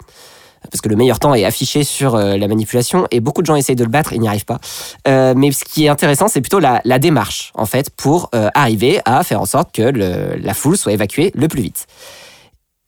parce 0.71 0.81
que 0.81 0.89
le 0.89 0.95
meilleur 0.95 1.19
temps 1.19 1.33
est 1.33 1.45
affiché 1.45 1.83
sur 1.83 2.15
euh, 2.15 2.37
la 2.37 2.47
manipulation 2.47 3.07
et 3.11 3.19
beaucoup 3.19 3.41
de 3.41 3.45
gens 3.45 3.55
essayent 3.55 3.75
de 3.75 3.83
le 3.83 3.89
battre, 3.89 4.13
ils 4.13 4.19
n'y 4.19 4.27
arrivent 4.27 4.45
pas. 4.45 4.59
Euh, 5.07 5.33
mais 5.35 5.51
ce 5.51 5.63
qui 5.63 5.85
est 5.85 5.89
intéressant, 5.89 6.27
c'est 6.27 6.41
plutôt 6.41 6.59
la, 6.59 6.81
démarche, 6.99 7.51
en 7.55 7.65
fait, 7.65 7.89
pour 7.91 8.29
euh, 8.33 8.49
arriver 8.53 8.99
à 9.05 9.23
faire 9.23 9.41
en 9.41 9.45
sorte 9.45 9.73
que 9.73 9.81
la 9.81 10.53
foule 10.53 10.77
soit 10.77 10.93
évacuée 10.93 11.31
le 11.35 11.47
plus 11.47 11.61
vite. 11.61 11.87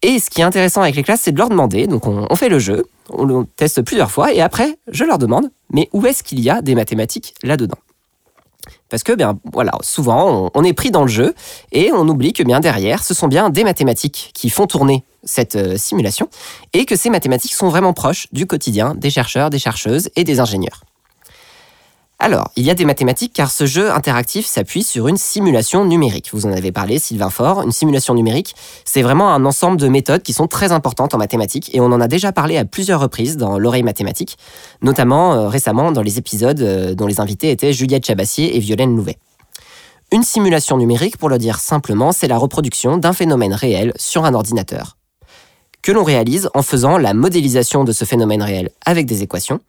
Et 0.02 0.20
ce 0.20 0.30
qui 0.30 0.42
est 0.42 0.44
intéressant 0.44 0.82
avec 0.82 0.96
les 0.96 1.04
classes, 1.04 1.22
c'est 1.24 1.32
de 1.32 1.38
leur 1.38 1.50
demander, 1.50 1.88
donc 1.88 2.08
on, 2.08 2.28
on 2.30 2.36
fait 2.36 2.50
le 2.50 2.60
jeu, 2.60 2.86
on 3.10 3.26
le 3.26 3.46
teste 3.56 3.82
plusieurs 3.82 4.12
fois, 4.12 4.32
et 4.34 4.42
après, 4.42 4.78
je 4.92 5.04
leur 5.04 5.18
demande, 5.18 5.50
mais 5.72 5.90
où 5.94 6.06
est-ce 6.06 6.24
qu'il 6.24 6.40
y 6.40 6.50
a 6.50 6.62
des 6.62 6.76
mathématiques 6.76 7.34
là-dedans? 7.44 7.78
Parce 8.90 9.04
que 9.04 9.14
bien 9.14 9.40
voilà, 9.52 9.72
souvent 9.82 10.50
on, 10.54 10.64
est 10.64 10.74
pris 10.74 10.92
dans 10.92 11.02
le 11.02 11.08
jeu 11.08 11.34
et 11.72 11.92
on 11.92 12.08
oublie 12.08 12.34
que 12.34 12.44
bien 12.44 12.60
derrière, 12.60 13.04
ce 13.04 13.14
sont 13.14 13.28
bien 13.28 13.50
des 13.50 13.64
mathématiques 13.64 14.32
qui 14.34 14.50
font 14.50 14.68
tourner 14.68 15.04
cette 15.24 15.56
euh, 15.56 15.78
simulation 15.78 16.30
et 16.74 16.86
que 16.86 16.96
ces 16.96 17.10
mathématiques 17.10 17.54
sont 17.54 17.70
vraiment 17.70 17.94
proches 17.94 18.28
du 18.32 18.46
quotidien 18.46 18.96
des 18.96 19.10
chercheurs, 19.10 19.50
des 19.50 19.60
chercheuses 19.60 20.10
et 20.16 20.24
des 20.24 20.40
ingénieurs. 20.40 20.82
Alors, 22.20 22.50
il 22.56 22.66
y 22.66 22.72
a 22.72 22.74
des 22.74 22.86
mathématiques 22.86 23.32
car 23.34 23.52
ce 23.52 23.68
jeu 23.68 23.92
interactif 23.92 24.48
s'appuie 24.48 24.82
sur 24.82 25.08
une 25.08 25.18
simulation 25.18 25.86
numérique. 25.86 26.32
Vous 26.34 26.48
en 26.48 26.52
avez 26.52 26.72
parlé, 26.72 26.98
Sylvain 26.98 27.30
Faure. 27.30 27.62
Une 27.62 27.72
simulation 27.72 28.16
numérique, 28.16 28.56
c'est 28.86 29.04
vraiment 29.04 29.30
un 29.30 29.46
ensemble 29.46 29.78
de 29.78 29.88
méthodes 29.88 30.24
qui 30.24 30.34
sont 30.34 30.48
très 30.48 30.72
importantes 30.72 31.14
en 31.14 31.20
mathématiques 31.20 31.70
et 31.76 31.80
on 31.80 31.86
en 31.86 32.02
a 32.02 32.08
déjà 32.08 32.32
parlé 32.32 32.58
à 32.58 32.66
plusieurs 32.66 33.02
reprises 33.02 33.38
dans 33.38 33.60
l'oreille 33.60 33.84
mathématique, 33.84 34.38
notamment 34.82 35.36
euh, 35.36 35.48
récemment 35.48 35.92
dans 35.92 36.02
les 36.02 36.18
épisodes 36.18 36.60
euh, 36.60 36.96
dont 36.96 37.06
les 37.06 37.20
invités 37.20 37.52
étaient 37.52 37.72
Juliette 37.72 38.08
Chabassier 38.08 38.58
et 38.58 38.60
Violaine 38.60 38.96
Louvet. 38.96 39.20
Une 40.12 40.24
simulation 40.24 40.78
numérique, 40.78 41.18
pour 41.18 41.30
le 41.30 41.38
dire 41.38 41.60
simplement, 41.60 42.12
c'est 42.12 42.28
la 42.28 42.38
reproduction 42.38 42.98
d'un 42.98 43.14
phénomène 43.14 43.54
réel 43.54 43.94
sur 43.96 44.26
un 44.26 44.34
ordinateur, 44.34 44.98
que 45.84 45.92
l'on 45.92 46.04
réalise 46.04 46.50
en 46.56 46.64
faisant 46.64 46.98
la 46.98 47.14
modélisation 47.14 47.84
de 47.84 47.92
ce 47.92 48.06
phénomène 48.06 48.42
réel 48.42 48.72
avec 48.86 49.06
des 49.06 49.22
équations, 49.22 49.60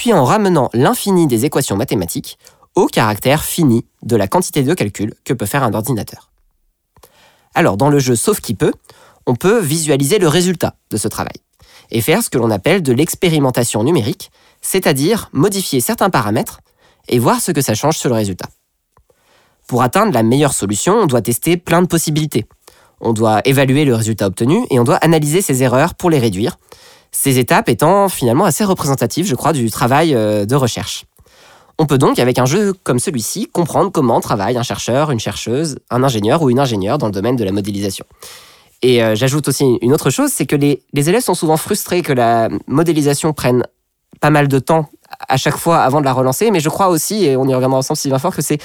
puis 0.00 0.14
en 0.14 0.24
ramenant 0.24 0.70
l'infini 0.72 1.26
des 1.26 1.44
équations 1.44 1.76
mathématiques 1.76 2.38
au 2.74 2.86
caractère 2.86 3.44
fini 3.44 3.84
de 4.00 4.16
la 4.16 4.28
quantité 4.28 4.62
de 4.62 4.72
calcul 4.72 5.12
que 5.26 5.34
peut 5.34 5.44
faire 5.44 5.62
un 5.62 5.74
ordinateur. 5.74 6.30
Alors, 7.54 7.76
dans 7.76 7.90
le 7.90 7.98
jeu 7.98 8.16
Sauf 8.16 8.40
qui 8.40 8.54
peut, 8.54 8.72
on 9.26 9.34
peut 9.34 9.60
visualiser 9.60 10.18
le 10.18 10.26
résultat 10.26 10.74
de 10.90 10.96
ce 10.96 11.06
travail 11.06 11.34
et 11.90 12.00
faire 12.00 12.22
ce 12.22 12.30
que 12.30 12.38
l'on 12.38 12.50
appelle 12.50 12.82
de 12.82 12.94
l'expérimentation 12.94 13.84
numérique, 13.84 14.30
c'est-à-dire 14.62 15.28
modifier 15.34 15.82
certains 15.82 16.08
paramètres 16.08 16.62
et 17.10 17.18
voir 17.18 17.38
ce 17.38 17.52
que 17.52 17.60
ça 17.60 17.74
change 17.74 17.98
sur 17.98 18.08
le 18.08 18.14
résultat. 18.14 18.48
Pour 19.66 19.82
atteindre 19.82 20.14
la 20.14 20.22
meilleure 20.22 20.54
solution, 20.54 20.94
on 20.94 21.06
doit 21.06 21.20
tester 21.20 21.58
plein 21.58 21.82
de 21.82 21.86
possibilités. 21.88 22.46
On 23.02 23.12
doit 23.12 23.42
évaluer 23.44 23.84
le 23.84 23.96
résultat 23.96 24.28
obtenu 24.28 24.64
et 24.70 24.80
on 24.80 24.84
doit 24.84 24.96
analyser 24.96 25.42
ses 25.42 25.62
erreurs 25.62 25.94
pour 25.94 26.08
les 26.08 26.18
réduire, 26.18 26.56
ces 27.12 27.38
étapes 27.38 27.68
étant 27.68 28.08
finalement 28.08 28.44
assez 28.44 28.64
représentatives, 28.64 29.26
je 29.26 29.34
crois, 29.34 29.52
du 29.52 29.70
travail 29.70 30.14
euh, 30.14 30.46
de 30.46 30.54
recherche. 30.54 31.04
On 31.78 31.86
peut 31.86 31.98
donc, 31.98 32.18
avec 32.18 32.38
un 32.38 32.44
jeu 32.44 32.74
comme 32.84 32.98
celui-ci, 32.98 33.46
comprendre 33.46 33.90
comment 33.90 34.20
travaille 34.20 34.58
un 34.58 34.62
chercheur, 34.62 35.10
une 35.10 35.20
chercheuse, 35.20 35.78
un 35.88 36.02
ingénieur 36.02 36.42
ou 36.42 36.50
une 36.50 36.60
ingénieure 36.60 36.98
dans 36.98 37.06
le 37.06 37.12
domaine 37.12 37.36
de 37.36 37.44
la 37.44 37.52
modélisation. 37.52 38.04
Et 38.82 39.02
euh, 39.02 39.14
j'ajoute 39.14 39.48
aussi 39.48 39.64
une 39.80 39.92
autre 39.92 40.10
chose, 40.10 40.30
c'est 40.30 40.46
que 40.46 40.56
les, 40.56 40.82
élèves 40.94 41.22
sont 41.22 41.34
souvent 41.34 41.56
frustrés 41.56 42.02
que 42.02 42.12
la 42.12 42.48
modélisation 42.66 43.32
prenne 43.32 43.64
pas 44.20 44.30
mal 44.30 44.48
de 44.48 44.58
temps 44.58 44.90
à 45.28 45.36
chaque 45.36 45.56
fois 45.56 45.78
avant 45.78 46.00
de 46.00 46.04
la 46.04 46.12
relancer, 46.12 46.50
mais 46.50 46.60
je 46.60 46.68
crois 46.68 46.88
aussi, 46.88 47.24
et 47.24 47.36
on 47.36 47.46
y 47.46 47.54
reviendra 47.54 47.78
ensemble 47.78 47.98
Sylvain 47.98 48.18
Fort, 48.18 48.34
que 48.34 48.42
c'est 48.42 48.58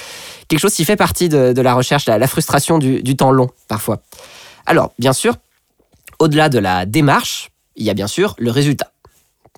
quelque 0.48 0.60
chose 0.60 0.74
qui 0.74 0.84
fait 0.84 0.96
partie 0.96 1.28
de, 1.28 1.60
la 1.60 1.74
recherche, 1.74 2.06
la, 2.06 2.26
frustration 2.26 2.78
du, 2.78 3.02
du 3.02 3.16
temps 3.16 3.32
long 3.32 3.48
parfois. 3.66 4.00
Alors, 4.64 4.92
bien 4.98 5.12
sûr, 5.12 5.34
au-delà 6.18 6.48
de 6.48 6.58
la 6.58 6.86
démarche, 6.86 7.50
il 7.76 7.84
y 7.84 7.90
a 7.90 7.94
bien 7.94 8.08
sûr 8.08 8.34
le 8.38 8.50
résultat. 8.50 8.92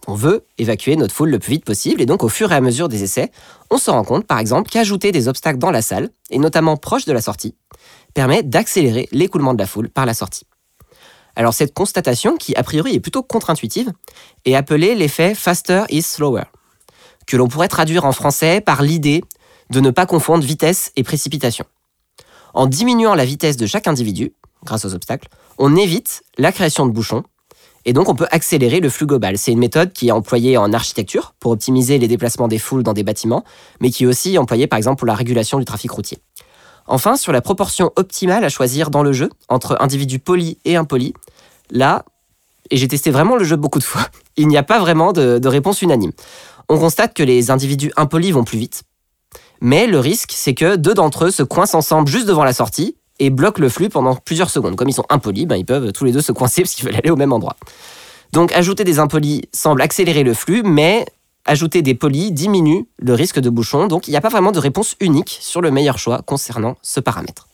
On 0.07 0.15
veut 0.15 0.45
évacuer 0.57 0.97
notre 0.97 1.15
foule 1.15 1.31
le 1.31 1.39
plus 1.39 1.53
vite 1.53 1.65
possible 1.65 2.01
et 2.01 2.07
donc 2.07 2.23
au 2.23 2.29
fur 2.29 2.51
et 2.53 2.55
à 2.55 2.61
mesure 2.61 2.89
des 2.89 3.03
essais, 3.03 3.31
on 3.71 3.79
se 3.79 3.91
rend 3.91 4.05
compte 4.05 4.27
par 4.27 4.39
exemple 4.39 4.71
qu'ajouter 4.71 5.13
des 5.13 5.29
obstacles 5.29 5.59
dans 5.59 5.71
la 5.71 5.83
salle, 5.83 6.11
et 6.31 6.39
notamment 6.39 6.77
proche 6.77 7.05
de 7.05 7.13
la 7.13 7.21
sortie, 7.21 7.55
permet 8.15 8.43
d'accélérer 8.43 9.09
l'écoulement 9.13 9.55
de 9.55 9.59
la 9.59 9.67
foule 9.67 9.91
par 9.91 10.07
la 10.07 10.15
sortie. 10.15 10.47
Alors 11.37 11.55
cette 11.55 11.75
constatation, 11.75 12.37
qui 12.37 12.55
a 12.57 12.63
priori 12.63 12.95
est 12.95 13.01
plutôt 13.01 13.23
contre-intuitive, 13.23 13.93
est 14.45 14.55
appelée 14.55 14.95
l'effet 14.95 15.35
faster 15.35 15.85
is 15.91 16.03
slower, 16.03 16.45
que 17.27 17.37
l'on 17.37 17.49
pourrait 17.49 17.69
traduire 17.69 18.05
en 18.05 18.13
français 18.13 18.61
par 18.61 18.83
l'idée 18.83 19.23
de 19.71 19.81
ne 19.81 19.91
pas 19.91 20.07
confondre 20.07 20.45
vitesse 20.45 20.91
et 20.97 21.03
précipitation. 21.03 21.67
En 22.55 22.67
diminuant 22.67 23.15
la 23.15 23.25
vitesse 23.25 23.57
de 23.57 23.67
chaque 23.67 23.87
individu, 23.87 24.33
grâce 24.65 24.85
aux 24.85 24.95
obstacles, 24.95 25.29
on 25.59 25.77
évite 25.77 26.23
la 26.39 26.51
création 26.51 26.87
de 26.87 26.93
bouchons 26.93 27.25
et 27.89 27.95
donc, 27.95 28.11
on 28.11 28.15
peut 28.15 28.27
accélérer 28.31 28.81
le 28.81 28.91
flux 28.91 29.07
global. 29.07 29.39
C'est 29.39 29.51
une 29.51 29.61
méthode 29.61 29.95
qui 29.95 30.09
est 30.09 30.13
employée 30.13 30.59
en 30.59 30.75
architecture 30.75 31.33
pour 31.41 31.53
optimiser 31.53 31.97
les 31.97 32.07
déplacements 32.07 32.47
des 32.47 32.59
foules 32.59 32.83
dans 32.83 32.93
des 32.93 33.03
bâtiments, 33.03 33.45
mais 33.81 33.91
qui 33.91 34.05
est 34.05 34.07
aussi 34.07 34.37
employée 34.37 34.67
par 34.67 34.77
exemple 34.77 34.99
pour 34.99 35.07
la 35.07 35.15
régulation 35.15 35.59
du 35.59 35.65
trafic 35.65 35.91
routier. 35.91 36.19
Enfin, 36.87 37.17
sur 37.17 37.33
la 37.33 37.41
proportion 37.41 37.91
optimale 37.97 38.45
à 38.45 38.51
choisir 38.51 38.91
dans 38.91 39.03
le 39.03 39.15
jeu 39.15 39.31
entre 39.49 39.79
individus 39.81 40.19
polis 40.19 40.59
et 40.67 40.77
impolis, 40.77 41.15
là, 41.71 42.05
et 42.69 42.77
j'ai 42.77 42.89
testé 42.89 43.11
vraiment 43.11 43.37
le 43.37 43.45
jeu 43.45 43.57
beaucoup 43.57 43.79
de 43.79 43.85
fois, 43.85 44.03
il 44.37 44.49
n'y 44.49 44.59
a 44.59 44.63
pas 44.63 44.81
vraiment 44.81 45.15
de, 45.15 45.49
réponse 45.49 45.81
unanime. 45.81 46.13
On 46.69 46.79
constate 46.79 47.15
que 47.15 47.23
les 47.23 47.51
individus 47.51 47.91
impolis 47.97 48.33
vont 48.33 48.45
plus 48.45 48.59
vite, 48.59 48.83
mais 49.63 49.87
le 49.87 49.99
risque, 49.99 50.33
c'est 50.35 50.53
que 50.53 50.77
deux 50.77 50.93
d'entre 50.93 51.25
eux 51.25 51.31
se 51.31 51.43
coincent 51.43 51.75
ensemble 51.75 52.11
juste 52.11 52.27
devant 52.27 52.45
la 52.45 52.53
sortie, 52.53 52.99
et 53.19 53.31
bloquent 53.31 53.61
le 53.61 53.69
flux 53.69 53.89
pendant 53.89 54.15
plusieurs 54.15 54.51
secondes. 54.51 54.77
Comme 54.77 54.89
ils 54.89 54.95
sont 54.95 55.07
impolis, 55.09 55.47
ben, 55.47 55.57
ils 55.57 55.65
peuvent 55.65 55.93
tous 55.93 56.05
les 56.05 56.13
deux 56.13 56.21
se 56.21 56.33
coincer 56.33 56.63
parce 56.63 56.75
qu'ils 56.75 56.85
veulent 56.87 56.97
aller 56.97 57.11
au 57.11 57.17
même 57.17 57.33
endroit. 57.33 57.57
Donc 58.33 58.53
ajouter 58.53 58.85
des 58.85 58.99
impolis 58.99 59.43
semble 59.55 59.83
accélérer 59.83 60.23
le 60.23 60.35
flux, 60.35 60.63
mais 60.63 61.07
ajouter 61.45 61.83
des 61.83 61.95
polis 61.95 62.33
diminue 62.33 62.87
le 62.99 63.15
risque 63.15 63.41
de 63.41 63.51
bouchon. 63.51 63.87
Donc 63.87 64.07
il 64.07 64.11
n'y 64.11 64.17
a 64.17 64.21
pas 64.21 64.29
vraiment 64.29 64.53
de 64.53 64.59
réponse 64.59 64.97
unique 65.01 65.39
sur 65.41 65.61
le 65.61 65.71
meilleur 65.71 65.99
choix 65.99 66.23
concernant 66.23 66.77
ce 66.83 67.01
paramètre. 67.01 67.49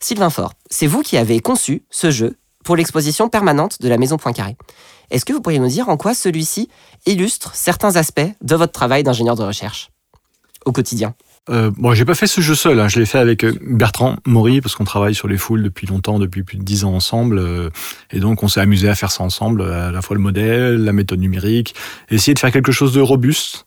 Sylvain 0.00 0.30
Faure, 0.30 0.52
c'est 0.70 0.86
vous 0.86 1.02
qui 1.02 1.16
avez 1.16 1.40
conçu 1.40 1.84
ce 1.90 2.10
jeu 2.10 2.36
pour 2.64 2.76
l'exposition 2.76 3.28
permanente 3.28 3.80
de 3.80 3.88
la 3.88 3.96
Maison 3.96 4.16
Poincaré. 4.16 4.56
Est-ce 5.10 5.24
que 5.24 5.32
vous 5.32 5.40
pourriez 5.40 5.58
nous 5.58 5.68
dire 5.68 5.88
en 5.88 5.96
quoi 5.96 6.14
celui-ci 6.14 6.68
illustre 7.06 7.54
certains 7.54 7.96
aspects 7.96 8.28
de 8.40 8.56
votre 8.56 8.72
travail 8.72 9.04
d'ingénieur 9.04 9.36
de 9.36 9.44
recherche 9.44 9.90
au 10.64 10.72
quotidien? 10.72 11.14
Euh, 11.48 11.70
bon, 11.76 11.94
j'ai 11.94 12.04
pas 12.04 12.14
fait 12.14 12.26
ce 12.26 12.40
jeu 12.40 12.54
seul. 12.54 12.80
Hein. 12.80 12.88
Je 12.88 12.98
l'ai 12.98 13.06
fait 13.06 13.18
avec 13.18 13.44
euh, 13.44 13.54
Bertrand 13.60 14.16
Maury 14.26 14.60
parce 14.60 14.74
qu'on 14.74 14.84
travaille 14.84 15.14
sur 15.14 15.28
les 15.28 15.36
foules 15.36 15.62
depuis 15.62 15.86
longtemps, 15.86 16.18
depuis 16.18 16.42
plus 16.42 16.58
de 16.58 16.64
dix 16.64 16.84
ans 16.84 16.92
ensemble. 16.92 17.38
Euh, 17.38 17.70
et 18.10 18.18
donc, 18.18 18.42
on 18.42 18.48
s'est 18.48 18.60
amusé 18.60 18.88
à 18.88 18.94
faire 18.94 19.12
ça 19.12 19.22
ensemble, 19.22 19.62
à 19.62 19.92
la 19.92 20.02
fois 20.02 20.16
le 20.16 20.22
modèle, 20.22 20.76
la 20.84 20.92
méthode 20.92 21.20
numérique, 21.20 21.74
essayer 22.10 22.34
de 22.34 22.38
faire 22.38 22.50
quelque 22.50 22.72
chose 22.72 22.92
de 22.92 23.00
robuste. 23.00 23.64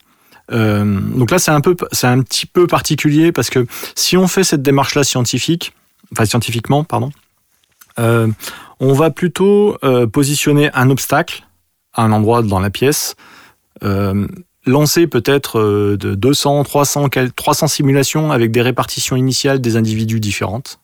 Euh, 0.51 0.99
donc 0.99 1.31
là, 1.31 1.39
c'est 1.39 1.51
un 1.51 1.61
peu, 1.61 1.75
c'est 1.91 2.07
un 2.07 2.21
petit 2.21 2.45
peu 2.45 2.67
particulier 2.67 3.31
parce 3.31 3.49
que 3.49 3.65
si 3.95 4.17
on 4.17 4.27
fait 4.27 4.43
cette 4.43 4.61
démarche-là 4.61 5.03
scientifique, 5.03 5.73
enfin 6.11 6.25
scientifiquement, 6.25 6.83
pardon, 6.83 7.11
euh, 7.99 8.27
on 8.81 8.93
va 8.93 9.09
plutôt 9.11 9.77
positionner 10.11 10.69
un 10.73 10.89
obstacle 10.89 11.45
à 11.93 12.03
un 12.03 12.11
endroit 12.11 12.41
dans 12.41 12.59
la 12.59 12.69
pièce. 12.69 13.15
Euh, 14.67 14.71
lancer 14.71 15.07
peut-être 15.07 15.59
euh, 15.59 15.97
de 15.97 16.15
200, 16.15 16.63
300, 16.63 17.09
300 17.35 17.67
simulations 17.67 18.31
avec 18.31 18.51
des 18.51 18.61
répartitions 18.61 19.15
initiales 19.15 19.61
des 19.61 19.75
individus 19.75 20.19
différentes. 20.19 20.79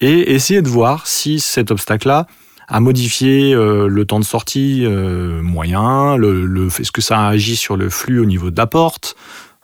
et 0.00 0.34
essayer 0.34 0.60
de 0.60 0.68
voir 0.68 1.06
si 1.06 1.40
cet 1.40 1.70
obstacle-là 1.70 2.26
a 2.66 2.80
modifié 2.80 3.54
le 3.54 4.04
temps 4.04 4.18
de 4.18 4.24
sortie 4.24 4.86
moyen, 4.88 6.16
le, 6.16 6.46
le, 6.46 6.66
est-ce 6.66 6.90
que 6.90 7.02
ça 7.02 7.26
agit 7.26 7.56
sur 7.56 7.76
le 7.76 7.90
flux 7.90 8.18
au 8.18 8.24
niveau 8.24 8.50
de 8.50 8.56
la 8.56 8.66
porte, 8.66 9.16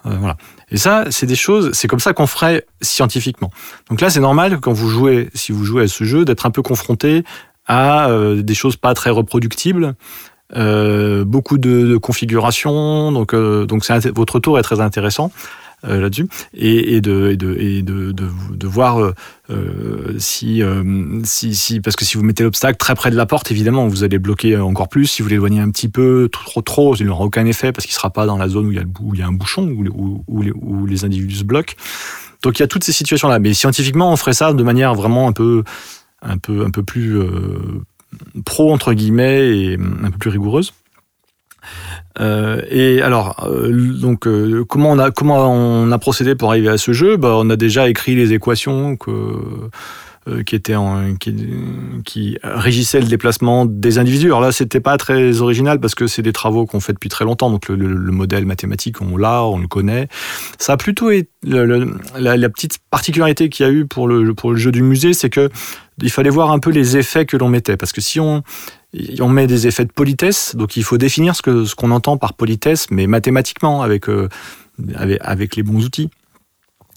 voilà. 0.04 0.36
Et 0.70 0.76
ça, 0.76 1.04
c'est 1.10 1.26
des 1.26 1.36
choses, 1.36 1.70
c'est 1.72 1.88
comme 1.88 2.00
ça 2.00 2.12
qu'on 2.12 2.26
ferait 2.26 2.64
scientifiquement. 2.80 3.50
Donc 3.88 4.00
là, 4.00 4.10
c'est 4.10 4.20
normal 4.20 4.60
quand 4.60 4.72
vous 4.72 4.88
jouez, 4.88 5.28
si 5.34 5.52
vous 5.52 5.64
jouez 5.64 5.84
à 5.84 5.88
ce 5.88 6.04
jeu, 6.04 6.24
d'être 6.24 6.46
un 6.46 6.50
peu 6.50 6.62
confronté 6.62 7.24
à 7.66 8.08
euh, 8.08 8.42
des 8.42 8.54
choses 8.54 8.76
pas 8.76 8.94
très 8.94 9.10
reproductibles, 9.10 9.94
euh, 10.56 11.24
beaucoup 11.24 11.58
de, 11.58 11.96
configurations. 11.96 13.12
Donc, 13.12 13.34
euh, 13.34 13.66
donc 13.66 13.84
votre 14.14 14.40
tour 14.40 14.58
est 14.58 14.62
très 14.62 14.80
intéressant. 14.80 15.30
Euh, 15.88 15.98
là-dessus 15.98 16.28
et, 16.52 17.00
de, 17.00 17.34
de, 17.36 17.80
de, 17.80 18.12
de, 18.12 18.66
voir 18.66 18.98
euh, 19.48 20.14
si, 20.18 20.62
si, 21.24 21.54
si, 21.54 21.80
parce 21.80 21.96
que 21.96 22.04
si 22.04 22.18
vous 22.18 22.22
mettez 22.22 22.42
l'obstacle 22.42 22.76
très 22.76 22.94
près 22.94 23.10
de 23.10 23.16
la 23.16 23.24
porte, 23.24 23.50
évidemment, 23.50 23.88
vous 23.88 24.04
allez 24.04 24.18
bloquer 24.18 24.58
encore 24.58 24.90
plus. 24.90 25.06
Si 25.06 25.22
vous 25.22 25.30
l'éloignez 25.30 25.60
un 25.60 25.70
petit 25.70 25.88
peu, 25.88 26.28
trop, 26.30 26.60
trop, 26.60 26.94
il 26.96 27.06
n'aura 27.06 27.24
aucun 27.24 27.46
effet 27.46 27.72
parce 27.72 27.86
qu'il 27.86 27.94
sera 27.94 28.10
pas 28.10 28.26
dans 28.26 28.36
la 28.36 28.46
zone 28.50 28.66
où 28.66 28.72
il 28.72 28.76
y 28.76 28.78
a, 28.78 28.84
où 29.00 29.14
il 29.14 29.20
y 29.20 29.22
a 29.22 29.26
un 29.26 29.32
bouchon, 29.32 29.74
où, 29.74 30.22
où, 30.28 30.86
les, 30.86 31.04
individus 31.06 31.36
se 31.36 31.44
bloquent. 31.44 31.72
Donc 32.42 32.58
il 32.58 32.62
y 32.62 32.64
a 32.64 32.68
toutes 32.68 32.84
ces 32.84 32.92
situations-là. 32.92 33.38
Mais 33.38 33.54
scientifiquement, 33.54 34.12
on 34.12 34.16
ferait 34.16 34.34
ça 34.34 34.52
de 34.52 34.62
manière 34.62 34.94
vraiment 34.94 35.28
un 35.28 35.32
peu, 35.32 35.64
un 36.20 36.36
peu, 36.36 36.62
un 36.66 36.70
peu 36.70 36.82
plus 36.82 37.18
pro 38.44 38.72
entre 38.72 38.92
guillemets 38.92 39.56
et 39.56 39.74
un 39.74 40.10
peu 40.10 40.18
plus 40.18 40.30
rigoureuse. 40.30 40.72
Euh, 42.18 42.62
et 42.70 43.02
alors, 43.02 43.46
euh, 43.46 43.70
donc, 43.72 44.26
euh, 44.26 44.64
comment 44.68 44.90
on 44.90 44.98
a 44.98 45.10
comment 45.10 45.52
on 45.52 45.90
a 45.90 45.98
procédé 45.98 46.34
pour 46.34 46.50
arriver 46.50 46.68
à 46.68 46.78
ce 46.78 46.92
jeu? 46.92 47.16
Bah, 47.16 47.34
on 47.36 47.48
a 47.50 47.56
déjà 47.56 47.88
écrit 47.88 48.14
les 48.14 48.32
équations 48.32 48.96
que 48.96 49.10
euh, 50.28 50.42
qui 50.42 50.60
qui 52.04 52.38
régissaient 52.42 53.00
le 53.00 53.06
déplacement 53.06 53.64
des 53.66 53.98
individus. 53.98 54.26
Alors 54.26 54.40
là, 54.40 54.52
c'était 54.52 54.80
pas 54.80 54.96
très 54.96 55.40
original 55.40 55.80
parce 55.80 55.94
que 55.94 56.06
c'est 56.06 56.22
des 56.22 56.32
travaux 56.32 56.66
qu'on 56.66 56.80
fait 56.80 56.92
depuis 56.92 57.08
très 57.08 57.24
longtemps. 57.24 57.50
Donc 57.50 57.68
le, 57.68 57.76
le, 57.76 58.12
modèle 58.12 58.44
mathématique, 58.46 59.00
on 59.00 59.16
l'a, 59.16 59.44
on 59.44 59.58
le 59.58 59.68
connaît. 59.68 60.08
Ça 60.58 60.74
a 60.74 60.76
plutôt 60.76 61.10
été 61.10 61.30
la, 61.42 62.48
petite 62.48 62.78
particularité 62.90 63.48
qu'il 63.48 63.66
y 63.66 63.68
a 63.68 63.72
eu 63.72 63.86
pour 63.86 64.08
le 64.08 64.56
jeu 64.56 64.72
du 64.72 64.82
musée, 64.82 65.14
c'est 65.14 65.30
que 65.30 65.48
il 66.02 66.10
fallait 66.10 66.30
voir 66.30 66.50
un 66.50 66.58
peu 66.58 66.70
les 66.70 66.96
effets 66.96 67.26
que 67.26 67.36
l'on 67.36 67.48
mettait 67.48 67.76
parce 67.76 67.92
que 67.92 68.00
si 68.00 68.20
on 68.20 68.42
met 69.28 69.46
des 69.46 69.66
effets 69.66 69.84
de 69.84 69.92
politesse, 69.92 70.56
donc 70.56 70.76
il 70.76 70.84
faut 70.84 70.98
définir 70.98 71.34
ce 71.36 71.74
qu'on 71.74 71.90
entend 71.90 72.16
par 72.16 72.34
politesse, 72.34 72.86
mais 72.90 73.06
mathématiquement 73.06 73.82
avec 73.82 74.08
euh, 74.08 74.28
les 74.78 75.62
bons 75.62 75.84
outils. 75.84 76.10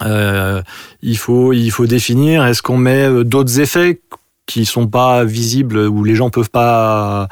Euh, 0.04 0.62
il 1.02 1.18
faut 1.18 1.54
il 1.54 1.72
faut 1.72 1.86
définir 1.86 2.46
est-ce 2.46 2.62
qu'on 2.62 2.78
met 2.78 3.08
euh, 3.08 3.24
d'autres 3.24 3.60
effets 3.60 4.02
qui 4.46 4.66
sont 4.66 4.88
pas 4.88 5.24
visibles 5.24 5.78
ou 5.78 6.04
les 6.04 6.16
gens 6.16 6.30
peuvent 6.30 6.50
pas 6.50 7.28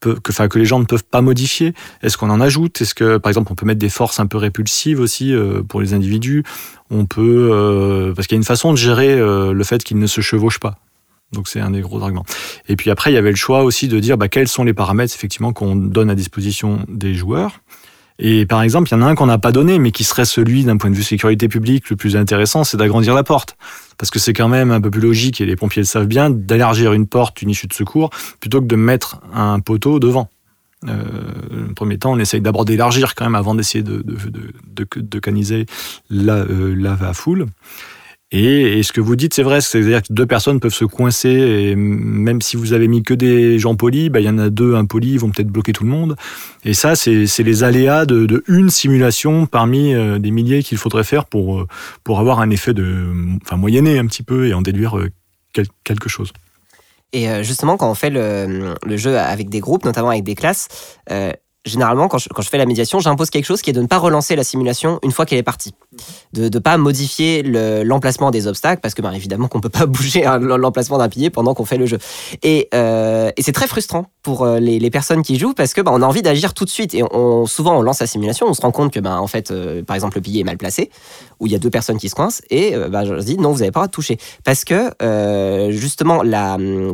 que, 0.00 0.16
enfin, 0.28 0.48
que 0.48 0.58
les 0.58 0.64
gens 0.64 0.78
ne 0.80 0.84
peuvent 0.84 1.04
pas 1.04 1.20
modifier? 1.20 1.74
Est-ce 2.02 2.16
qu'on 2.16 2.30
en 2.30 2.40
ajoute? 2.40 2.80
Est-ce 2.80 2.94
que, 2.94 3.16
par 3.18 3.30
exemple, 3.30 3.52
on 3.52 3.54
peut 3.54 3.66
mettre 3.66 3.80
des 3.80 3.88
forces 3.88 4.20
un 4.20 4.26
peu 4.26 4.38
répulsives 4.38 5.00
aussi 5.00 5.32
euh, 5.32 5.62
pour 5.62 5.80
les 5.80 5.94
individus? 5.94 6.44
On 6.90 7.06
peut, 7.06 8.12
parce 8.16 8.26
qu'il 8.26 8.36
y 8.36 8.38
a 8.38 8.40
une 8.40 8.44
façon 8.44 8.72
de 8.72 8.78
gérer 8.78 9.18
le 9.18 9.62
fait 9.64 9.84
qu'ils 9.84 9.98
ne 9.98 10.06
se 10.06 10.22
chevauchent 10.22 10.60
pas. 10.60 10.78
Donc 11.32 11.48
c'est 11.48 11.60
un 11.60 11.70
des 11.70 11.80
gros 11.80 12.02
arguments. 12.02 12.24
Et 12.68 12.76
puis 12.76 12.90
après, 12.90 13.10
il 13.10 13.14
y 13.14 13.18
avait 13.18 13.30
le 13.30 13.36
choix 13.36 13.62
aussi 13.62 13.88
de 13.88 13.98
dire 14.00 14.16
bah, 14.16 14.28
quels 14.28 14.48
sont 14.48 14.64
les 14.64 14.72
paramètres 14.72 15.14
effectivement 15.14 15.52
qu'on 15.52 15.76
donne 15.76 16.10
à 16.10 16.14
disposition 16.14 16.84
des 16.88 17.14
joueurs. 17.14 17.60
Et 18.18 18.46
par 18.46 18.62
exemple, 18.62 18.88
il 18.90 18.94
y 18.94 18.96
en 18.96 19.02
a 19.02 19.06
un 19.06 19.14
qu'on 19.14 19.26
n'a 19.26 19.38
pas 19.38 19.52
donné, 19.52 19.78
mais 19.78 19.92
qui 19.92 20.02
serait 20.02 20.24
celui 20.24 20.64
d'un 20.64 20.76
point 20.76 20.90
de 20.90 20.96
vue 20.96 21.04
sécurité 21.04 21.46
publique 21.46 21.88
le 21.88 21.96
plus 21.96 22.16
intéressant, 22.16 22.64
c'est 22.64 22.76
d'agrandir 22.76 23.14
la 23.14 23.22
porte. 23.22 23.56
Parce 23.96 24.10
que 24.10 24.18
c'est 24.18 24.32
quand 24.32 24.48
même 24.48 24.70
un 24.70 24.80
peu 24.80 24.90
plus 24.90 25.00
logique, 25.00 25.40
et 25.40 25.46
les 25.46 25.56
pompiers 25.56 25.82
le 25.82 25.86
savent 25.86 26.06
bien, 26.06 26.28
d'élargir 26.30 26.92
une 26.92 27.06
porte, 27.06 27.42
une 27.42 27.50
issue 27.50 27.68
de 27.68 27.72
secours, 27.72 28.10
plutôt 28.40 28.60
que 28.60 28.66
de 28.66 28.76
mettre 28.76 29.20
un 29.32 29.60
poteau 29.60 30.00
devant. 30.00 30.30
Euh, 30.86 31.02
le 31.50 31.74
premier 31.74 31.98
temps, 31.98 32.12
on 32.12 32.18
essaye 32.18 32.40
d'abord 32.40 32.64
d'élargir 32.64 33.14
quand 33.14 33.24
même 33.24 33.34
avant 33.34 33.54
d'essayer 33.54 33.82
de, 33.82 34.02
de, 34.02 34.16
de, 34.66 34.86
de, 35.00 35.18
caniser 35.18 35.66
la, 36.10 36.36
euh, 36.36 36.74
la 36.74 37.12
foule. 37.14 37.46
Et, 38.30 38.82
ce 38.82 38.92
que 38.92 39.00
vous 39.00 39.16
dites, 39.16 39.32
c'est 39.32 39.42
vrai, 39.42 39.62
c'est-à-dire 39.62 40.02
que 40.02 40.12
deux 40.12 40.26
personnes 40.26 40.60
peuvent 40.60 40.74
se 40.74 40.84
coincer, 40.84 41.30
et 41.30 41.76
même 41.76 42.42
si 42.42 42.56
vous 42.58 42.74
avez 42.74 42.86
mis 42.86 43.02
que 43.02 43.14
des 43.14 43.58
gens 43.58 43.74
polis, 43.74 44.10
bah, 44.10 44.20
il 44.20 44.26
y 44.26 44.28
en 44.28 44.36
a 44.36 44.50
deux 44.50 44.74
impolis, 44.74 45.12
ils 45.12 45.18
vont 45.18 45.30
peut-être 45.30 45.48
bloquer 45.48 45.72
tout 45.72 45.84
le 45.84 45.90
monde. 45.90 46.14
Et 46.64 46.74
ça, 46.74 46.94
c'est 46.94 47.26
les 47.38 47.64
aléas 47.64 48.04
de, 48.04 48.44
une 48.46 48.68
simulation 48.68 49.46
parmi 49.46 49.94
euh, 49.94 50.18
des 50.18 50.30
milliers 50.30 50.62
qu'il 50.62 50.76
faudrait 50.76 51.04
faire 51.04 51.24
pour, 51.24 51.60
euh, 51.60 51.66
pour 52.04 52.20
avoir 52.20 52.40
un 52.40 52.50
effet 52.50 52.74
de, 52.74 53.14
enfin, 53.42 53.56
moyenner 53.56 53.98
un 53.98 54.06
petit 54.06 54.22
peu 54.22 54.46
et 54.46 54.52
en 54.52 54.60
déduire 54.60 54.98
euh, 54.98 55.10
quelque 55.84 56.10
chose. 56.10 56.32
Et 57.14 57.42
justement, 57.42 57.78
quand 57.78 57.90
on 57.90 57.94
fait 57.94 58.10
le, 58.10 58.74
jeu 58.96 59.16
avec 59.16 59.48
des 59.48 59.60
groupes, 59.60 59.86
notamment 59.86 60.10
avec 60.10 60.24
des 60.24 60.34
classes, 60.34 60.68
généralement, 61.64 62.08
quand 62.08 62.18
je, 62.18 62.48
fais 62.48 62.58
la 62.58 62.66
médiation, 62.66 63.00
j'impose 63.00 63.30
quelque 63.30 63.44
chose 63.44 63.62
qui 63.62 63.70
est 63.70 63.72
de 63.72 63.82
ne 63.82 63.86
pas 63.86 63.98
relancer 63.98 64.36
la 64.36 64.44
simulation 64.44 64.98
une 65.02 65.10
fois 65.10 65.26
qu'elle 65.26 65.38
est 65.38 65.42
partie. 65.44 65.74
De 66.32 66.48
ne 66.48 66.58
pas 66.58 66.76
modifier 66.76 67.42
l'emplacement 67.42 68.30
des 68.30 68.46
obstacles, 68.46 68.80
parce 68.80 68.94
que 68.94 69.02
bien 69.02 69.12
évidemment 69.12 69.48
qu'on 69.48 69.58
ne 69.58 69.62
peut 69.62 69.68
pas 69.68 69.86
bouger 69.86 70.22
l'emplacement 70.40 70.98
d'un 70.98 71.08
pilier 71.08 71.30
pendant 71.30 71.54
qu'on 71.54 71.64
fait 71.64 71.76
le 71.76 71.86
jeu. 71.86 71.98
Et, 72.42 72.68
euh, 72.74 73.30
c'est 73.38 73.52
très 73.52 73.66
frustrant 73.66 74.06
pour 74.22 74.44
euh, 74.44 74.58
les, 74.60 74.90
personnes 74.90 75.22
qui 75.22 75.38
jouent, 75.38 75.54
parce 75.54 75.74
que 75.74 75.80
ben, 75.80 75.92
on 75.92 76.02
a 76.02 76.06
envie 76.06 76.22
d'agir 76.22 76.54
tout 76.54 76.64
de 76.64 76.70
suite. 76.70 76.94
Et 76.94 77.02
souvent, 77.46 77.78
on 77.78 77.82
lance 77.82 78.00
la 78.00 78.06
simulation, 78.06 78.46
on 78.46 78.54
se 78.54 78.62
rend 78.62 78.70
compte 78.70 78.92
que, 78.92 79.00
ben, 79.00 79.18
en 79.18 79.26
fait, 79.26 79.50
euh, 79.50 79.82
par 79.82 79.94
exemple, 79.94 80.16
le 80.16 80.22
pilier 80.22 80.40
est 80.40 80.44
mal 80.44 80.56
placé, 80.56 80.90
où 81.40 81.46
il 81.46 81.52
y 81.52 81.56
a 81.56 81.58
deux 81.58 81.70
personnes 81.70 81.98
qui 81.98 82.08
se 82.08 82.14
coincent, 82.14 82.42
et 82.50 82.74
ben, 82.88 83.04
je 83.04 83.14
dis 83.22 83.36
non, 83.36 83.52
vous 83.52 83.58
n'avez 83.58 83.70
pas 83.70 83.82
à 83.82 83.88
toucher. 83.88 84.18
Parce 84.44 84.64
que, 84.64 84.90
justement, 85.70 86.22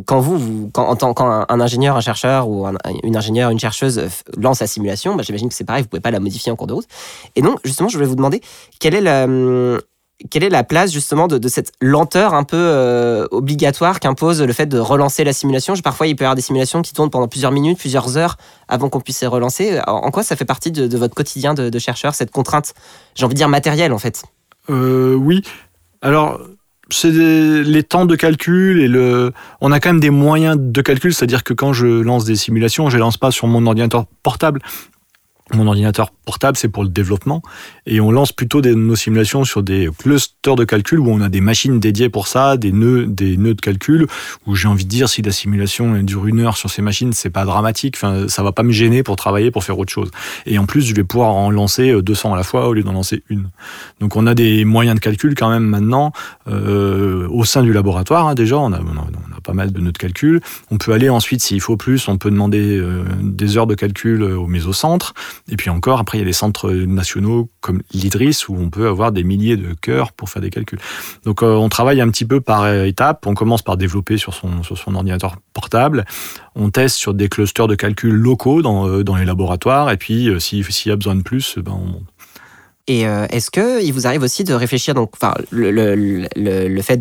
quand 0.06 1.20
un, 1.48 1.60
ingénieur, 1.60 1.96
un 1.96 2.00
chercheur, 2.00 2.48
ou 2.48 2.66
une 3.02 3.16
ingénieure, 3.16 3.50
une 3.50 3.60
chercheuse 3.60 4.00
lance 4.36 4.53
la 4.60 4.66
simulation, 4.66 5.14
bah, 5.16 5.22
j'imagine 5.22 5.48
que 5.48 5.54
c'est 5.54 5.64
pareil, 5.64 5.82
vous 5.82 5.88
pouvez 5.88 6.00
pas 6.00 6.10
la 6.10 6.20
modifier 6.20 6.50
en 6.52 6.56
cours 6.56 6.66
de 6.66 6.74
route. 6.74 6.88
Et 7.36 7.42
donc, 7.42 7.58
justement, 7.64 7.88
je 7.88 7.96
voulais 7.96 8.08
vous 8.08 8.16
demander 8.16 8.40
quelle 8.78 8.94
est 8.94 9.00
la, 9.00 9.24
hum, 9.24 9.80
quelle 10.30 10.44
est 10.44 10.50
la 10.50 10.64
place 10.64 10.92
justement 10.92 11.26
de, 11.26 11.48
cette 11.48 11.72
lenteur 11.80 12.34
un 12.34 12.44
peu 12.44 12.56
euh, 12.56 13.26
obligatoire 13.30 14.00
qu'impose 14.00 14.42
le 14.42 14.52
fait 14.52 14.66
de 14.66 14.78
relancer 14.78 15.24
la 15.24 15.32
simulation? 15.32 15.74
Parfois, 15.82 16.06
il 16.06 16.16
peut 16.16 16.22
y 16.22 16.26
avoir 16.26 16.36
des 16.36 16.42
simulations 16.42 16.82
qui 16.82 16.92
tournent 16.92 17.10
pendant 17.10 17.28
plusieurs 17.28 17.52
minutes, 17.52 17.78
plusieurs 17.78 18.16
heures 18.16 18.36
avant 18.68 18.88
qu'on 18.88 19.00
puisse 19.00 19.20
les 19.20 19.26
relancer. 19.26 19.80
En, 19.86 20.10
quoi 20.10 20.22
ça 20.22 20.36
fait 20.36 20.44
partie 20.44 20.70
de, 20.70 20.96
votre 20.96 21.14
quotidien 21.14 21.54
de, 21.54 21.78
chercheur, 21.78 22.14
cette 22.14 22.30
contrainte, 22.30 22.74
j'ai 23.14 23.24
envie 23.24 23.34
de 23.34 23.38
dire 23.38 23.48
matérielle 23.48 23.92
en 23.92 23.98
fait? 23.98 24.22
Euh, 24.70 25.14
Oui. 25.14 25.42
Alors, 26.00 26.40
c'est 26.90 27.10
les 27.10 27.82
temps 27.82 28.06
de 28.06 28.16
calcul 28.16 28.80
et 28.80 28.88
le. 28.88 29.32
On 29.60 29.72
a 29.72 29.80
quand 29.80 29.90
même 29.90 30.00
des 30.00 30.10
moyens 30.10 30.56
de 30.58 30.82
calcul, 30.82 31.14
c'est-à-dire 31.14 31.44
que 31.44 31.54
quand 31.54 31.72
je 31.72 31.86
lance 31.86 32.24
des 32.24 32.36
simulations, 32.36 32.90
je 32.90 32.96
les 32.96 33.00
lance 33.00 33.16
pas 33.16 33.30
sur 33.30 33.46
mon 33.46 33.66
ordinateur 33.66 34.06
portable. 34.22 34.60
Mon 35.52 35.66
ordinateur 35.66 36.10
portable, 36.10 36.56
c'est 36.56 36.70
pour 36.70 36.84
le 36.84 36.88
développement. 36.88 37.42
Et 37.84 38.00
on 38.00 38.10
lance 38.10 38.32
plutôt 38.32 38.62
des, 38.62 38.74
nos 38.74 38.96
simulations 38.96 39.44
sur 39.44 39.62
des 39.62 39.90
clusters 39.98 40.56
de 40.56 40.64
calcul 40.64 40.98
où 40.98 41.10
on 41.10 41.20
a 41.20 41.28
des 41.28 41.42
machines 41.42 41.78
dédiées 41.78 42.08
pour 42.08 42.28
ça, 42.28 42.56
des 42.56 42.72
nœuds, 42.72 43.04
des 43.06 43.36
nœuds 43.36 43.52
de 43.52 43.60
calcul, 43.60 44.06
où 44.46 44.56
j'ai 44.56 44.68
envie 44.68 44.84
de 44.84 44.88
dire 44.88 45.06
si 45.06 45.20
la 45.20 45.32
simulation 45.32 46.02
dure 46.02 46.26
une 46.26 46.40
heure 46.40 46.56
sur 46.56 46.70
ces 46.70 46.80
machines, 46.80 47.12
c'est 47.12 47.28
pas 47.28 47.44
dramatique. 47.44 47.96
Enfin, 47.98 48.26
ça 48.26 48.42
va 48.42 48.52
pas 48.52 48.62
me 48.62 48.72
gêner 48.72 49.02
pour 49.02 49.16
travailler, 49.16 49.50
pour 49.50 49.62
faire 49.64 49.78
autre 49.78 49.92
chose. 49.92 50.10
Et 50.46 50.56
en 50.56 50.64
plus, 50.64 50.80
je 50.80 50.94
vais 50.94 51.04
pouvoir 51.04 51.28
en 51.34 51.50
lancer 51.50 52.00
200 52.00 52.32
à 52.32 52.36
la 52.38 52.42
fois 52.42 52.66
au 52.68 52.72
lieu 52.72 52.82
d'en 52.82 52.92
lancer 52.92 53.22
une. 53.28 53.50
Donc 54.00 54.16
on 54.16 54.26
a 54.26 54.32
des 54.32 54.64
moyens 54.64 54.94
de 54.94 55.00
calcul 55.00 55.34
quand 55.34 55.50
même 55.50 55.66
maintenant 55.66 56.12
euh, 56.48 57.28
au 57.28 57.44
sein 57.44 57.62
du 57.62 57.74
laboratoire. 57.74 58.28
Hein, 58.28 58.34
déjà, 58.34 58.56
on 58.56 58.72
a, 58.72 58.80
on 58.80 59.36
a, 59.36 59.40
pas 59.42 59.52
mal 59.52 59.72
de 59.72 59.78
nœuds 59.78 59.92
de 59.92 59.98
calcul. 59.98 60.40
On 60.70 60.78
peut 60.78 60.92
aller 60.92 61.10
ensuite, 61.10 61.42
s'il 61.42 61.60
faut 61.60 61.76
plus, 61.76 62.08
on 62.08 62.16
peut 62.16 62.30
demander 62.30 62.78
euh, 62.78 63.04
des 63.20 63.58
heures 63.58 63.66
de 63.66 63.74
calcul 63.74 64.22
au 64.22 64.46
mésocentre. 64.46 65.12
Et 65.50 65.56
puis 65.56 65.70
encore, 65.70 66.00
après, 66.00 66.18
il 66.18 66.20
y 66.20 66.24
a 66.24 66.26
des 66.26 66.32
centres 66.32 66.70
nationaux 66.70 67.50
comme 67.60 67.82
l'IDRIS 67.92 68.48
où 68.48 68.56
on 68.56 68.70
peut 68.70 68.88
avoir 68.88 69.12
des 69.12 69.24
milliers 69.24 69.56
de 69.56 69.74
cœurs 69.74 70.12
pour 70.12 70.30
faire 70.30 70.42
des 70.42 70.50
calculs. 70.50 70.78
Donc 71.24 71.42
euh, 71.42 71.54
on 71.54 71.68
travaille 71.68 72.00
un 72.00 72.08
petit 72.08 72.24
peu 72.24 72.40
par 72.40 72.68
étapes. 72.68 73.26
On 73.26 73.34
commence 73.34 73.62
par 73.62 73.76
développer 73.76 74.16
sur 74.16 74.34
son, 74.34 74.62
sur 74.62 74.78
son 74.78 74.94
ordinateur 74.94 75.36
portable. 75.52 76.04
On 76.54 76.70
teste 76.70 76.96
sur 76.96 77.14
des 77.14 77.28
clusters 77.28 77.66
de 77.66 77.74
calculs 77.74 78.14
locaux 78.14 78.62
dans, 78.62 78.88
euh, 78.88 79.04
dans 79.04 79.16
les 79.16 79.24
laboratoires. 79.24 79.90
Et 79.90 79.96
puis 79.96 80.28
euh, 80.28 80.38
s'il 80.38 80.64
y 80.86 80.90
a 80.90 80.96
besoin 80.96 81.14
de 81.14 81.22
plus, 81.22 81.58
ben, 81.58 81.72
on 81.72 81.86
monte. 81.86 82.02
Et 82.86 83.06
euh, 83.06 83.26
est-ce 83.30 83.50
que 83.50 83.82
il 83.82 83.92
vous 83.94 84.06
arrive 84.06 84.22
aussi 84.22 84.44
de 84.44 84.52
réfléchir 84.52 84.94
donc, 84.94 85.10
enfin, 85.14 85.34
le, 85.50 85.70
le, 85.70 86.28
le, 86.36 86.82
fait 86.82 87.00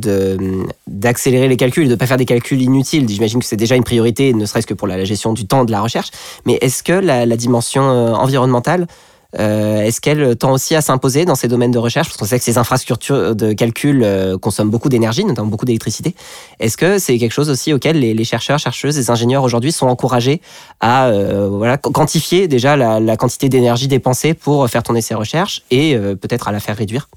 d'accélérer 0.88 1.50
les 1.50 1.58
calculs, 1.58 1.88
de 1.88 1.92
ne 1.92 1.96
pas 1.96 2.08
faire 2.08 2.16
des 2.16 2.26
calculs 2.26 2.62
inutiles? 2.62 3.08
J'imagine 3.10 3.42
que 3.42 3.46
c'est 3.46 3.58
déjà 3.58 3.76
une 3.76 3.84
priorité, 3.84 4.34
ne 4.34 4.46
serait-ce 4.46 4.68
que 4.68 4.74
pour 4.74 4.88
la, 4.88 5.04
gestion 5.04 5.34
du 5.34 5.46
temps 5.46 5.66
de 5.66 5.72
la 5.72 5.82
recherche. 5.82 6.12
Mais 6.46 6.58
est-ce 6.62 6.84
que 6.84 6.94
la, 6.94 7.26
dimension 7.36 7.84
environnementale 7.84 8.84
euh, 8.84 9.13
est-ce 9.38 10.02
qu'elle 10.02 10.36
tend 10.36 10.52
aussi 10.52 10.76
à 10.76 10.82
s'imposer 10.82 11.26
dans 11.26 11.36
ces 11.36 11.48
domaines 11.48 11.72
de 11.72 11.80
recherche? 11.80 12.08
Parce 12.08 12.18
qu'on 12.18 12.26
sait 12.26 12.40
que 12.40 12.46
ces 12.46 12.58
infrastructures 12.58 13.36
de 13.36 13.54
calcul 13.54 14.04
euh, 14.04 14.38
consomment 14.38 14.70
beaucoup 14.70 14.90
d'énergie, 14.90 15.26
notamment 15.26 15.48
beaucoup 15.48 15.66
d'électricité. 15.66 16.16
Est-ce 16.60 16.78
que 16.78 17.00
c'est 17.00 17.18
quelque 17.18 17.32
chose 17.32 17.50
aussi 17.50 17.74
auquel 17.74 18.00
les, 18.00 18.24
chercheurs, 18.24 18.60
chercheuses, 18.60 18.98
les 18.98 19.10
ingénieurs 19.10 19.44
aujourd'hui 19.44 19.72
sont 19.72 19.88
encouragés 19.88 20.42
à 20.80 21.08
euh, 21.08 21.78
quantifier 21.78 22.48
déjà 22.48 22.76
la, 22.76 23.18
quantité 23.18 23.50
d'énergie 23.50 23.88
dépensée 23.88 24.34
pour 24.34 24.68
faire 24.70 24.84
tourner 24.84 25.02
ces 25.02 25.16
recherches 25.16 25.64
et 25.72 25.96
peut-être 25.98 26.48
à 26.48 26.52
la 26.52 26.60
faire 26.60 26.76
réduire? 26.76 27.08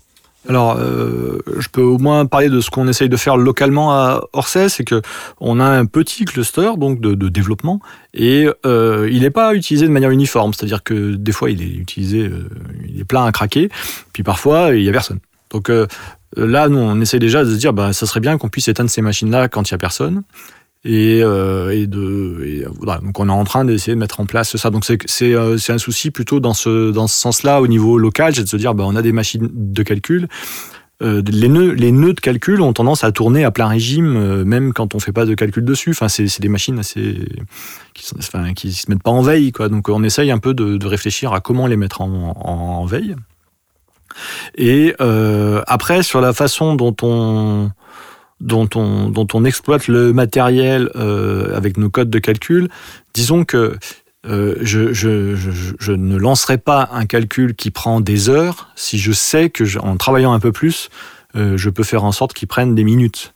Alors, 0.49 0.77
euh, 0.79 1.41
je 1.59 1.69
peux 1.69 1.83
au 1.83 1.99
moins 1.99 2.27
parler 2.27 2.49
de 2.49 2.61
ce 2.61 2.71
qu'on 2.71 2.87
essaye 2.89 3.09
de 3.09 3.17
faire 3.17 3.37
localement 3.37 3.93
à 3.93 4.23
Orsay, 4.33 4.69
c'est 4.69 4.85
que 4.85 5.03
on 5.41 5.59
a 5.59 5.65
un 5.65 5.87
petit 5.87 6.25
cluster 6.25 6.71
donc 6.77 7.01
de, 7.01 7.15
de 7.15 7.29
développement 7.29 7.81
et 8.15 8.49
euh, 8.65 9.09
il 9.11 9.23
n'est 9.23 9.31
pas 9.31 9.55
utilisé 9.55 9.87
de 9.87 9.93
manière 9.93 10.11
uniforme, 10.11 10.55
c'est-à-dire 10.55 10.83
que 10.83 11.15
des 11.15 11.33
fois 11.33 11.51
il 11.51 11.63
est 11.63 11.75
utilisé, 11.75 12.27
euh, 12.27 12.49
il 12.89 13.01
est 13.01 13.05
plein 13.05 13.25
à 13.25 13.33
craquer, 13.33 13.71
puis 14.13 14.23
parfois 14.23 14.75
il 14.75 14.83
y 14.83 14.89
a 14.89 14.93
personne. 14.93 15.19
Donc 15.51 15.69
euh, 15.69 15.87
là, 16.37 16.69
nous 16.69 16.79
on 16.79 17.01
essaie 17.01 17.19
déjà 17.19 17.45
de 17.45 17.51
se 17.51 17.59
dire, 17.59 17.73
bah 17.73 17.93
ça 17.93 18.07
serait 18.07 18.21
bien 18.21 18.39
qu'on 18.39 18.49
puisse 18.49 18.69
éteindre 18.69 18.91
ces 18.91 19.03
machines-là 19.03 19.49
quand 19.49 19.69
il 19.69 19.73
y 19.73 19.75
a 19.75 19.79
personne. 19.79 20.23
Et, 20.89 21.21
euh, 21.21 21.71
et, 21.75 21.89
de 21.89 22.65
voilà. 22.79 23.01
Donc 23.03 23.19
on 23.19 23.29
est 23.29 23.33
en 23.33 23.45
train 23.45 23.65
d'essayer 23.65 23.95
de 23.95 23.99
mettre 23.99 24.21
en 24.21 24.27
place 24.27 24.57
ça. 24.57 24.71
Donc 24.71 24.85
c'est 24.85 25.35
euh, 25.35 25.59
un 25.69 25.79
souci 25.79 26.13
plutôt 26.13 26.39
dans 26.39 26.55
ce 26.55 26.93
dans 26.93 27.09
ce 27.09 27.19
sens-là 27.19 27.61
au 27.61 27.67
niveau 27.67 27.99
local. 27.99 28.35
C'est 28.37 28.45
de 28.45 28.49
se 28.49 28.57
dire 28.57 28.75
bah 28.75 28.85
on 28.87 28.95
a 28.95 29.03
des 29.03 29.13
machines 29.13 29.51
de 29.53 29.83
calcul. 29.83 30.29
Euh, 31.03 31.23
les 31.27 31.49
nœuds 31.49 31.73
les 31.73 31.93
nœuds 31.93 32.15
de 32.15 32.21
calcul 32.21 32.63
ont 32.63 32.73
tendance 32.73 33.05
à 33.05 33.13
tourner 33.13 33.45
à 33.45 33.51
plein 33.51 33.67
régime 33.67 34.17
euh, 34.17 34.45
même 34.47 34.73
quand 34.73 34.95
on 34.95 34.99
fait 34.99 35.13
pas 35.13 35.27
de 35.27 35.35
calcul 35.35 35.63
dessus. 35.63 35.91
Enfin 35.91 36.09
c'est 36.09 36.41
des 36.41 36.49
machines 36.49 36.79
assez 36.79 37.19
qui 37.93 38.07
sont, 38.07 38.17
se 38.21 38.91
mettent 38.91 39.03
pas 39.03 39.11
en 39.11 39.21
veille 39.21 39.53
quoi. 39.53 39.69
Donc 39.69 39.91
on 39.91 40.03
essaye 40.03 40.31
un 40.31 40.39
peu 40.39 40.55
de, 40.55 40.87
réfléchir 40.87 41.35
à 41.35 41.41
comment 41.41 41.67
les 41.67 41.77
mettre 41.77 42.01
en, 42.01 42.87
veille. 42.87 43.15
Et 44.57 44.95
euh, 45.03 45.63
après 45.67 46.03
sur 46.03 46.23
la 46.23 46.33
façon 46.33 46.75
dont 46.77 46.97
on 47.03 47.71
dont 48.41 48.69
on, 48.75 49.09
dont 49.09 49.27
on 49.35 49.45
exploite 49.45 49.89
le 49.89 50.13
matériel 50.13 50.91
euh, 50.97 51.57
avec 51.57 51.77
nos 51.79 51.91
codes 51.91 52.11
de 52.11 52.19
calcul, 52.19 52.69
disons 53.15 53.45
que 53.45 53.77
euh, 54.27 54.57
je, 54.61 54.93
je, 54.93 55.37
je, 55.37 55.93
ne 55.93 56.17
lancerai 56.17 56.59
pas 56.59 56.89
un 56.93 57.07
calcul 57.07 57.55
qui 57.55 57.71
prend 57.71 58.01
des 58.01 58.29
heures 58.29 58.71
si 58.75 58.99
je 58.99 59.13
sais 59.13 59.51
que 59.51 59.79
en 59.79 59.97
travaillant 59.97 60.33
un 60.33 60.41
peu 60.41 60.51
plus, 60.51 60.89
euh, 61.37 61.57
je 61.57 61.71
peux 61.71 61.85
faire 61.85 62.03
en 62.05 62.13
sorte 62.13 62.33
qu'il 62.33 62.49
prenne 62.49 62.75
des 62.75 62.85
minutes. 62.85 63.35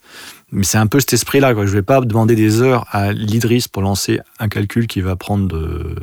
Mais 0.52 0.64
c'est 0.64 0.78
un 0.78 0.88
peu 0.88 0.98
cet 0.98 1.12
esprit-là. 1.12 1.54
Je 1.54 1.60
ne 1.60 1.66
vais 1.66 1.82
pas 1.82 2.00
demander 2.00 2.34
des 2.34 2.60
heures 2.60 2.86
à 2.90 3.12
l'Idris 3.12 3.66
pour 3.70 3.82
lancer 3.82 4.18
un 4.40 4.48
calcul 4.48 4.88
qui 4.88 5.00
va 5.00 5.14
prendre 5.14 5.46
de, 5.46 5.94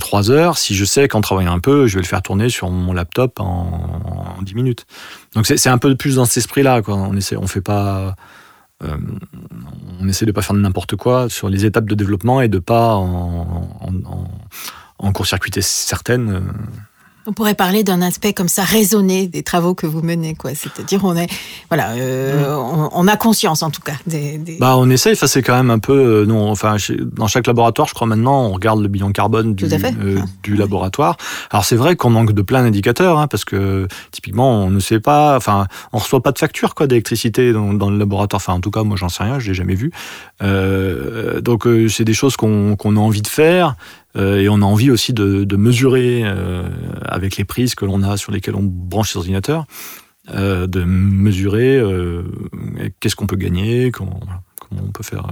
3 0.00 0.30
heures. 0.30 0.58
Si 0.58 0.74
je 0.74 0.84
sais 0.84 1.08
qu'en 1.08 1.20
travaillant 1.20 1.52
un 1.52 1.58
peu, 1.58 1.86
je 1.86 1.96
vais 1.96 2.02
le 2.02 2.06
faire 2.06 2.22
tourner 2.22 2.48
sur 2.48 2.70
mon 2.70 2.92
laptop 2.92 3.40
en, 3.40 4.34
en 4.38 4.42
10 4.42 4.54
minutes. 4.54 4.86
Donc 5.34 5.46
c'est 5.46 5.68
un 5.68 5.78
peu 5.78 5.94
plus 5.96 6.16
dans 6.16 6.24
cet 6.24 6.38
esprit-là. 6.38 6.80
On 6.88 7.16
essaie, 7.16 7.36
on 7.36 7.46
fait 7.46 7.60
pas. 7.60 8.16
Euh, 8.84 8.96
on 10.00 10.08
essaie 10.08 10.26
de 10.26 10.32
pas 10.32 10.42
faire 10.42 10.54
n'importe 10.54 10.96
quoi 10.96 11.28
sur 11.30 11.48
les 11.48 11.64
étapes 11.64 11.86
de 11.86 11.94
développement 11.94 12.42
et 12.42 12.48
de 12.48 12.58
pas 12.58 12.94
en, 12.94 13.80
en, 14.98 15.12
court-circuiter 15.12 15.62
certaines. 15.62 16.52
On 17.28 17.32
pourrait 17.32 17.54
parler 17.54 17.82
d'un 17.82 18.02
aspect 18.02 18.32
comme 18.32 18.46
ça 18.46 18.62
raisonné 18.62 19.26
des 19.26 19.42
travaux 19.42 19.74
que 19.74 19.86
vous 19.86 20.00
menez, 20.00 20.36
quoi. 20.36 20.52
C'est-à-dire, 20.54 21.00
on 21.04 21.16
est, 21.16 21.26
voilà, 21.68 21.90
euh, 21.94 22.54
on, 22.54 22.88
on, 22.92 23.08
a 23.08 23.16
conscience 23.16 23.64
en 23.64 23.70
tout 23.70 23.80
cas 23.80 23.94
des. 24.06 24.38
des... 24.38 24.58
Bah, 24.58 24.76
on 24.76 24.88
essaye. 24.88 25.14
Enfin, 25.14 25.26
c'est 25.26 25.42
quand 25.42 25.56
même 25.56 25.70
un 25.70 25.80
peu, 25.80 25.92
euh, 25.92 26.24
non, 26.24 26.48
enfin, 26.48 26.78
chez, 26.78 26.96
dans 26.96 27.26
chaque 27.26 27.48
laboratoire, 27.48 27.88
je 27.88 27.94
crois 27.94 28.06
maintenant, 28.06 28.44
on 28.44 28.52
regarde 28.52 28.80
le 28.80 28.86
bilan 28.86 29.10
carbone 29.10 29.56
du, 29.56 29.64
euh, 29.64 30.20
du 30.44 30.54
laboratoire. 30.54 31.16
Alors, 31.50 31.64
c'est 31.64 31.74
vrai 31.74 31.96
qu'on 31.96 32.10
manque 32.10 32.32
de 32.32 32.42
plein 32.42 32.62
d'indicateurs, 32.62 33.18
hein, 33.18 33.26
parce 33.26 33.44
que 33.44 33.88
typiquement, 34.12 34.62
on 34.62 34.70
ne 34.70 34.80
sait 34.80 35.00
pas, 35.00 35.36
enfin, 35.36 35.66
on 35.92 35.98
reçoit 35.98 36.22
pas 36.22 36.30
de 36.30 36.38
facture 36.38 36.76
quoi 36.76 36.86
d'électricité 36.86 37.52
dans, 37.52 37.72
dans, 37.72 37.90
le 37.90 37.98
laboratoire. 37.98 38.40
Enfin, 38.40 38.52
en 38.52 38.60
tout 38.60 38.70
cas, 38.70 38.84
moi, 38.84 38.96
j'en 38.96 39.08
sais 39.08 39.24
rien, 39.24 39.40
je 39.40 39.48
l'ai 39.48 39.54
jamais 39.54 39.74
vu. 39.74 39.90
Donc, 40.40 41.66
c'est 41.88 42.04
des 42.04 42.14
choses 42.14 42.36
qu'on 42.36 42.76
qu 42.76 42.86
a 42.86 43.00
envie 43.00 43.22
de 43.22 43.26
faire. 43.26 43.74
Euh, 44.16 44.40
et 44.40 44.48
on 44.48 44.56
a 44.56 44.64
envie 44.64 44.90
aussi 44.90 45.12
de, 45.12 45.56
mesurer 45.56 46.22
euh, 46.24 46.68
avec 47.04 47.36
les 47.36 47.44
prises 47.44 47.74
que 47.74 47.84
l'on 47.84 48.02
a 48.02 48.16
sur 48.16 48.32
lesquelles 48.32 48.56
on 48.56 48.62
branche 48.62 49.14
les 49.14 49.18
ordinateurs, 49.18 49.66
euh, 50.34 50.66
de 50.66 50.84
mesurer 50.84 51.82
qu'est-ce 53.00 53.16
qu'on 53.16 53.26
peut 53.26 53.36
gagner, 53.36 53.90
comment, 53.90 54.20
on 54.72 54.90
peut 54.90 55.04
faire. 55.04 55.26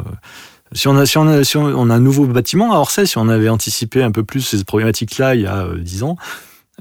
Si 0.73 0.89
on, 0.89 0.97
a, 0.97 1.95
un 1.95 2.01
nouveau 2.01 2.27
bâtiment 2.27 2.73
à 2.73 2.79
Orsay, 2.79 3.07
si 3.07 3.19
on 3.19 3.29
avait 3.29 3.49
anticipé 3.49 4.03
un 4.03 4.11
peu 4.11 4.25
plus 4.25 4.41
ces 4.41 4.65
problématiques-là 4.65 5.35
il 5.35 5.43
y 5.43 5.47
a 5.47 5.69
dix 5.79 6.03
ans, 6.03 6.17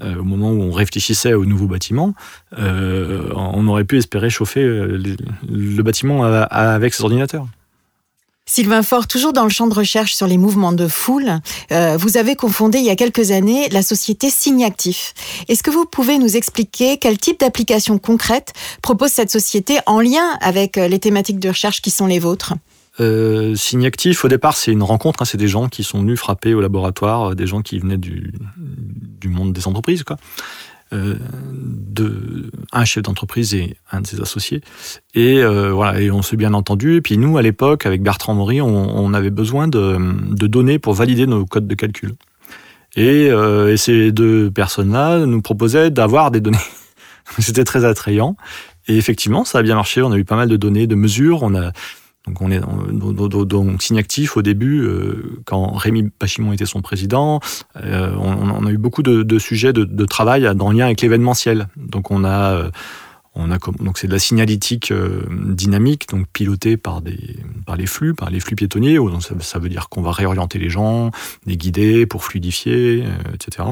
au 0.02 0.24
moment 0.24 0.50
où 0.50 0.60
on 0.60 0.72
réfléchissait 0.72 1.34
au 1.34 1.44
nouveau 1.44 1.66
bâtiment, 1.66 2.14
on 2.56 3.68
aurait 3.68 3.84
pu 3.84 3.98
espérer 3.98 4.30
chauffer 4.30 4.64
le, 4.64 5.16
le 5.48 5.82
bâtiment 5.82 6.24
avec 6.24 6.94
ses 6.94 7.02
ordinateurs. 7.02 7.46
Sylvain 8.46 8.82
Faure, 8.82 9.06
toujours 9.06 9.32
dans 9.32 9.44
le 9.44 9.48
champ 9.48 9.66
de 9.66 9.74
recherche 9.74 10.14
sur 10.14 10.26
les 10.26 10.36
mouvements 10.36 10.72
de 10.72 10.86
foule, 10.86 11.40
euh, 11.72 11.96
vous 11.96 12.18
avez 12.18 12.36
confondé 12.36 12.78
il 12.78 12.84
y 12.84 12.90
a 12.90 12.96
quelques 12.96 13.30
années 13.30 13.68
la 13.70 13.82
société 13.82 14.28
Signactif. 14.28 15.14
Est-ce 15.48 15.62
que 15.62 15.70
vous 15.70 15.86
pouvez 15.86 16.18
nous 16.18 16.36
expliquer 16.36 16.98
quel 16.98 17.16
type 17.16 17.40
d'application 17.40 17.98
concrète 17.98 18.52
propose 18.82 19.10
cette 19.10 19.30
société 19.30 19.78
en 19.86 20.00
lien 20.00 20.38
avec 20.42 20.76
les 20.76 20.98
thématiques 20.98 21.38
de 21.40 21.48
recherche 21.48 21.80
qui 21.80 21.90
sont 21.90 22.06
les 22.06 22.18
vôtres? 22.18 22.52
Euh, 23.00 23.54
Signactif, 23.56 24.24
au 24.26 24.28
départ, 24.28 24.56
c'est 24.56 24.72
une 24.72 24.82
rencontre. 24.82 25.22
Hein, 25.22 25.24
c'est 25.24 25.38
des 25.38 25.48
gens 25.48 25.68
qui 25.68 25.82
sont 25.82 26.00
venus 26.00 26.18
frapper 26.18 26.52
au 26.52 26.60
laboratoire, 26.60 27.34
des 27.34 27.46
gens 27.46 27.62
qui 27.62 27.78
venaient 27.78 27.96
du, 27.96 28.34
du 28.56 29.28
monde 29.28 29.54
des 29.54 29.66
entreprises, 29.66 30.04
quoi. 30.04 30.16
Euh, 30.92 31.14
de 31.94 32.50
un 32.72 32.84
chef 32.84 33.04
d'entreprise 33.04 33.54
et 33.54 33.76
un 33.92 34.00
de 34.00 34.06
ses 34.06 34.20
associés. 34.20 34.60
Et 35.14 35.38
euh, 35.42 35.72
voilà, 35.72 36.00
et 36.00 36.10
on 36.10 36.22
s'est 36.22 36.36
bien 36.36 36.54
entendu. 36.54 36.96
Et 36.96 37.00
puis 37.00 37.18
nous, 37.18 37.38
à 37.38 37.42
l'époque, 37.42 37.86
avec 37.86 38.02
Bertrand 38.02 38.34
Maury, 38.34 38.60
on, 38.60 39.14
avait 39.14 39.30
besoin 39.30 39.68
de, 39.68 39.96
de, 40.34 40.46
données 40.48 40.80
pour 40.80 40.92
valider 40.92 41.26
nos 41.26 41.46
codes 41.46 41.68
de 41.68 41.74
calcul. 41.74 42.14
Et, 42.96 43.30
euh, 43.30 43.76
ces 43.76 44.12
deux 44.12 44.50
personnes-là 44.50 45.24
nous 45.24 45.40
proposaient 45.40 45.90
d'avoir 45.90 46.30
des 46.32 46.40
données. 46.40 46.58
C'était 47.38 47.64
très 47.64 47.84
attrayant. 47.84 48.36
Et 48.88 48.96
effectivement, 48.96 49.44
ça 49.44 49.58
a 49.58 49.62
bien 49.62 49.76
marché. 49.76 50.02
On 50.02 50.12
a 50.12 50.18
eu 50.18 50.24
pas 50.24 50.36
mal 50.36 50.48
de 50.48 50.56
données, 50.56 50.86
de 50.86 50.96
mesures. 50.96 51.48
Donc 52.26 52.40
on 52.40 52.50
est 52.50 52.60
donc 52.60 53.82
Signactif 53.82 54.36
au 54.36 54.42
début, 54.42 54.80
euh, 54.80 55.40
quand 55.44 55.72
Rémi 55.72 56.08
Pachimon 56.10 56.52
était 56.52 56.64
son 56.64 56.80
président, 56.80 57.40
euh, 57.76 58.14
on, 58.18 58.50
on, 58.50 58.66
a 58.66 58.70
eu 58.70 58.78
beaucoup 58.78 59.02
de, 59.02 59.22
de 59.22 59.38
sujets 59.38 59.72
de, 59.72 59.84
de, 59.84 60.04
travail 60.06 60.50
dans 60.54 60.72
lien 60.72 60.86
avec 60.86 61.02
l'événementiel. 61.02 61.68
Donc 61.76 62.10
on 62.10 62.24
a 62.24 62.54
euh, 62.54 62.70
on 63.34 63.50
a 63.50 63.58
donc 63.58 63.98
c'est 63.98 64.06
de 64.06 64.12
la 64.12 64.18
signalétique 64.18 64.90
euh, 64.90 65.22
dynamique, 65.30 66.08
donc 66.08 66.26
pilotée 66.32 66.76
par 66.76 67.02
des 67.02 67.36
par 67.66 67.76
les 67.76 67.86
flux, 67.86 68.14
par 68.14 68.30
les 68.30 68.40
flux 68.40 68.56
piétonniers. 68.56 68.96
Donc 68.96 69.22
ça, 69.22 69.34
ça 69.40 69.58
veut 69.58 69.68
dire 69.68 69.88
qu'on 69.88 70.02
va 70.02 70.12
réorienter 70.12 70.58
les 70.58 70.70
gens, 70.70 71.10
les 71.44 71.56
guider 71.56 72.06
pour 72.06 72.24
fluidifier, 72.24 73.04
euh, 73.04 73.34
etc. 73.34 73.68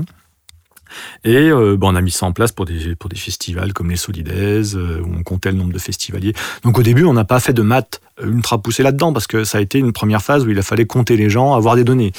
Et 1.25 1.51
euh, 1.51 1.77
ben, 1.77 1.89
on 1.89 1.97
a 1.97 2.01
mis 2.01 2.11
ça 2.11 2.27
en 2.27 2.33
place 2.33 2.53
pour 2.53 2.65
des, 2.65 2.97
pour 2.97 3.09
des 3.09 3.17
festivals 3.17 3.73
comme 3.73 3.91
les 3.91 3.97
Solides, 3.97 4.31
euh, 4.31 5.01
où 5.01 5.15
on 5.19 5.23
comptait 5.23 5.51
le 5.51 5.59
nombre 5.59 5.73
de 5.73 5.79
festivaliers. 5.79 6.35
Donc 6.65 6.79
au 6.79 6.83
début, 6.83 7.05
on 7.05 7.13
n'a 7.13 7.25
pas 7.25 7.41
fait 7.41 7.53
de 7.53 7.63
maths 7.63 8.01
ultra 8.23 8.59
poussé 8.59 8.83
là-dedans, 8.83 9.13
parce 9.13 9.27
que 9.27 9.45
ça 9.45 9.59
a 9.59 9.61
été 9.61 9.79
une 9.79 9.93
première 9.93 10.23
phase 10.23 10.45
où 10.45 10.51
il 10.51 10.59
a 10.59 10.63
fallu 10.63 10.87
compter 10.87 11.17
les 11.17 11.31
gens, 11.31 11.55
avoir 11.55 11.77
des 11.77 11.85
données. 11.85 12.13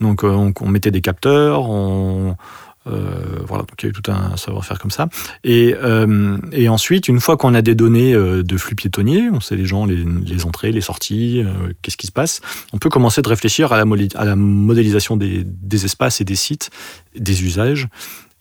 Donc 0.00 0.24
euh, 0.24 0.28
on, 0.28 0.52
on 0.60 0.68
mettait 0.68 0.90
des 0.90 1.02
capteurs, 1.02 1.68
on, 1.68 2.30
euh, 2.30 2.34
voilà, 3.46 3.64
donc 3.64 3.82
il 3.82 3.84
y 3.84 3.86
a 3.86 3.90
eu 3.90 3.92
tout 3.92 4.10
un 4.10 4.36
savoir-faire 4.36 4.78
comme 4.78 4.90
ça. 4.90 5.08
Et, 5.44 5.74
euh, 5.82 6.38
et 6.52 6.68
ensuite, 6.68 7.08
une 7.08 7.20
fois 7.20 7.36
qu'on 7.36 7.54
a 7.54 7.62
des 7.62 7.74
données 7.74 8.14
euh, 8.14 8.42
de 8.42 8.56
flux 8.56 8.74
piétonniers, 8.74 9.30
on 9.32 9.40
sait 9.40 9.56
les 9.56 9.66
gens, 9.66 9.86
les, 9.86 10.44
entrées, 10.44 10.72
les 10.72 10.80
sorties, 10.80 11.42
euh, 11.44 11.72
qu'est-ce 11.82 11.96
qui 11.96 12.06
se 12.06 12.12
passe, 12.12 12.40
on 12.72 12.78
peut 12.78 12.90
commencer 12.90 13.22
de 13.22 13.28
réfléchir 13.28 13.72
à 13.72 13.76
la, 13.78 13.84
modélisation 13.84 15.16
des, 15.16 15.44
espaces 15.84 16.20
et 16.20 16.24
des 16.24 16.34
sites, 16.34 16.70
des 17.16 17.44
usages, 17.44 17.88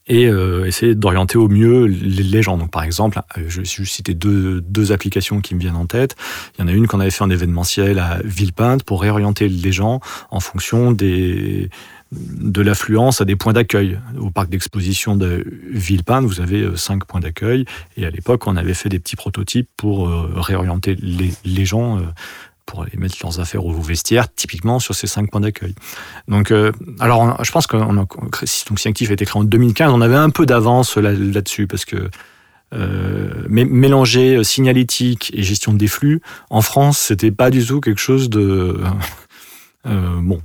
et 0.07 0.25
euh, 0.25 0.65
essayer 0.65 0.95
d'orienter 0.95 1.37
au 1.37 1.47
mieux 1.47 1.85
les, 1.85 2.23
les, 2.23 2.41
gens. 2.41 2.57
Donc, 2.57 2.71
par 2.71 2.83
exemple, 2.83 3.21
je 3.35 3.59
vais 3.59 3.65
juste 3.65 3.93
citer 3.93 4.15
deux, 4.15 4.59
deux 4.61 4.91
applications 4.91 5.39
qui 5.39 5.53
me 5.53 5.59
viennent 5.59 5.75
en 5.75 5.85
tête. 5.85 6.15
Il 6.57 6.61
y 6.61 6.63
en 6.63 6.67
a 6.67 6.71
une 6.71 6.87
qu'on 6.87 6.99
avait 6.99 7.11
fait 7.11 7.23
en 7.23 7.29
événementiel 7.29 7.99
à 7.99 8.19
Villepinte 8.23 8.83
pour 8.83 9.01
réorienter 9.01 9.47
les 9.47 9.71
gens 9.71 9.99
en 10.31 10.39
fonction 10.39 10.91
des 10.91 11.69
de 12.11 12.61
l'affluence 12.61 13.21
à 13.21 13.25
des 13.25 13.35
points 13.35 13.53
d'accueil. 13.53 13.99
Au 14.19 14.31
parc 14.31 14.49
d'exposition 14.49 15.15
de 15.15 15.45
Villepinte, 15.69 16.25
vous 16.25 16.41
avez 16.41 16.75
cinq 16.75 17.05
points 17.05 17.19
d'accueil. 17.19 17.65
Et 17.97 18.05
à 18.05 18.09
l'époque, 18.09 18.47
on 18.47 18.55
avait 18.55 18.73
fait 18.73 18.89
des 18.89 18.99
petits 18.99 19.15
prototypes 19.15 19.69
pour 19.77 20.09
euh, 20.09 20.31
réorienter 20.35 20.95
les, 20.95 21.65
gens, 21.65 21.97
euh, 21.97 22.01
pour 22.65 22.81
aller 22.81 22.97
mettre 22.97 23.15
leurs 23.21 23.39
affaires 23.39 23.63
au 23.65 23.73
vestiaire, 23.73 24.33
typiquement 24.33 24.79
sur 24.79 24.95
ces 24.95 25.07
cinq 25.07 25.29
points 25.29 25.41
d'accueil. 25.41 25.75
Donc, 26.27 26.51
euh, 26.51 26.71
alors, 26.99 27.43
je 27.43 27.51
pense 27.51 27.67
que 27.67 27.77
on 27.77 27.97
a, 27.97 28.05
donc, 28.05 28.43
Siactif 28.43 29.11
a 29.11 29.13
été 29.13 29.25
créé 29.25 29.39
en 29.39 29.43
2015. 29.43 29.91
On 29.93 30.01
avait 30.01 30.15
un 30.15 30.31
peu 30.31 30.47
d'avance 30.47 30.97
là-dessus 30.97 31.67
parce 31.67 31.85
que 31.85 32.09
euh, 32.71 33.29
mélanger 33.49 34.43
signalétique 34.43 35.31
et 35.33 35.41
gestion 35.41 35.73
des 35.73 35.87
flux 35.87 36.21
en 36.51 36.61
France, 36.61 36.99
c'était 36.99 37.31
pas 37.31 37.49
du 37.49 37.65
tout 37.65 37.81
quelque 37.81 38.01
chose 38.01 38.29
de 38.29 38.79
euh, 39.87 40.19
bon, 40.21 40.41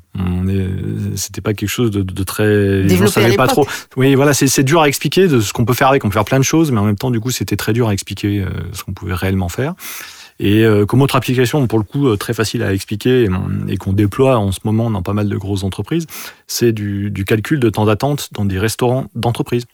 c'était 1.17 1.41
pas 1.41 1.55
quelque 1.55 1.69
chose 1.69 1.91
de, 1.91 2.03
de 2.03 2.23
très. 2.23 2.83
Développé 2.85 3.13
savait 3.13 3.37
pas 3.37 3.49
trop. 3.49 3.67
Oui, 3.97 4.15
voilà, 4.15 4.33
c'est 4.33 4.63
dur 4.63 4.81
à 4.81 4.89
expliquer 4.89 5.27
de 5.27 5.41
ce 5.41 5.53
qu'on 5.53 5.65
peut 5.65 5.75
faire 5.75 5.89
avec. 5.89 6.05
On 6.05 6.09
peut 6.09 6.15
faire 6.15 6.25
plein 6.25 6.39
de 6.39 6.45
choses, 6.45 6.71
mais 6.71 6.79
en 6.79 6.85
même 6.85 6.97
temps, 6.97 7.11
du 7.11 7.21
coup, 7.21 7.31
c'était 7.31 7.57
très 7.57 7.73
dur 7.73 7.89
à 7.89 7.93
expliquer 7.93 8.41
euh, 8.41 8.49
ce 8.73 8.85
qu'on 8.85 8.93
pouvait 8.93 9.15
réellement 9.15 9.49
faire. 9.49 9.75
Et 10.41 10.65
euh, 10.65 10.85
comme 10.85 11.03
autre 11.03 11.17
application, 11.17 11.67
pour 11.67 11.79
le 11.79 11.85
coup, 11.85 12.09
euh, 12.09 12.17
très 12.17 12.35
facile 12.35 12.63
à 12.63 12.73
expliquer 12.73 13.25
et, 13.25 13.29
et 13.69 13.77
qu'on 13.77 13.93
déploie 13.93 14.39
en 14.39 14.51
ce 14.51 14.61
moment 14.65 14.91
dans 14.91 15.03
pas 15.03 15.13
mal 15.13 15.29
de 15.29 15.37
grosses 15.37 15.63
entreprises, 15.63 16.07
c'est 16.47 16.73
du, 16.73 17.11
du, 17.11 17.25
calcul 17.25 17.61
de 17.61 17.71
temps 17.71 17.87
d'attente 17.87 18.31
dans 18.33 18.45
des 18.45 18.59
restaurants 18.59 19.07
d'entreprise. 19.15 19.67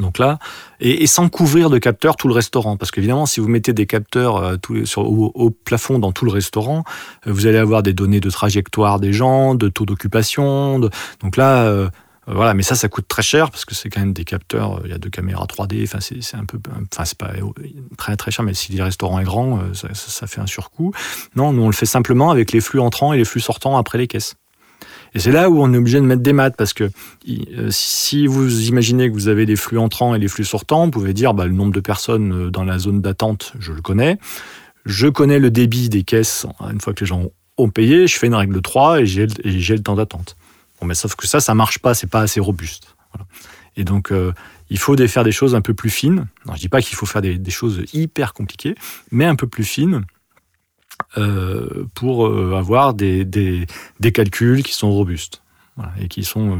Donc 0.00 0.18
là, 0.18 0.38
et, 0.80 1.06
sans 1.06 1.28
couvrir 1.28 1.70
de 1.70 1.78
capteurs 1.78 2.16
tout 2.16 2.28
le 2.28 2.34
restaurant, 2.34 2.76
parce 2.76 2.90
qu'évidemment, 2.90 3.26
si 3.26 3.40
vous 3.40 3.48
mettez 3.48 3.72
des 3.72 3.86
capteurs 3.86 4.36
euh, 4.36 4.56
au, 4.96 5.50
plafond 5.50 5.98
dans 5.98 6.12
tout 6.12 6.24
le 6.24 6.32
restaurant, 6.32 6.84
euh, 7.26 7.32
vous 7.32 7.46
allez 7.46 7.58
avoir 7.58 7.82
des 7.82 7.92
données 7.92 8.20
de 8.20 8.30
trajectoire 8.30 8.98
des 8.98 9.12
gens, 9.12 9.54
de 9.54 9.68
taux 9.68 9.86
d'occupation. 9.86 10.80
Donc 11.20 11.36
là, 11.36 11.64
euh, 11.64 11.88
voilà, 12.26 12.54
mais 12.54 12.62
ça, 12.62 12.74
ça 12.74 12.88
coûte 12.88 13.06
très 13.06 13.22
cher 13.22 13.50
parce 13.50 13.64
que 13.64 13.74
c'est 13.74 13.88
quand 13.88 14.00
même 14.00 14.14
des 14.14 14.24
capteurs. 14.24 14.80
Il 14.84 14.90
y 14.90 14.94
a 14.94 14.98
deux 14.98 15.10
caméras 15.10 15.46
3D. 15.46 15.84
Enfin, 15.84 15.98
c'est 16.00 16.36
un 16.36 16.44
peu, 16.44 16.58
enfin, 16.92 17.04
c'est 17.04 17.18
pas 17.18 17.32
très 17.96 18.16
très 18.16 18.30
cher, 18.30 18.44
mais 18.44 18.54
si 18.54 18.72
le 18.72 18.82
restaurant 18.82 19.20
est 19.20 19.24
grand, 19.24 19.60
ça, 19.74 19.88
ça 19.92 20.26
fait 20.26 20.40
un 20.40 20.46
surcoût. 20.46 20.92
Non, 21.36 21.52
nous 21.52 21.62
on 21.62 21.66
le 21.66 21.74
fait 21.74 21.86
simplement 21.86 22.30
avec 22.30 22.50
les 22.50 22.60
flux 22.60 22.80
entrants 22.80 23.12
et 23.12 23.18
les 23.18 23.24
flux 23.24 23.40
sortants 23.40 23.76
après 23.76 23.98
les 23.98 24.06
caisses. 24.06 24.36
Et 25.14 25.20
c'est 25.20 25.30
là 25.30 25.48
où 25.48 25.62
on 25.62 25.72
est 25.72 25.76
obligé 25.76 26.00
de 26.00 26.04
mettre 26.04 26.22
des 26.22 26.32
maths, 26.32 26.56
parce 26.56 26.72
que 26.72 26.90
euh, 27.28 27.68
si 27.70 28.26
vous 28.26 28.68
imaginez 28.68 29.08
que 29.08 29.14
vous 29.14 29.28
avez 29.28 29.46
des 29.46 29.56
flux 29.56 29.78
entrants 29.78 30.14
et 30.14 30.18
des 30.18 30.28
flux 30.28 30.44
sortants, 30.44 30.86
vous 30.86 30.90
pouvez 30.90 31.14
dire 31.14 31.34
bah, 31.34 31.46
le 31.46 31.52
nombre 31.52 31.72
de 31.72 31.80
personnes 31.80 32.32
euh, 32.32 32.50
dans 32.50 32.64
la 32.64 32.78
zone 32.78 33.00
d'attente, 33.00 33.52
je 33.58 33.72
le 33.72 33.80
connais. 33.80 34.18
Je 34.84 35.06
connais 35.06 35.38
le 35.38 35.50
débit 35.50 35.88
des 35.88 36.02
caisses 36.02 36.46
une 36.70 36.80
fois 36.80 36.92
que 36.92 37.00
les 37.00 37.06
gens 37.06 37.30
ont 37.56 37.70
payé, 37.70 38.06
je 38.06 38.18
fais 38.18 38.26
une 38.26 38.34
règle 38.34 38.54
de 38.54 38.60
3 38.60 39.00
et 39.00 39.06
j'ai 39.06 39.26
le 39.26 39.82
temps 39.82 39.94
d'attente. 39.94 40.36
Bon, 40.80 40.86
mais 40.86 40.94
sauf 40.94 41.14
que 41.14 41.26
ça, 41.26 41.40
ça 41.40 41.54
marche 41.54 41.78
pas, 41.78 41.94
c'est 41.94 42.08
pas 42.08 42.20
assez 42.20 42.40
robuste. 42.40 42.94
Et 43.76 43.84
donc, 43.84 44.12
euh, 44.12 44.32
il 44.70 44.78
faut 44.78 44.96
faire 44.96 45.24
des 45.24 45.32
choses 45.32 45.54
un 45.54 45.60
peu 45.60 45.74
plus 45.74 45.90
fines. 45.90 46.26
Alors, 46.44 46.56
je 46.56 46.60
dis 46.60 46.68
pas 46.68 46.80
qu'il 46.80 46.96
faut 46.96 47.06
faire 47.06 47.22
des, 47.22 47.50
choses 47.50 47.82
hyper 47.92 48.32
compliquées, 48.32 48.74
mais 49.10 49.24
un 49.24 49.36
peu 49.36 49.46
plus 49.46 49.64
fines 49.64 50.04
euh, 51.16 51.86
pour 51.94 52.26
euh, 52.26 52.54
avoir 52.56 52.92
des, 52.92 53.24
des, 53.24 53.66
des, 54.00 54.10
calculs 54.10 54.64
qui 54.64 54.72
sont 54.72 54.90
robustes 54.90 55.42
et 56.00 56.08
qui 56.08 56.24
sont 56.24 56.58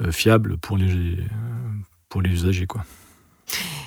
euh, 0.00 0.10
fiables 0.10 0.56
pour 0.56 0.76
les, 0.76 1.18
pour 2.08 2.20
les 2.20 2.30
usagers. 2.30 2.66
Quoi. 2.66 2.84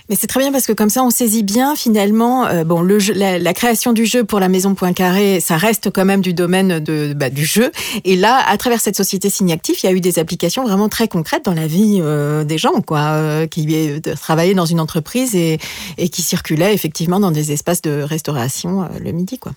Mais 0.07 0.15
c'est 0.15 0.27
très 0.27 0.39
bien 0.39 0.53
parce 0.53 0.65
que 0.65 0.71
comme 0.71 0.89
ça, 0.89 1.03
on 1.03 1.09
saisit 1.09 1.43
bien 1.43 1.75
finalement. 1.75 2.47
Bon, 2.63 2.81
le 2.81 2.97
la, 3.13 3.53
création 3.53 3.91
du 3.91 4.05
jeu 4.05 4.23
pour 4.23 4.39
la 4.39 4.47
Maison 4.47 4.73
Poincaré, 4.73 5.41
ça 5.41 5.57
reste 5.57 5.91
quand 5.91 6.05
même 6.05 6.21
du 6.21 6.33
domaine 6.33 6.79
de, 6.79 7.13
bah, 7.13 7.29
du 7.29 7.45
jeu. 7.45 7.71
Et 8.05 8.15
là, 8.15 8.41
à 8.47 8.57
travers 8.57 8.79
cette 8.79 8.95
société 8.95 9.29
Signactif, 9.29 9.83
il 9.83 9.85
y 9.85 9.89
a 9.89 9.91
eu 9.91 10.01
des 10.01 10.17
applications 10.17 10.63
vraiment 10.63 10.89
très 10.89 11.09
concrètes 11.09 11.45
dans 11.45 11.53
la 11.53 11.67
vie 11.67 12.01
des 12.45 12.57
gens, 12.57 12.81
quoi, 12.81 13.47
qui 13.47 14.01
travaillaient 14.19 14.55
dans 14.55 14.65
une 14.65 14.79
entreprise 14.79 15.35
et, 15.35 15.59
et 15.97 16.09
qui 16.09 16.21
circulaient 16.21 16.73
effectivement 16.73 17.19
dans 17.19 17.31
des 17.31 17.51
espaces 17.51 17.81
de 17.81 18.01
restauration 18.01 18.89
le 18.99 19.11
midi, 19.11 19.37
quoi. 19.37 19.51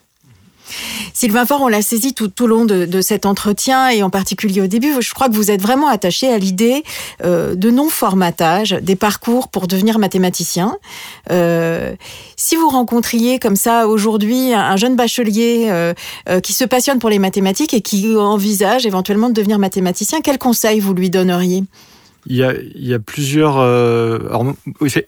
Sylvain 1.12 1.44
Faure, 1.46 1.62
on 1.62 1.68
l'a 1.68 1.83
saisi 1.83 2.14
tout, 2.14 2.42
au 2.42 2.46
long 2.46 2.64
de, 2.64 3.01
cet 3.01 3.27
entretien 3.27 3.88
et 3.90 4.03
en 4.03 4.11
particulier 4.11 4.61
au 4.61 4.66
début. 4.66 4.92
Je 5.01 5.14
crois 5.14 5.29
que 5.29 5.35
vous 5.35 5.51
êtes 5.51 5.61
vraiment 5.61 5.88
attaché 5.88 6.33
à 6.33 6.38
l'idée 6.38 6.85
euh, 7.25 7.55
de 7.55 7.70
non-formatage 7.70 8.70
des 8.83 8.96
parcours 8.96 9.48
pour 9.48 9.66
devenir 9.66 9.98
mathématicien. 9.98 10.77
Euh, 11.31 11.94
si 12.37 12.57
vous 12.57 12.68
rencontriez 12.68 13.38
comme 13.38 13.57
ça 13.57 13.88
aujourd'hui 13.88 14.53
un, 14.55 14.77
jeune 14.77 14.96
bachelier 14.96 15.66
euh, 15.68 15.94
qui 16.42 16.53
se 16.53 16.64
passionne 16.64 16.98
pour 16.98 17.11
les 17.11 17.18
mathématiques 17.18 17.75
et 17.75 17.81
qui 17.81 18.16
envisage 18.16 18.87
éventuellement 18.87 19.29
de 19.29 19.35
devenir 19.35 19.59
mathématicien, 19.59 20.20
quel 20.22 20.38
conseil 20.38 20.81
vous 20.81 20.94
lui 20.94 21.11
donneriez? 21.11 21.64
Il 22.27 22.37
y, 22.37 22.44
a, 22.44 22.53
il 22.55 22.87
y 22.87 22.94
a, 22.94 23.01
plusieurs. 23.01 23.59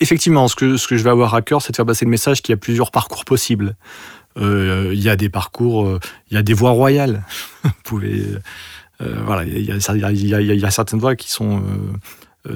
effectivement, 0.00 0.48
ce 0.48 0.56
que, 0.56 0.76
ce 0.76 0.88
que 0.88 0.96
je 0.96 1.04
vais 1.04 1.10
avoir 1.10 1.34
à 1.34 1.42
cœur, 1.42 1.62
c'est 1.62 1.70
de 1.70 1.76
faire 1.76 1.86
passer 1.86 2.04
le 2.04 2.10
message 2.10 2.42
qu'il 2.42 2.52
y 2.52 2.54
a 2.54 2.56
plusieurs 2.56 2.90
parcours 2.90 3.24
possibles. 3.24 3.76
Euh, 4.38 4.90
il 4.92 5.00
y 5.00 5.08
a 5.08 5.16
des 5.16 5.28
parcours, 5.28 5.86
euh, 5.86 6.00
il 6.30 6.34
y 6.34 6.36
a 6.36 6.42
des 6.42 6.54
voies 6.54 6.70
royales. 6.70 7.24
Vous 7.64 7.70
pouvez, 7.84 8.24
euh, 9.00 9.22
voilà, 9.24 9.44
il 9.44 9.64
y, 9.64 9.72
a, 9.72 10.70
certaines 10.70 10.98
voies 10.98 11.16
qui 11.16 11.30
sont 11.30 11.62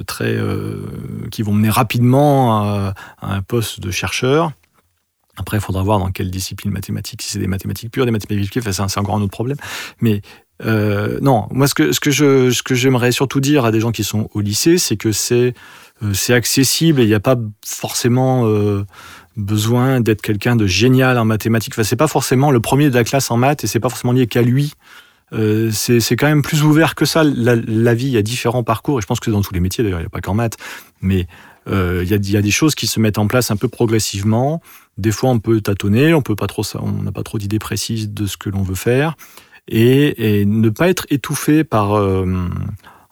très, 0.05 0.37
qui 1.31 1.41
vont 1.41 1.53
mener 1.53 1.69
rapidement 1.69 2.63
à, 2.63 2.93
un 3.21 3.41
poste 3.41 3.79
de 3.79 3.91
chercheur. 3.91 4.51
Après, 5.37 5.57
il 5.57 5.61
faudra 5.61 5.83
voir 5.83 5.99
dans 5.99 6.11
quelle 6.11 6.29
discipline 6.29 6.71
mathématique, 6.71 7.21
si 7.21 7.31
c'est 7.31 7.39
des 7.39 7.47
mathématiques 7.47 7.91
pures, 7.91 8.05
des 8.05 8.11
mathématiques 8.11 8.57
enfin, 8.57 8.87
c'est 8.89 8.99
encore 8.99 9.15
un 9.15 9.21
autre 9.21 9.31
problème. 9.31 9.57
Mais 10.01 10.21
non, 10.65 11.47
moi, 11.51 11.67
ce 11.67 11.73
que, 11.73 11.93
ce 11.93 11.99
que 11.99 12.11
je, 12.11 12.51
ce 12.51 12.61
que 12.61 12.75
j'aimerais 12.75 13.13
surtout 13.13 13.39
dire 13.39 13.63
à 13.63 13.71
des 13.71 13.79
gens 13.79 13.91
qui 13.91 14.03
sont 14.03 14.29
au 14.33 14.41
lycée, 14.41 14.77
c'est 14.77 14.97
que 14.97 15.13
c'est, 15.13 15.53
c'est 16.13 16.33
accessible 16.33 16.99
et 16.99 17.03
il 17.03 17.07
n'y 17.07 17.13
a 17.13 17.21
pas 17.21 17.37
forcément 17.65 18.45
besoin 19.39 20.01
d'être 20.01 20.21
quelqu'un 20.21 20.55
de 20.55 20.67
génial 20.67 21.17
en 21.17 21.25
mathématiques. 21.25 21.73
Enfin, 21.73 21.83
c'est 21.83 21.95
pas 21.95 22.07
forcément 22.07 22.51
le 22.51 22.59
premier 22.59 22.89
de 22.89 22.95
la 22.95 23.03
classe 23.03 23.31
en 23.31 23.37
maths 23.37 23.63
et 23.63 23.67
c'est 23.67 23.79
pas 23.79 23.89
forcément 23.89 24.13
lié 24.13 24.27
qu'à 24.27 24.41
lui. 24.41 24.73
Euh, 25.31 25.69
c'est 25.71 26.15
quand 26.15 26.27
même 26.27 26.41
plus 26.41 26.63
ouvert 26.63 26.95
que 26.95 27.05
ça. 27.05 27.23
La, 27.23 27.93
vie, 27.93 28.07
il 28.07 28.13
y 28.13 28.17
a 28.17 28.21
différents 28.21 28.63
parcours 28.63 28.99
et 28.99 29.01
je 29.01 29.07
pense 29.07 29.19
que 29.19 29.31
dans 29.31 29.41
tous 29.41 29.53
les 29.53 29.59
métiers, 29.59 29.83
d'ailleurs, 29.83 29.99
il 29.99 30.03
n'y 30.03 30.07
a 30.07 30.09
pas 30.09 30.21
qu'en 30.21 30.33
maths, 30.33 30.57
mais 31.01 31.27
euh, 31.67 32.01
il, 32.03 32.09
y 32.09 32.13
a, 32.13 32.17
y 32.17 32.37
a, 32.37 32.41
des 32.41 32.51
choses 32.51 32.73
qui 32.73 32.87
se 32.87 32.99
mettent 32.99 33.19
en 33.19 33.27
place 33.27 33.51
un 33.51 33.55
peu 33.55 33.67
progressivement. 33.67 34.61
Des 34.97 35.11
fois, 35.11 35.29
on 35.29 35.39
peut 35.39 35.61
tâtonner, 35.61 36.13
on 36.13 36.21
peut 36.21 36.35
pas 36.35 36.47
trop, 36.47 36.63
on 36.75 36.91
n'a 37.03 37.11
pas 37.11 37.23
trop 37.23 37.37
d'idées 37.37 37.59
précises 37.59 38.09
de 38.11 38.25
ce 38.25 38.37
que 38.37 38.49
l'on 38.49 38.63
veut 38.63 38.75
faire 38.75 39.15
et, 39.67 40.41
et, 40.41 40.45
ne 40.45 40.69
pas 40.69 40.89
être 40.89 41.05
étouffé 41.09 41.63
par 41.63 41.93
euh, 41.93 42.25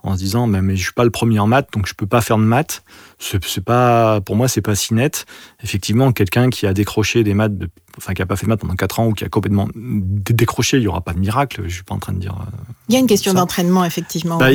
en 0.08 0.14
se 0.14 0.20
disant 0.20 0.48
mais, 0.48 0.62
mais 0.62 0.76
je 0.76 0.84
suis 0.84 0.94
pas 0.94 1.04
le 1.04 1.10
premier 1.10 1.40
en 1.40 1.48
maths 1.48 1.70
donc 1.74 1.88
je 1.88 1.94
peux 1.94 2.08
pas 2.08 2.22
faire 2.22 2.38
de 2.38 2.44
maths. 2.44 2.84
C'est 3.20 3.64
pas 3.64 4.22
pour 4.22 4.36
moi 4.36 4.48
c'est 4.48 4.62
pas 4.62 4.76
si 4.76 4.94
net. 4.94 5.26
Effectivement 5.64 6.12
quelqu'un 6.12 6.50
qui 6.50 6.68
a 6.68 6.74
décroché 6.74 7.24
des 7.24 7.34
maths 7.34 7.54
enfin 7.98 8.14
qui 8.14 8.22
a 8.22 8.26
pas 8.26 8.36
fait 8.36 8.46
de 8.46 8.50
maths 8.50 8.60
pendant 8.60 8.76
4 8.76 9.00
ans 9.00 9.08
ou 9.08 9.14
qui 9.14 9.24
a 9.24 9.30
complètement 9.30 9.68
décroché 9.76 10.78
il 10.78 10.84
y 10.84 10.88
aura 10.88 11.02
pas 11.02 11.14
de 11.14 11.20
miracle 11.20 11.64
je 11.66 11.74
suis 11.74 11.84
pas 11.84 11.96
en 11.96 12.00
train 12.00 12.14
de 12.14 12.20
dire 12.20 12.36
euh, 12.40 12.52
il 12.90 12.94
y 12.94 12.98
a 12.98 13.00
une 13.00 13.08
question 13.08 13.34
d'entraînement 13.34 13.84
effectivement 13.86 14.38
bah, 14.38 14.50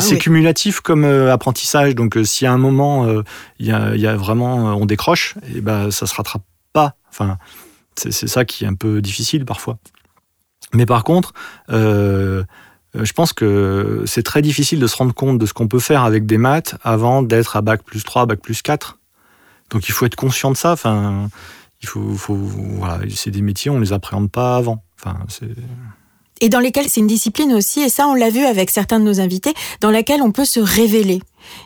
c'est 0.00 0.18
cumulatif 0.18 0.80
comme 0.80 1.04
euh, 1.04 1.32
apprentissage. 1.32 1.94
Donc 1.94 2.16
euh, 2.16 2.24
si 2.24 2.46
à 2.46 2.52
un 2.52 2.58
moment 2.58 3.06
il 3.58 3.66
y, 3.66 3.72
a, 3.72 3.94
y, 3.96 4.06
a, 4.06 4.16
vraiment 4.16 4.76
on 4.76 4.86
décroche 4.86 5.34
et 5.54 5.60
ben 5.60 5.90
ça 5.90 6.06
se 6.06 6.14
rattrape 6.14 6.42
pas. 6.72 6.96
Enfin 7.10 7.38
c'est 7.96 8.12
ça 8.12 8.44
qui 8.44 8.64
est 8.64 8.68
un 8.68 8.74
peu 8.74 9.00
difficile 9.00 9.44
parfois. 9.44 9.78
Mais 10.74 10.86
par 10.86 11.04
contre 11.04 11.32
euh, 11.70 11.76
euh, 11.76 12.44
je 13.02 13.12
pense 13.12 13.32
que 13.32 14.02
c'est 14.06 14.22
très 14.22 14.42
difficile 14.42 14.80
de 14.80 14.86
se 14.86 14.96
rendre 14.96 15.14
compte 15.14 15.38
de 15.38 15.46
ce 15.46 15.52
qu'on 15.52 15.68
peut 15.68 15.78
faire 15.78 16.02
avec 16.02 16.26
des 16.26 16.38
maths 16.38 16.76
avant 16.82 17.22
d'être 17.22 17.56
à 17.56 17.60
bac 17.62 17.82
plus 17.82 18.04
3, 18.04 18.26
bac 18.26 18.40
plus 18.40 18.62
4. 18.62 18.98
Donc 19.70 19.88
il 19.88 19.92
faut 19.92 20.06
être 20.06 20.16
conscient 20.16 20.50
de 20.50 20.56
ça. 20.56 20.72
Enfin, 20.72 21.28
il 21.82 21.88
faut, 21.88 22.34
voilà, 22.34 23.00
c'est 23.14 23.30
des 23.30 23.42
métiers, 23.42 23.70
on 23.70 23.80
les 23.80 23.92
appréhende 23.92 24.30
pas 24.30 24.56
avant. 24.56 24.82
Enfin, 24.98 25.18
c'est 25.28 25.50
et 26.40 26.48
dans 26.48 26.60
lesquels 26.60 26.88
c'est 26.88 27.00
une 27.00 27.06
discipline 27.06 27.52
aussi, 27.52 27.80
et 27.80 27.88
ça 27.88 28.06
on 28.06 28.14
l'a 28.14 28.30
vu 28.30 28.44
avec 28.44 28.70
certains 28.70 29.00
de 29.00 29.04
nos 29.04 29.20
invités, 29.20 29.54
dans 29.80 29.90
laquelle 29.90 30.22
on 30.22 30.32
peut 30.32 30.44
se 30.44 30.60
révéler. 30.60 31.20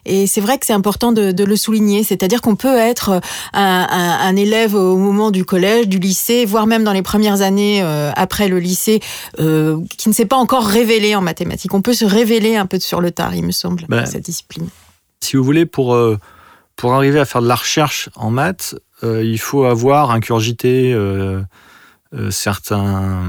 Et 0.04 0.26
c'est 0.26 0.40
vrai 0.40 0.58
que 0.58 0.66
c'est 0.66 0.72
important 0.74 1.12
de, 1.12 1.32
de, 1.32 1.44
le 1.44 1.56
souligner, 1.56 2.04
c'est-à-dire 2.04 2.42
qu'on 2.42 2.56
peut 2.56 2.76
être 2.76 3.20
un, 3.52 3.86
un, 3.90 4.28
un, 4.28 4.36
élève 4.36 4.74
au 4.74 4.96
moment 4.96 5.30
du 5.30 5.44
collège, 5.44 5.88
du 5.88 5.98
lycée, 5.98 6.44
voire 6.44 6.66
même 6.66 6.84
dans 6.84 6.92
les 6.92 7.02
premières 7.02 7.40
années 7.40 7.82
euh, 7.82 8.10
après 8.14 8.48
le 8.48 8.58
lycée, 8.58 9.00
euh, 9.38 9.78
qui 9.96 10.08
ne 10.08 10.14
s'est 10.14 10.26
pas 10.26 10.36
encore 10.36 10.66
révélé 10.66 11.14
en 11.14 11.22
mathématiques. 11.22 11.72
On 11.74 11.82
peut 11.82 11.94
se 11.94 12.04
révéler 12.04 12.56
un 12.56 12.66
peu 12.66 12.78
sur 12.78 13.00
le 13.00 13.10
tard, 13.10 13.34
il 13.34 13.44
me 13.44 13.52
semble, 13.52 13.86
ben, 13.88 14.04
cette 14.06 14.24
discipline. 14.24 14.68
Si 15.20 15.36
vous 15.36 15.44
voulez, 15.44 15.66
pour, 15.66 15.94
euh, 15.94 16.18
pour 16.76 16.92
arriver 16.92 17.18
à 17.18 17.24
faire 17.24 17.42
de 17.42 17.48
la 17.48 17.56
recherche 17.56 18.10
en 18.16 18.30
maths, 18.30 18.74
euh, 19.02 19.24
il 19.24 19.38
faut 19.38 19.64
avoir 19.64 20.10
incurgité 20.10 20.94
euh, 22.12 22.30
certains, 22.30 23.22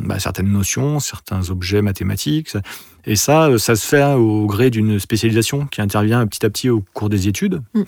bah, 0.00 0.18
certaines 0.18 0.50
notions, 0.50 1.00
certains 1.00 1.50
objets 1.50 1.82
mathématiques. 1.82 2.56
Et 3.04 3.16
ça, 3.16 3.48
euh, 3.48 3.58
ça 3.58 3.76
se 3.76 3.86
fait 3.86 4.02
au 4.14 4.46
gré 4.46 4.70
d'une 4.70 4.98
spécialisation 4.98 5.66
qui 5.66 5.82
intervient 5.82 6.26
petit 6.26 6.46
à 6.46 6.50
petit 6.50 6.70
au 6.70 6.82
cours 6.94 7.10
des 7.10 7.28
études. 7.28 7.60
Mm. 7.74 7.82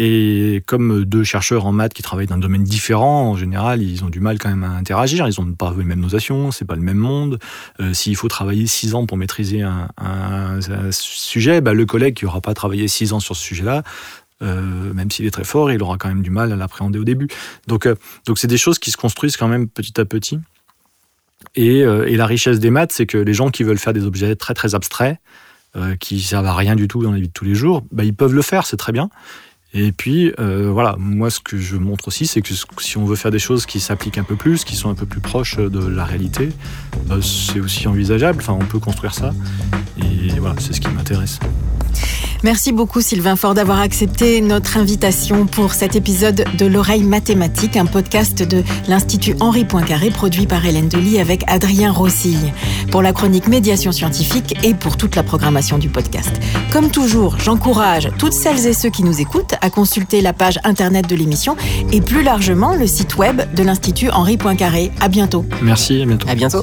Et 0.00 0.62
comme 0.66 1.04
deux 1.04 1.24
chercheurs 1.24 1.66
en 1.66 1.72
maths 1.72 1.92
qui 1.92 2.02
travaillent 2.02 2.28
dans 2.28 2.36
un 2.36 2.38
domaine 2.38 2.62
différent, 2.62 3.30
en 3.30 3.36
général, 3.36 3.82
ils 3.82 4.04
ont 4.04 4.08
du 4.08 4.20
mal 4.20 4.38
quand 4.38 4.48
même 4.48 4.62
à 4.62 4.70
interagir. 4.70 5.28
Ils 5.28 5.40
n'ont 5.40 5.52
pas 5.52 5.74
les 5.76 5.84
mêmes 5.84 6.00
notations, 6.00 6.52
c'est 6.52 6.64
pas 6.64 6.76
le 6.76 6.82
même 6.82 6.98
monde. 6.98 7.40
Euh, 7.80 7.92
s'il 7.92 8.14
faut 8.14 8.28
travailler 8.28 8.68
six 8.68 8.94
ans 8.94 9.06
pour 9.06 9.16
maîtriser 9.16 9.62
un, 9.62 9.88
un, 9.96 10.58
un 10.58 10.92
sujet, 10.92 11.60
bah, 11.60 11.72
le 11.72 11.84
collègue 11.84 12.14
qui 12.14 12.24
n'aura 12.24 12.40
pas 12.40 12.54
travaillé 12.54 12.86
six 12.86 13.12
ans 13.12 13.18
sur 13.18 13.34
ce 13.34 13.42
sujet-là 13.42 13.82
euh, 14.42 14.92
même 14.92 15.10
s'il 15.10 15.26
est 15.26 15.30
très 15.30 15.44
fort, 15.44 15.70
il 15.70 15.82
aura 15.82 15.96
quand 15.96 16.08
même 16.08 16.22
du 16.22 16.30
mal 16.30 16.52
à 16.52 16.56
l'appréhender 16.56 16.98
au 16.98 17.04
début. 17.04 17.28
Donc, 17.66 17.86
euh, 17.86 17.94
donc 18.26 18.38
c'est 18.38 18.46
des 18.46 18.58
choses 18.58 18.78
qui 18.78 18.90
se 18.90 18.96
construisent 18.96 19.36
quand 19.36 19.48
même 19.48 19.68
petit 19.68 20.00
à 20.00 20.04
petit. 20.04 20.38
Et, 21.54 21.82
euh, 21.82 22.06
et 22.06 22.16
la 22.16 22.26
richesse 22.26 22.58
des 22.58 22.70
maths, 22.70 22.92
c'est 22.92 23.06
que 23.06 23.18
les 23.18 23.34
gens 23.34 23.50
qui 23.50 23.62
veulent 23.62 23.78
faire 23.78 23.92
des 23.92 24.04
objets 24.04 24.36
très 24.36 24.54
très 24.54 24.74
abstraits, 24.74 25.18
qui 26.00 26.20
servent 26.20 26.46
à 26.46 26.56
rien 26.56 26.74
du 26.74 26.88
tout 26.88 27.04
dans 27.04 27.12
la 27.12 27.20
vie 27.20 27.28
de 27.28 27.32
tous 27.32 27.44
les 27.44 27.54
jours, 27.54 27.84
bah, 27.92 28.02
ils 28.02 28.14
peuvent 28.14 28.34
le 28.34 28.42
faire, 28.42 28.66
c'est 28.66 28.78
très 28.78 28.90
bien. 28.90 29.10
Et 29.72 29.92
puis, 29.92 30.32
voilà, 30.38 30.96
moi, 30.98 31.30
ce 31.30 31.38
que 31.38 31.56
je 31.56 31.76
montre 31.76 32.08
aussi, 32.08 32.26
c'est 32.26 32.42
que 32.42 32.52
si 32.78 32.98
on 32.98 33.04
veut 33.04 33.14
faire 33.14 33.30
des 33.30 33.38
choses 33.38 33.64
qui 33.64 33.78
s'appliquent 33.78 34.18
un 34.18 34.24
peu 34.24 34.34
plus, 34.34 34.64
qui 34.64 34.74
sont 34.74 34.90
un 34.90 34.96
peu 34.96 35.06
plus 35.06 35.20
proches 35.20 35.56
de 35.56 35.86
la 35.86 36.04
réalité, 36.04 36.48
c'est 37.22 37.60
aussi 37.60 37.86
envisageable. 37.86 38.40
Enfin, 38.40 38.54
on 38.54 38.66
peut 38.66 38.80
construire 38.80 39.14
ça. 39.14 39.32
Et 39.98 40.36
voilà, 40.40 40.56
c'est 40.58 40.72
ce 40.72 40.80
qui 40.80 40.88
m'intéresse. 40.88 41.38
Merci 42.44 42.70
beaucoup 42.70 43.00
Sylvain 43.00 43.34
Fort 43.34 43.54
d'avoir 43.54 43.80
accepté 43.80 44.40
notre 44.40 44.76
invitation 44.76 45.46
pour 45.46 45.72
cet 45.72 45.96
épisode 45.96 46.44
de 46.56 46.66
l'oreille 46.66 47.02
mathématique, 47.02 47.76
un 47.76 47.86
podcast 47.86 48.42
de 48.42 48.62
l'Institut 48.86 49.34
Henri 49.40 49.64
Poincaré 49.64 50.10
produit 50.10 50.46
par 50.46 50.64
Hélène 50.64 50.88
Delis 50.88 51.18
avec 51.18 51.42
Adrien 51.48 51.90
Rossille 51.90 52.52
pour 52.92 53.02
la 53.02 53.12
chronique 53.12 53.48
médiation 53.48 53.90
scientifique 53.90 54.56
et 54.64 54.74
pour 54.74 54.96
toute 54.96 55.16
la 55.16 55.24
programmation 55.24 55.78
du 55.78 55.88
podcast. 55.88 56.30
Comme 56.72 56.90
toujours, 56.90 57.38
j'encourage 57.38 58.10
toutes 58.18 58.32
celles 58.32 58.66
et 58.66 58.72
ceux 58.72 58.90
qui 58.90 59.02
nous 59.02 59.20
écoutent 59.20 59.54
à 59.60 59.70
consulter 59.70 60.20
la 60.20 60.32
page 60.32 60.60
internet 60.62 61.08
de 61.08 61.16
l'émission 61.16 61.56
et 61.92 62.00
plus 62.00 62.22
largement 62.22 62.74
le 62.74 62.86
site 62.86 63.16
web 63.16 63.42
de 63.54 63.62
l'Institut 63.64 64.10
Henri 64.10 64.36
Poincaré. 64.36 64.92
À 65.00 65.08
bientôt. 65.08 65.44
Merci, 65.60 66.02
à 66.02 66.06
bientôt. 66.06 66.28
À 66.28 66.34
bientôt. 66.34 66.62